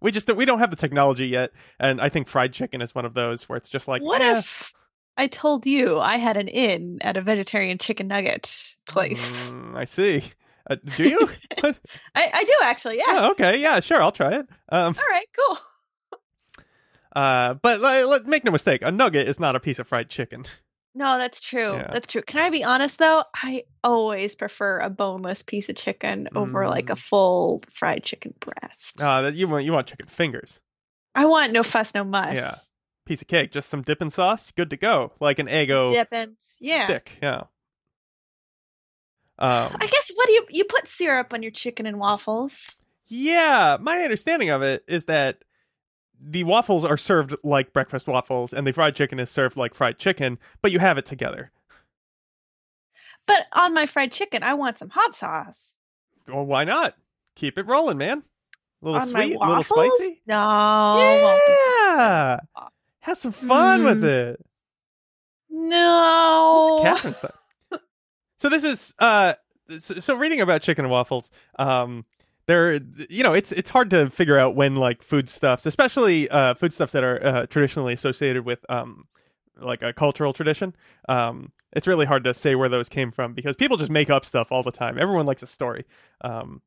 We 0.00 0.12
just 0.12 0.32
we 0.34 0.44
don't 0.44 0.58
have 0.60 0.70
the 0.70 0.76
technology 0.76 1.26
yet, 1.26 1.50
and 1.80 2.00
I 2.00 2.08
think 2.08 2.28
fried 2.28 2.52
chicken 2.52 2.82
is 2.82 2.94
one 2.94 3.04
of 3.04 3.14
those 3.14 3.48
where 3.48 3.56
it's 3.56 3.68
just 3.70 3.88
like 3.88 4.02
what 4.02 4.20
eh, 4.22 4.38
if 4.38 4.72
I 5.16 5.26
told 5.26 5.66
you 5.66 5.98
I 5.98 6.18
had 6.18 6.36
an 6.36 6.48
inn 6.48 6.98
at 7.00 7.16
a 7.16 7.22
vegetarian 7.22 7.78
chicken 7.78 8.06
nugget 8.08 8.76
place? 8.86 9.50
mm, 9.50 9.74
I 9.76 9.84
see. 9.84 10.22
Uh, 10.68 10.76
do 10.96 11.08
you? 11.08 11.30
I, 11.62 11.72
I 12.14 12.44
do 12.44 12.54
actually, 12.62 12.98
yeah. 12.98 13.04
Oh, 13.08 13.30
okay, 13.32 13.60
yeah, 13.60 13.80
sure, 13.80 14.02
I'll 14.02 14.12
try 14.12 14.34
it. 14.40 14.46
Um, 14.68 14.94
All 14.98 15.08
right, 15.10 15.26
cool. 15.36 15.58
uh, 17.16 17.54
but 17.54 17.80
like, 17.80 18.26
make 18.26 18.44
no 18.44 18.50
mistake, 18.50 18.82
a 18.82 18.90
nugget 18.90 19.28
is 19.28 19.38
not 19.40 19.56
a 19.56 19.60
piece 19.60 19.78
of 19.78 19.86
fried 19.88 20.08
chicken. 20.10 20.44
No, 20.94 21.18
that's 21.18 21.42
true. 21.42 21.74
Yeah. 21.74 21.90
That's 21.92 22.10
true. 22.10 22.22
Can 22.22 22.40
I 22.40 22.48
be 22.48 22.64
honest 22.64 22.98
though? 22.98 23.22
I 23.34 23.64
always 23.84 24.34
prefer 24.34 24.78
a 24.80 24.88
boneless 24.88 25.42
piece 25.42 25.68
of 25.68 25.76
chicken 25.76 26.26
over 26.34 26.66
like 26.68 26.88
a 26.88 26.94
Mm. 26.94 26.98
full 26.98 27.62
fried 27.70 28.02
chicken 28.02 28.32
breast. 28.40 28.98
Uh, 28.98 29.20
that 29.20 29.34
you 29.34 29.46
want 29.46 29.66
you 29.66 29.72
want 29.72 29.88
chicken 29.88 30.06
fingers. 30.06 30.58
I 31.14 31.26
want 31.26 31.52
no 31.52 31.62
fuss, 31.62 31.92
no 31.94 32.02
muss. 32.02 32.34
Yeah. 32.34 32.54
Piece 33.04 33.20
of 33.20 33.28
cake, 33.28 33.52
just 33.52 33.68
some 33.68 33.82
dipping 33.82 34.08
sauce, 34.08 34.50
good 34.52 34.70
to 34.70 34.78
go. 34.78 35.12
Like 35.20 35.38
an 35.38 35.48
Eggo 35.48 35.92
Dipping. 35.92 36.36
Yeah. 36.60 36.86
stick. 36.86 37.18
Yeah. 37.22 37.42
Um, 39.38 39.76
I 39.80 39.86
guess 39.86 40.10
what 40.14 40.26
do 40.26 40.32
you 40.32 40.46
you 40.50 40.64
put 40.64 40.88
syrup 40.88 41.32
on 41.32 41.42
your 41.42 41.52
chicken 41.52 41.86
and 41.86 41.98
waffles? 41.98 42.74
yeah, 43.08 43.76
my 43.80 43.98
understanding 44.02 44.50
of 44.50 44.62
it 44.62 44.82
is 44.88 45.04
that 45.04 45.44
the 46.20 46.42
waffles 46.44 46.84
are 46.84 46.96
served 46.96 47.36
like 47.44 47.72
breakfast 47.74 48.06
waffles, 48.06 48.52
and 48.54 48.66
the 48.66 48.72
fried 48.72 48.94
chicken 48.96 49.18
is 49.18 49.30
served 49.30 49.56
like 49.56 49.74
fried 49.74 49.98
chicken, 49.98 50.38
but 50.62 50.72
you 50.72 50.78
have 50.78 50.96
it 50.98 51.04
together. 51.06 51.52
But 53.26 53.46
on 53.52 53.74
my 53.74 53.86
fried 53.86 54.12
chicken, 54.12 54.42
I 54.42 54.54
want 54.54 54.78
some 54.78 54.88
hot 54.88 55.14
sauce. 55.14 55.58
Well, 56.28 56.46
why 56.46 56.64
not? 56.64 56.94
Keep 57.34 57.58
it 57.58 57.66
rolling, 57.66 57.98
man. 57.98 58.22
A 58.82 58.84
little 58.86 59.00
on 59.00 59.06
sweet, 59.08 59.36
a 59.36 59.46
little 59.46 59.62
spicy. 59.62 60.22
No. 60.26 61.36
Yeah. 61.48 62.38
Have 63.00 63.18
some 63.18 63.32
fun 63.32 63.84
with 63.84 64.02
Mm. 64.02 64.32
it. 64.32 64.46
No. 65.50 66.78
This 66.78 66.80
is 66.80 66.86
Catherine 66.92 67.14
stuff. 67.14 67.42
So 68.38 68.48
this 68.48 68.64
is 68.64 68.94
uh 68.98 69.34
so, 69.78 70.14
reading 70.14 70.40
about 70.40 70.62
chicken 70.62 70.84
and 70.84 70.92
waffles 70.92 71.30
um 71.58 72.04
there 72.46 72.74
you 73.10 73.22
know 73.22 73.32
it's 73.32 73.50
it's 73.52 73.70
hard 73.70 73.90
to 73.90 74.08
figure 74.10 74.38
out 74.38 74.54
when 74.54 74.76
like 74.76 75.02
foodstuffs 75.02 75.66
especially 75.66 76.28
uh 76.30 76.54
foodstuffs 76.54 76.92
that 76.92 77.02
are 77.04 77.24
uh, 77.24 77.46
traditionally 77.46 77.92
associated 77.92 78.44
with 78.44 78.64
um 78.70 79.04
like 79.60 79.82
a 79.82 79.92
cultural 79.92 80.32
tradition 80.32 80.74
um 81.08 81.50
it's 81.72 81.86
really 81.86 82.06
hard 82.06 82.22
to 82.24 82.32
say 82.32 82.54
where 82.54 82.68
those 82.68 82.88
came 82.88 83.10
from 83.10 83.34
because 83.34 83.56
people 83.56 83.76
just 83.76 83.90
make 83.90 84.08
up 84.10 84.24
stuff 84.24 84.52
all 84.52 84.62
the 84.62 84.70
time 84.70 84.98
everyone 84.98 85.26
likes 85.26 85.42
a 85.42 85.46
story 85.46 85.84
um 86.20 86.60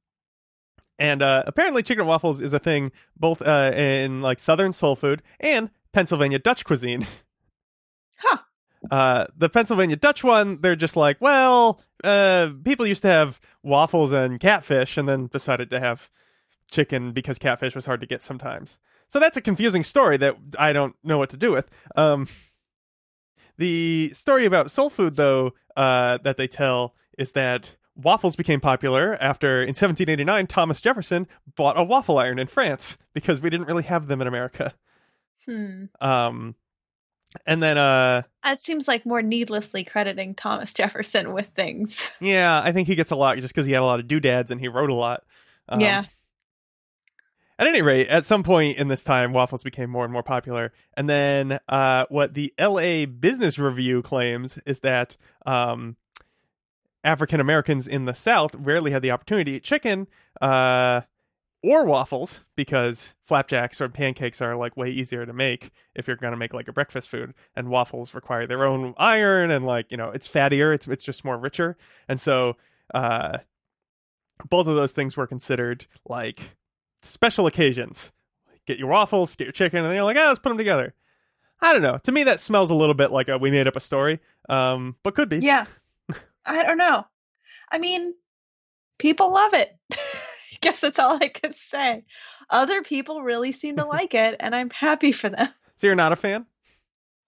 and 0.98 1.22
uh 1.22 1.44
apparently 1.48 1.82
chicken 1.82 2.02
and 2.02 2.10
waffles 2.10 2.42
is 2.42 2.54
a 2.54 2.60
thing 2.60 2.92
both 3.18 3.42
uh 3.42 3.72
in 3.74 4.22
like 4.22 4.40
southern 4.40 4.74
soul 4.74 4.96
food 4.96 5.22
and 5.40 5.70
Pennsylvania 5.94 6.40
Dutch 6.40 6.66
cuisine 6.66 7.06
Huh. 8.18 8.40
Uh, 8.92 9.26
the 9.38 9.50
Pennsylvania 9.50 9.96
Dutch 9.96 10.24
one, 10.24 10.62
they're 10.62 10.76
just 10.76 10.96
like, 10.96 11.20
well, 11.20 11.82
uh, 12.04 12.50
people 12.64 12.88
used 12.88 13.02
to 13.02 13.10
have 13.10 13.40
waffles 13.64 14.12
and 14.12 14.40
catfish, 14.40 14.98
and 14.98 15.08
then 15.08 15.28
decided 15.28 15.70
to 15.72 15.80
have 15.80 16.10
chicken 16.72 17.12
because 17.12 17.38
catfish 17.38 17.76
was 17.76 17.86
hard 17.86 18.02
to 18.02 18.08
get 18.08 18.24
sometimes. 18.24 18.78
So 19.08 19.20
that's 19.20 19.38
a 19.38 19.42
confusing 19.42 19.84
story 19.84 20.18
that 20.18 20.36
I 20.58 20.72
don't 20.72 20.96
know 21.04 21.18
what 21.18 21.32
to 21.32 21.38
do 21.38 21.52
with. 21.52 21.70
Um, 21.96 22.28
the 23.58 24.10
story 24.10 24.46
about 24.46 24.72
soul 24.72 24.90
food, 24.90 25.16
though, 25.16 25.54
uh, 25.76 26.20
that 26.24 26.38
they 26.38 26.48
tell 26.48 26.96
is 27.18 27.34
that 27.34 27.76
waffles 27.96 28.36
became 28.36 28.62
popular 28.62 29.16
after, 29.22 29.62
in 29.62 29.70
1789, 29.70 30.48
Thomas 30.48 30.80
Jefferson 30.80 31.28
bought 31.56 31.78
a 31.78 31.84
waffle 31.84 32.18
iron 32.18 32.40
in 32.40 32.48
France 32.48 32.98
because 33.14 33.42
we 33.42 33.50
didn't 33.50 33.68
really 33.68 33.84
have 33.84 34.08
them 34.08 34.22
in 34.22 34.28
America. 34.28 34.74
Hmm. 35.46 35.86
Um, 36.00 36.56
and 37.46 37.62
then, 37.62 37.78
uh, 37.78 38.24
That 38.44 38.64
seems 38.64 38.88
like 38.88 39.06
more 39.06 39.22
needlessly 39.22 39.84
crediting 39.84 40.36
Thomas 40.36 40.74
Jefferson 40.74 41.34
with 41.34 41.50
things. 41.50 42.10
Yeah, 42.20 42.62
I 42.64 42.72
think 42.72 42.88
he 42.88 42.96
gets 42.96 43.12
a 43.12 43.16
lot 43.16 43.38
just 43.38 43.54
because 43.54 43.66
he 43.66 43.74
had 43.74 43.82
a 43.82 43.86
lot 43.86 44.00
of 44.00 44.08
doodads 44.08 44.52
and 44.52 44.60
he 44.60 44.68
wrote 44.68 44.90
a 44.90 44.96
lot. 44.96 45.24
Um, 45.68 45.82
Yeah. 45.82 46.06
At 47.58 47.68
any 47.68 47.82
rate, 47.82 48.08
at 48.08 48.24
some 48.26 48.44
point 48.44 48.78
in 48.78 48.88
this 48.88 49.04
time, 49.04 49.34
waffles 49.34 49.64
became 49.64 49.90
more 49.90 50.06
and 50.06 50.14
more 50.14 50.24
popular. 50.24 50.72
And 50.96 51.10
then, 51.10 51.60
uh, 51.68 52.06
what 52.08 52.34
the 52.34 52.54
L.A. 52.58 53.06
Business 53.06 53.60
Review 53.60 54.02
claims 54.02 54.58
is 54.66 54.80
that 54.80 55.18
um, 55.46 55.98
African 57.04 57.42
Americans 57.42 57.86
in 57.86 58.06
the 58.06 58.14
South 58.14 58.56
rarely 58.56 58.92
had 58.92 59.02
the 59.02 59.12
opportunity 59.12 59.52
to 59.52 59.58
eat 59.58 59.64
chicken 59.64 60.08
uh, 60.40 61.02
or 61.62 61.86
waffles 61.86 62.42
because 62.56 63.16
flapjacks 63.26 63.82
or 63.82 63.90
pancakes 63.90 64.42
are 64.42 64.56
like 64.56 64.78
way 64.78 64.90
easier 64.90 65.26
to 65.26 65.34
make 65.34 65.72
if 65.96 66.08
you're 66.08 66.16
going 66.16 66.32
to 66.32 66.38
make 66.38 66.54
like 66.54 66.68
a 66.68 66.74
breakfast 66.74 67.10
food, 67.10 67.34
and 67.56 67.70
waffles 67.70 68.14
require 68.14 68.48
their 68.48 68.66
own 68.66 68.94
iron 68.98 69.52
and 69.52 69.66
like 69.66 69.92
you 69.92 69.98
know 69.98 70.10
it's 70.10 70.28
fattier, 70.28 70.74
it's 70.74 70.88
it's 70.88 71.04
just 71.04 71.26
more 71.26 71.38
richer, 71.38 71.78
and 72.08 72.20
so 72.20 72.56
uh, 72.94 73.40
both 74.50 74.68
of 74.68 74.76
those 74.76 74.92
things 74.92 75.18
were 75.18 75.28
considered 75.28 75.86
like 76.08 76.56
special 77.02 77.48
occasions. 77.48 78.12
Get 78.66 78.78
your 78.78 78.90
waffles, 78.90 79.36
get 79.36 79.46
your 79.46 79.52
chicken, 79.52 79.84
and 79.84 79.94
you're 79.94 80.04
like, 80.04 80.18
ah, 80.18 80.28
let's 80.28 80.40
put 80.40 80.50
them 80.50 80.58
together. 80.58 80.94
I 81.62 81.74
don't 81.74 81.82
know. 81.82 81.98
To 82.04 82.12
me, 82.12 82.24
that 82.24 82.40
smells 82.40 82.70
a 82.70 82.76
little 82.76 82.94
bit 82.94 83.12
like 83.12 83.28
a 83.28 83.38
we 83.38 83.52
made 83.52 83.68
up 83.68 83.76
a 83.76 83.82
story, 83.82 84.20
um, 84.48 84.96
but 85.04 85.16
could 85.16 85.30
be. 85.30 85.40
Yeah. 85.40 85.66
I 86.46 86.64
don't 86.64 86.78
know. 86.78 87.06
I 87.72 87.78
mean, 87.78 88.16
people 88.98 89.32
love 89.32 89.54
it. 89.54 89.78
Guess 90.62 90.82
that's 90.82 91.00
all 91.00 91.18
I 91.22 91.28
could 91.30 91.56
say. 91.56 92.04
Other 92.50 92.82
people 92.82 93.22
really 93.22 93.52
seem 93.52 93.78
to 93.78 93.86
like 93.86 94.14
it, 94.14 94.36
and 94.40 94.56
I'm 94.56 94.70
happy 94.70 95.12
for 95.12 95.30
them. 95.30 95.50
So 95.78 95.88
you're 95.88 95.96
not 95.96 96.12
a 96.12 96.18
fan? 96.18 96.46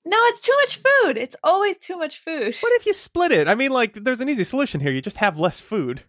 No, 0.04 0.18
it's 0.24 0.42
too 0.42 0.54
much 0.62 0.76
food. 0.76 1.18
It's 1.18 1.38
always 1.42 1.78
too 1.78 1.96
much 1.98 2.20
food. 2.20 2.58
What 2.60 2.74
if 2.74 2.86
you 2.86 2.92
split 2.94 3.32
it? 3.32 3.48
I 3.48 3.56
mean, 3.56 3.72
like, 3.72 3.94
there's 3.94 4.20
an 4.20 4.28
easy 4.28 4.44
solution 4.44 4.82
here. 4.82 4.92
You 4.92 5.02
just 5.02 5.16
have 5.18 5.40
less 5.40 5.58
food. 5.58 6.04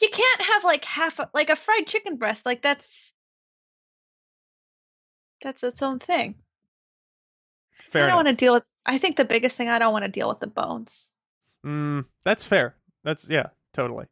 You 0.00 0.08
can't 0.08 0.42
have 0.42 0.64
like 0.64 0.84
half 0.84 1.20
a, 1.20 1.30
like 1.32 1.50
a 1.50 1.54
fried 1.54 1.86
chicken 1.86 2.16
breast. 2.16 2.44
Like 2.44 2.62
that's 2.62 3.12
that's 5.40 5.62
its 5.62 5.82
own 5.82 6.00
thing. 6.00 6.34
Fair 7.90 8.04
I 8.04 8.06
don't 8.06 8.14
enough. 8.16 8.24
want 8.26 8.28
to 8.38 8.44
deal 8.44 8.54
with. 8.54 8.64
I 8.84 8.98
think 8.98 9.16
the 9.16 9.24
biggest 9.24 9.54
thing 9.54 9.68
I 9.68 9.78
don't 9.78 9.92
want 9.92 10.04
to 10.04 10.10
deal 10.10 10.28
with 10.28 10.40
the 10.40 10.48
bones. 10.48 11.06
Mm, 11.64 12.06
that's 12.24 12.44
fair. 12.44 12.74
That's 13.04 13.28
yeah, 13.28 13.50
totally. 13.72 14.06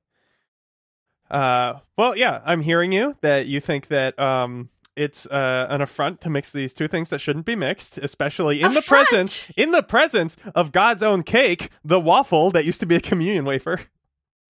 Uh, 1.31 1.75
well, 1.97 2.17
yeah, 2.17 2.41
I'm 2.45 2.61
hearing 2.63 2.93
you 2.93 3.15
that 3.23 3.47
you 3.47 3.61
think 3.61 3.89
that 3.89 4.19
um 4.19 4.69
it's 4.97 5.27
uh 5.27 5.67
an 5.71 5.81
affront 5.81 6.21
to 6.23 6.31
mix 6.31 6.51
these 6.51 6.75
two 6.75 6.89
things 6.89 7.09
that 7.11 7.21
shouldn't 7.21 7.47
be 7.47 7.55
mixed, 7.57 7.99
especially 7.99 8.61
in 8.63 8.75
the 8.75 8.83
presence 8.83 9.45
in 9.57 9.71
the 9.71 9.83
presence 9.83 10.37
of 10.55 10.73
God's 10.73 11.03
own 11.03 11.23
cake, 11.23 11.71
the 11.85 12.01
waffle 12.01 12.51
that 12.51 12.65
used 12.65 12.81
to 12.81 12.87
be 12.87 12.97
a 12.97 13.01
communion 13.01 13.45
wafer. 13.45 13.81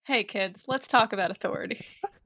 Hey 0.06 0.24
kids, 0.24 0.62
let's 0.68 0.88
talk 0.88 1.14
about 1.14 1.32
authority. 1.32 1.86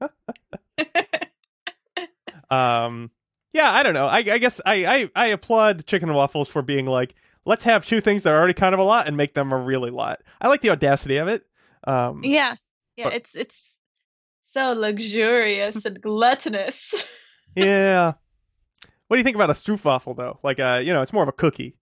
Um, 2.50 3.10
yeah, 3.52 3.70
I 3.72 3.82
don't 3.82 3.94
know. 3.94 4.06
I, 4.06 4.18
I 4.18 4.38
guess 4.38 4.60
I, 4.64 4.84
I 4.86 5.10
I 5.16 5.26
applaud 5.28 5.86
chicken 5.86 6.08
and 6.08 6.16
waffles 6.16 6.48
for 6.48 6.62
being 6.62 6.86
like, 6.86 7.14
let's 7.44 7.64
have 7.64 7.86
two 7.86 8.00
things 8.00 8.22
that 8.22 8.32
are 8.32 8.38
already 8.38 8.54
kind 8.54 8.74
of 8.74 8.80
a 8.80 8.84
lot 8.84 9.06
and 9.08 9.16
make 9.16 9.34
them 9.34 9.52
a 9.52 9.56
really 9.56 9.90
lot. 9.90 10.22
I 10.40 10.48
like 10.48 10.60
the 10.60 10.70
audacity 10.70 11.16
of 11.16 11.26
it. 11.28 11.44
Um, 11.84 12.22
yeah, 12.22 12.54
yeah, 12.96 13.04
But- 13.04 13.14
it's 13.14 13.34
it's 13.34 13.73
so 14.54 14.72
luxurious 14.72 15.84
and 15.84 16.00
gluttonous. 16.00 17.04
yeah. 17.56 18.12
What 19.08 19.16
do 19.16 19.18
you 19.18 19.24
think 19.24 19.36
about 19.36 19.50
a 19.50 19.54
stroopwafel 19.54 20.16
though? 20.16 20.38
Like, 20.42 20.58
uh, 20.58 20.80
you 20.82 20.92
know, 20.92 21.02
it's 21.02 21.12
more 21.12 21.22
of 21.22 21.28
a 21.28 21.32
cookie. 21.32 21.76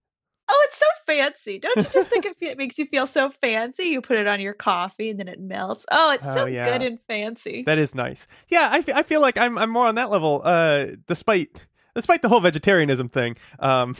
Oh, 0.48 0.66
it's 0.68 0.76
so 0.76 0.86
fancy! 1.06 1.58
Don't 1.58 1.76
you 1.76 1.84
just 1.84 2.08
think 2.08 2.26
it, 2.40 2.58
makes 2.58 2.76
you 2.76 2.86
feel 2.86 3.06
so 3.06 3.30
fancy? 3.40 3.84
You 3.84 4.00
put 4.00 4.18
it 4.18 4.26
on 4.26 4.40
your 4.40 4.54
coffee 4.54 5.10
and 5.10 5.18
then 5.20 5.28
it 5.28 5.40
melts. 5.40 5.86
Oh, 5.90 6.10
it's 6.12 6.24
Oh, 6.26 6.34
so 6.34 6.46
yeah. 6.46 6.64
good 6.64 6.82
and 6.82 6.98
fancy. 7.08 7.62
That 7.64 7.78
is 7.78 7.94
nice. 7.94 8.26
Yeah, 8.48 8.68
I, 8.70 8.82
fe- 8.82 8.92
I 8.94 9.02
feel 9.04 9.20
like 9.20 9.38
I'm 9.38 9.56
I'm 9.56 9.70
more 9.70 9.86
on 9.86 9.94
that 9.94 10.10
level. 10.10 10.42
Uh, 10.44 10.86
despite 11.06 11.66
despite 11.94 12.22
the 12.22 12.28
whole 12.28 12.40
vegetarianism 12.40 13.08
thing. 13.08 13.36
Um, 13.60 13.94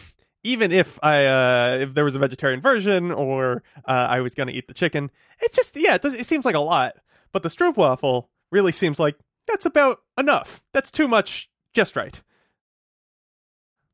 even 0.45 0.73
if 0.73 0.99
I 1.03 1.25
uh 1.27 1.77
if 1.83 1.95
there 1.95 2.05
was 2.05 2.17
a 2.17 2.19
vegetarian 2.19 2.61
version 2.61 3.13
or 3.13 3.63
uh, 3.87 4.07
I 4.11 4.21
was 4.21 4.35
gonna 4.35 4.53
eat 4.53 4.67
the 4.67 4.75
chicken, 4.75 5.11
it 5.41 5.53
just 5.53 5.77
yeah, 5.77 5.95
it 5.95 6.03
does 6.03 6.15
it 6.15 6.27
seems 6.27 6.45
like 6.45 6.57
a 6.57 6.61
lot. 6.61 6.95
But 7.31 7.45
the 7.45 7.49
stroopwafel 7.49 8.27
really 8.53 8.71
seems 8.71 9.01
like 9.01 9.17
that's 9.49 9.67
about 9.67 9.99
enough. 10.17 10.63
That's 10.73 10.93
too 10.93 11.09
much, 11.09 11.51
just 11.75 11.97
right. 11.97 12.23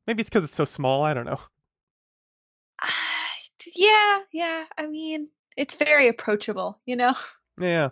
Maybe 0.05 0.21
it's 0.21 0.29
because 0.29 0.43
it's 0.43 0.53
so 0.55 0.65
small. 0.65 1.03
I 1.03 1.13
don't 1.15 1.25
know. 1.25 1.39
Ah, 2.81 2.87
yeah, 3.75 4.19
yeah. 4.31 4.65
I 4.77 4.85
mean, 4.87 5.29
it's 5.57 5.75
very 5.75 6.07
approachable, 6.07 6.79
you 6.85 6.95
know, 6.95 7.13
Yeah. 7.59 7.89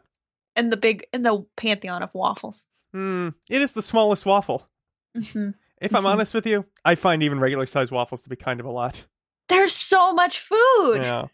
in 0.55 0.69
the 0.69 0.77
big 0.77 1.07
in 1.13 1.23
the 1.23 1.45
pantheon 1.55 2.03
of 2.03 2.13
waffles. 2.13 2.65
Hmm. 2.93 3.29
It 3.49 3.61
is 3.61 3.73
the 3.73 3.81
smallest 3.81 4.25
waffle. 4.25 4.67
hmm 5.15 5.49
If 5.81 5.93
I'm 5.93 6.03
Mhm. 6.03 6.07
honest 6.11 6.33
with 6.33 6.45
you, 6.47 6.65
I 6.83 6.95
find 6.95 7.21
even 7.23 7.39
regular 7.39 7.65
sized 7.65 7.91
waffles 7.91 8.21
to 8.23 8.29
be 8.29 8.35
kind 8.35 8.59
of 8.59 8.65
a 8.65 8.71
lot. 8.71 9.05
There's 9.47 9.73
so 9.73 10.13
much 10.13 10.39
food. 10.41 11.01
Yeah. 11.03 11.25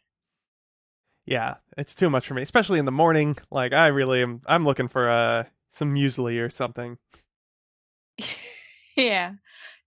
Yeah, 1.26 1.56
it's 1.78 1.96
too 1.96 2.10
much 2.10 2.28
for 2.28 2.34
me, 2.34 2.42
especially 2.42 2.80
in 2.80 2.86
the 2.86 2.92
morning. 2.92 3.36
Like 3.50 3.74
I 3.74 3.88
really 3.88 4.22
am 4.22 4.42
I'm 4.46 4.66
looking 4.66 4.88
for 4.88 5.10
uh 5.10 5.44
some 5.72 5.94
muesli 5.94 6.40
or 6.44 6.50
something. 6.50 6.98
Yeah. 8.96 9.34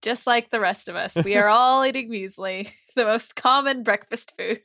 Just 0.01 0.27
like 0.27 0.49
the 0.49 0.59
rest 0.59 0.89
of 0.89 0.97
us, 0.97 1.15
we 1.23 1.37
are 1.37 1.47
all 1.57 1.85
eating 1.85 2.09
muesli, 2.09 2.69
the 2.97 3.05
most 3.05 3.37
common 3.37 3.83
breakfast 3.83 4.33
food. 4.37 4.59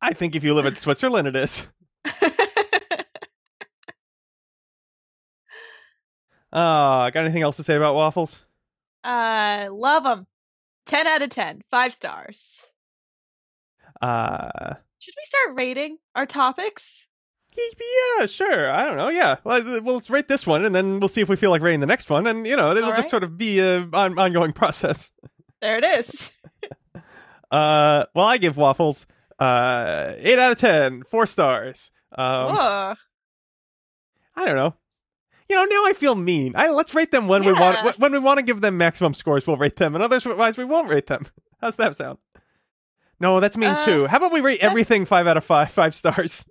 I 0.00 0.12
think 0.12 0.36
if 0.36 0.44
you 0.44 0.54
live 0.54 0.64
in 0.66 0.76
Switzerland 0.76 1.26
it 1.26 1.34
is. 1.34 1.66
Uh, 6.52 7.10
got 7.10 7.16
anything 7.24 7.42
else 7.42 7.56
to 7.56 7.62
say 7.62 7.76
about 7.76 7.94
waffles? 7.94 8.38
uh, 9.04 9.68
love 9.70 10.04
them. 10.04 10.26
10 10.86 11.06
out 11.06 11.22
of 11.22 11.30
10. 11.30 11.62
Five 11.70 11.92
stars. 11.92 12.40
Uh, 14.00 14.74
Should 14.98 15.14
we 15.16 15.22
start 15.24 15.58
rating 15.58 15.98
our 16.14 16.26
topics? 16.26 17.06
yeah, 18.18 18.26
sure. 18.26 18.70
I 18.70 18.84
don't 18.86 18.96
know. 18.96 19.08
Yeah. 19.08 19.36
Well, 19.44 19.62
let's 19.62 20.10
rate 20.10 20.28
this 20.28 20.46
one, 20.46 20.64
and 20.64 20.74
then 20.74 21.00
we'll 21.00 21.08
see 21.08 21.22
if 21.22 21.28
we 21.28 21.36
feel 21.36 21.50
like 21.50 21.62
rating 21.62 21.80
the 21.80 21.86
next 21.86 22.10
one, 22.10 22.26
and 22.26 22.46
you 22.46 22.56
know, 22.56 22.70
it'll 22.72 22.90
All 22.90 22.96
just 22.96 23.08
sort 23.10 23.24
of 23.24 23.36
be 23.38 23.60
an 23.60 23.90
on- 23.94 24.18
ongoing 24.18 24.52
process. 24.54 25.10
There 25.60 25.78
it 25.78 25.84
is. 25.84 26.32
Uh, 27.48 28.06
well, 28.12 28.26
I 28.26 28.38
give 28.38 28.56
waffles 28.56 29.06
uh 29.38 30.14
eight 30.18 30.36
out 30.36 30.50
of 30.50 30.58
ten, 30.58 31.04
four 31.04 31.26
stars. 31.26 31.92
Um, 32.10 32.52
Whoa. 32.54 32.94
I 34.34 34.44
don't 34.44 34.56
know. 34.56 34.74
You 35.48 35.54
know, 35.54 35.64
now 35.64 35.86
I 35.86 35.92
feel 35.92 36.16
mean. 36.16 36.54
I 36.56 36.70
let's 36.70 36.92
rate 36.92 37.12
them 37.12 37.28
when 37.28 37.44
we 37.44 37.52
want 37.52 38.00
when 38.00 38.10
we 38.10 38.18
want 38.18 38.38
to 38.38 38.44
give 38.44 38.62
them 38.62 38.76
maximum 38.76 39.14
scores. 39.14 39.46
We'll 39.46 39.56
rate 39.58 39.76
them, 39.76 39.94
and 39.94 40.02
otherwise 40.02 40.56
we 40.58 40.64
won't 40.64 40.88
rate 40.88 41.06
them. 41.06 41.26
How's 41.60 41.76
that 41.76 41.94
sound? 41.94 42.18
No, 43.20 43.40
that's 43.40 43.56
mean 43.56 43.70
Uh, 43.70 43.84
too. 43.84 44.06
How 44.06 44.18
about 44.18 44.32
we 44.32 44.40
rate 44.40 44.60
everything 44.60 45.04
five 45.06 45.26
out 45.26 45.36
of 45.36 45.44
five, 45.44 45.70
five 45.72 45.94
stars? 45.94 46.46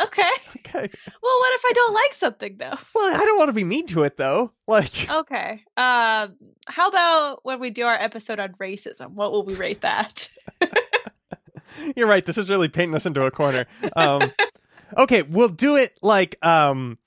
Okay. 0.00 0.22
Okay. 0.72 0.88
Well, 1.22 1.38
what 1.40 1.54
if 1.54 1.62
I 1.64 1.72
don't 1.74 1.94
like 1.94 2.14
something 2.14 2.56
though? 2.56 2.78
Well, 2.94 3.14
I 3.20 3.24
don't 3.24 3.36
want 3.38 3.48
to 3.48 3.52
be 3.52 3.64
mean 3.64 3.88
to 3.88 4.04
it 4.04 4.16
though. 4.16 4.52
Like, 4.68 5.10
Okay. 5.10 5.64
Um, 5.76 6.36
how 6.68 6.88
about 6.88 7.40
when 7.44 7.58
we 7.58 7.70
do 7.70 7.84
our 7.86 7.96
episode 7.96 8.38
on 8.38 8.52
racism? 8.52 9.10
What 9.14 9.32
will 9.32 9.44
we 9.44 9.54
rate 9.54 9.80
that? 9.80 10.28
you're 11.96 12.06
right. 12.08 12.24
This 12.24 12.38
is 12.38 12.48
really 12.50 12.68
painting 12.68 12.94
us 12.94 13.04
into 13.06 13.24
a 13.24 13.30
corner. 13.32 13.66
Um, 13.96 14.30
okay, 14.96 15.22
we'll 15.22 15.48
do 15.48 15.76
it 15.76 15.92
like 16.02 16.36
um, 16.44 16.98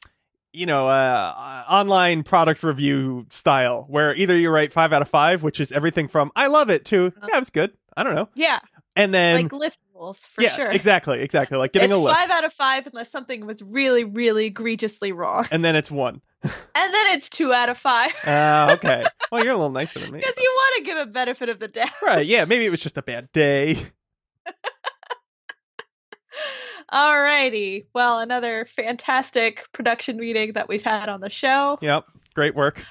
you 0.51 0.65
know, 0.65 0.87
uh, 0.87 1.33
uh, 1.37 1.63
online 1.71 2.23
product 2.23 2.63
review 2.63 3.25
style, 3.29 3.85
where 3.87 4.13
either 4.15 4.35
you 4.37 4.49
rate 4.51 4.73
five 4.73 4.91
out 4.93 5.01
of 5.01 5.09
five, 5.09 5.41
which 5.41 5.59
is 5.59 5.71
everything 5.71 6.07
from 6.07 6.31
"I 6.35 6.47
love 6.47 6.69
it" 6.69 6.85
to 6.85 7.13
"Yeah, 7.29 7.39
was 7.39 7.49
good." 7.49 7.71
I 7.95 8.03
don't 8.03 8.15
know, 8.15 8.27
Yeah, 8.35 8.59
and 8.95 9.13
then 9.13 9.43
like 9.43 9.51
Lyft 9.51 9.77
rules 9.95 10.17
for 10.17 10.41
yeah, 10.41 10.55
sure. 10.55 10.67
exactly, 10.69 11.21
exactly, 11.21 11.57
like 11.57 11.73
giving 11.73 11.91
it's 11.91 11.97
a 11.97 12.01
Lyft, 12.01 12.13
five 12.13 12.29
out 12.29 12.43
of 12.43 12.53
five 12.53 12.87
unless 12.87 13.11
something 13.11 13.45
was 13.45 13.61
really, 13.61 14.03
really 14.03 14.45
egregiously 14.47 15.11
wrong, 15.11 15.47
and 15.51 15.63
then 15.63 15.75
it's 15.75 15.91
one. 15.91 16.21
and 16.43 16.53
then 16.75 17.13
it's 17.13 17.29
two 17.29 17.53
out 17.53 17.69
of 17.69 17.77
five 17.77 18.11
Ah, 18.25 18.73
okay. 18.73 19.05
Well, 19.31 19.41
you're 19.43 19.53
a 19.53 19.57
little 19.57 19.71
nicer 19.71 19.99
than 19.99 20.11
me. 20.11 20.19
because 20.19 20.35
you 20.37 20.51
want 20.53 20.77
to 20.77 20.83
give 20.83 20.97
a 20.97 21.05
benefit 21.05 21.47
of 21.47 21.59
the 21.59 21.69
doubt. 21.69 21.89
Right, 22.01 22.25
yeah, 22.25 22.43
maybe 22.45 22.65
it 22.65 22.69
was 22.69 22.81
just 22.81 22.97
a 22.97 23.01
bad 23.01 23.31
day. 23.31 23.77
All 26.91 27.17
righty. 27.17 27.87
Well, 27.95 28.19
another 28.19 28.65
fantastic 28.65 29.63
production 29.71 30.17
meeting 30.17 30.53
that 30.53 30.67
we've 30.67 30.83
had 30.83 31.07
on 31.07 31.21
the 31.21 31.29
show. 31.29 31.79
Yep, 31.81 32.05
great 32.35 32.55
work. 32.55 32.83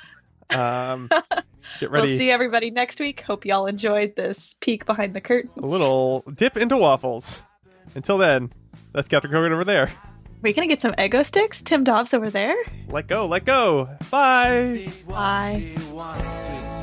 Um, 0.56 1.08
get 1.80 1.90
We'll 1.90 2.02
ready. 2.02 2.18
see 2.18 2.30
everybody 2.30 2.70
next 2.70 3.00
week. 3.00 3.20
Hope 3.20 3.44
y'all 3.46 3.66
enjoyed 3.66 4.14
this 4.16 4.54
peek 4.60 4.86
behind 4.86 5.14
the 5.14 5.20
curtain. 5.20 5.50
a 5.56 5.66
little 5.66 6.22
dip 6.34 6.56
into 6.56 6.76
waffles. 6.76 7.42
Until 7.94 8.18
then, 8.18 8.50
that's 8.92 9.08
Catherine 9.08 9.32
Kogan 9.32 9.52
over 9.52 9.64
there. 9.64 9.92
We're 10.42 10.52
gonna 10.54 10.66
get 10.66 10.80
some 10.82 10.92
Eggo 10.94 11.24
sticks. 11.24 11.62
Tim 11.62 11.84
Dobbs 11.84 12.12
over 12.14 12.28
there. 12.30 12.56
Let 12.88 13.06
go, 13.06 13.26
let 13.26 13.44
go. 13.44 13.88
Bye. 14.10 14.88
Bye. 15.06 15.72
she 15.78 15.84
wants 15.92 16.24
to 16.24 16.81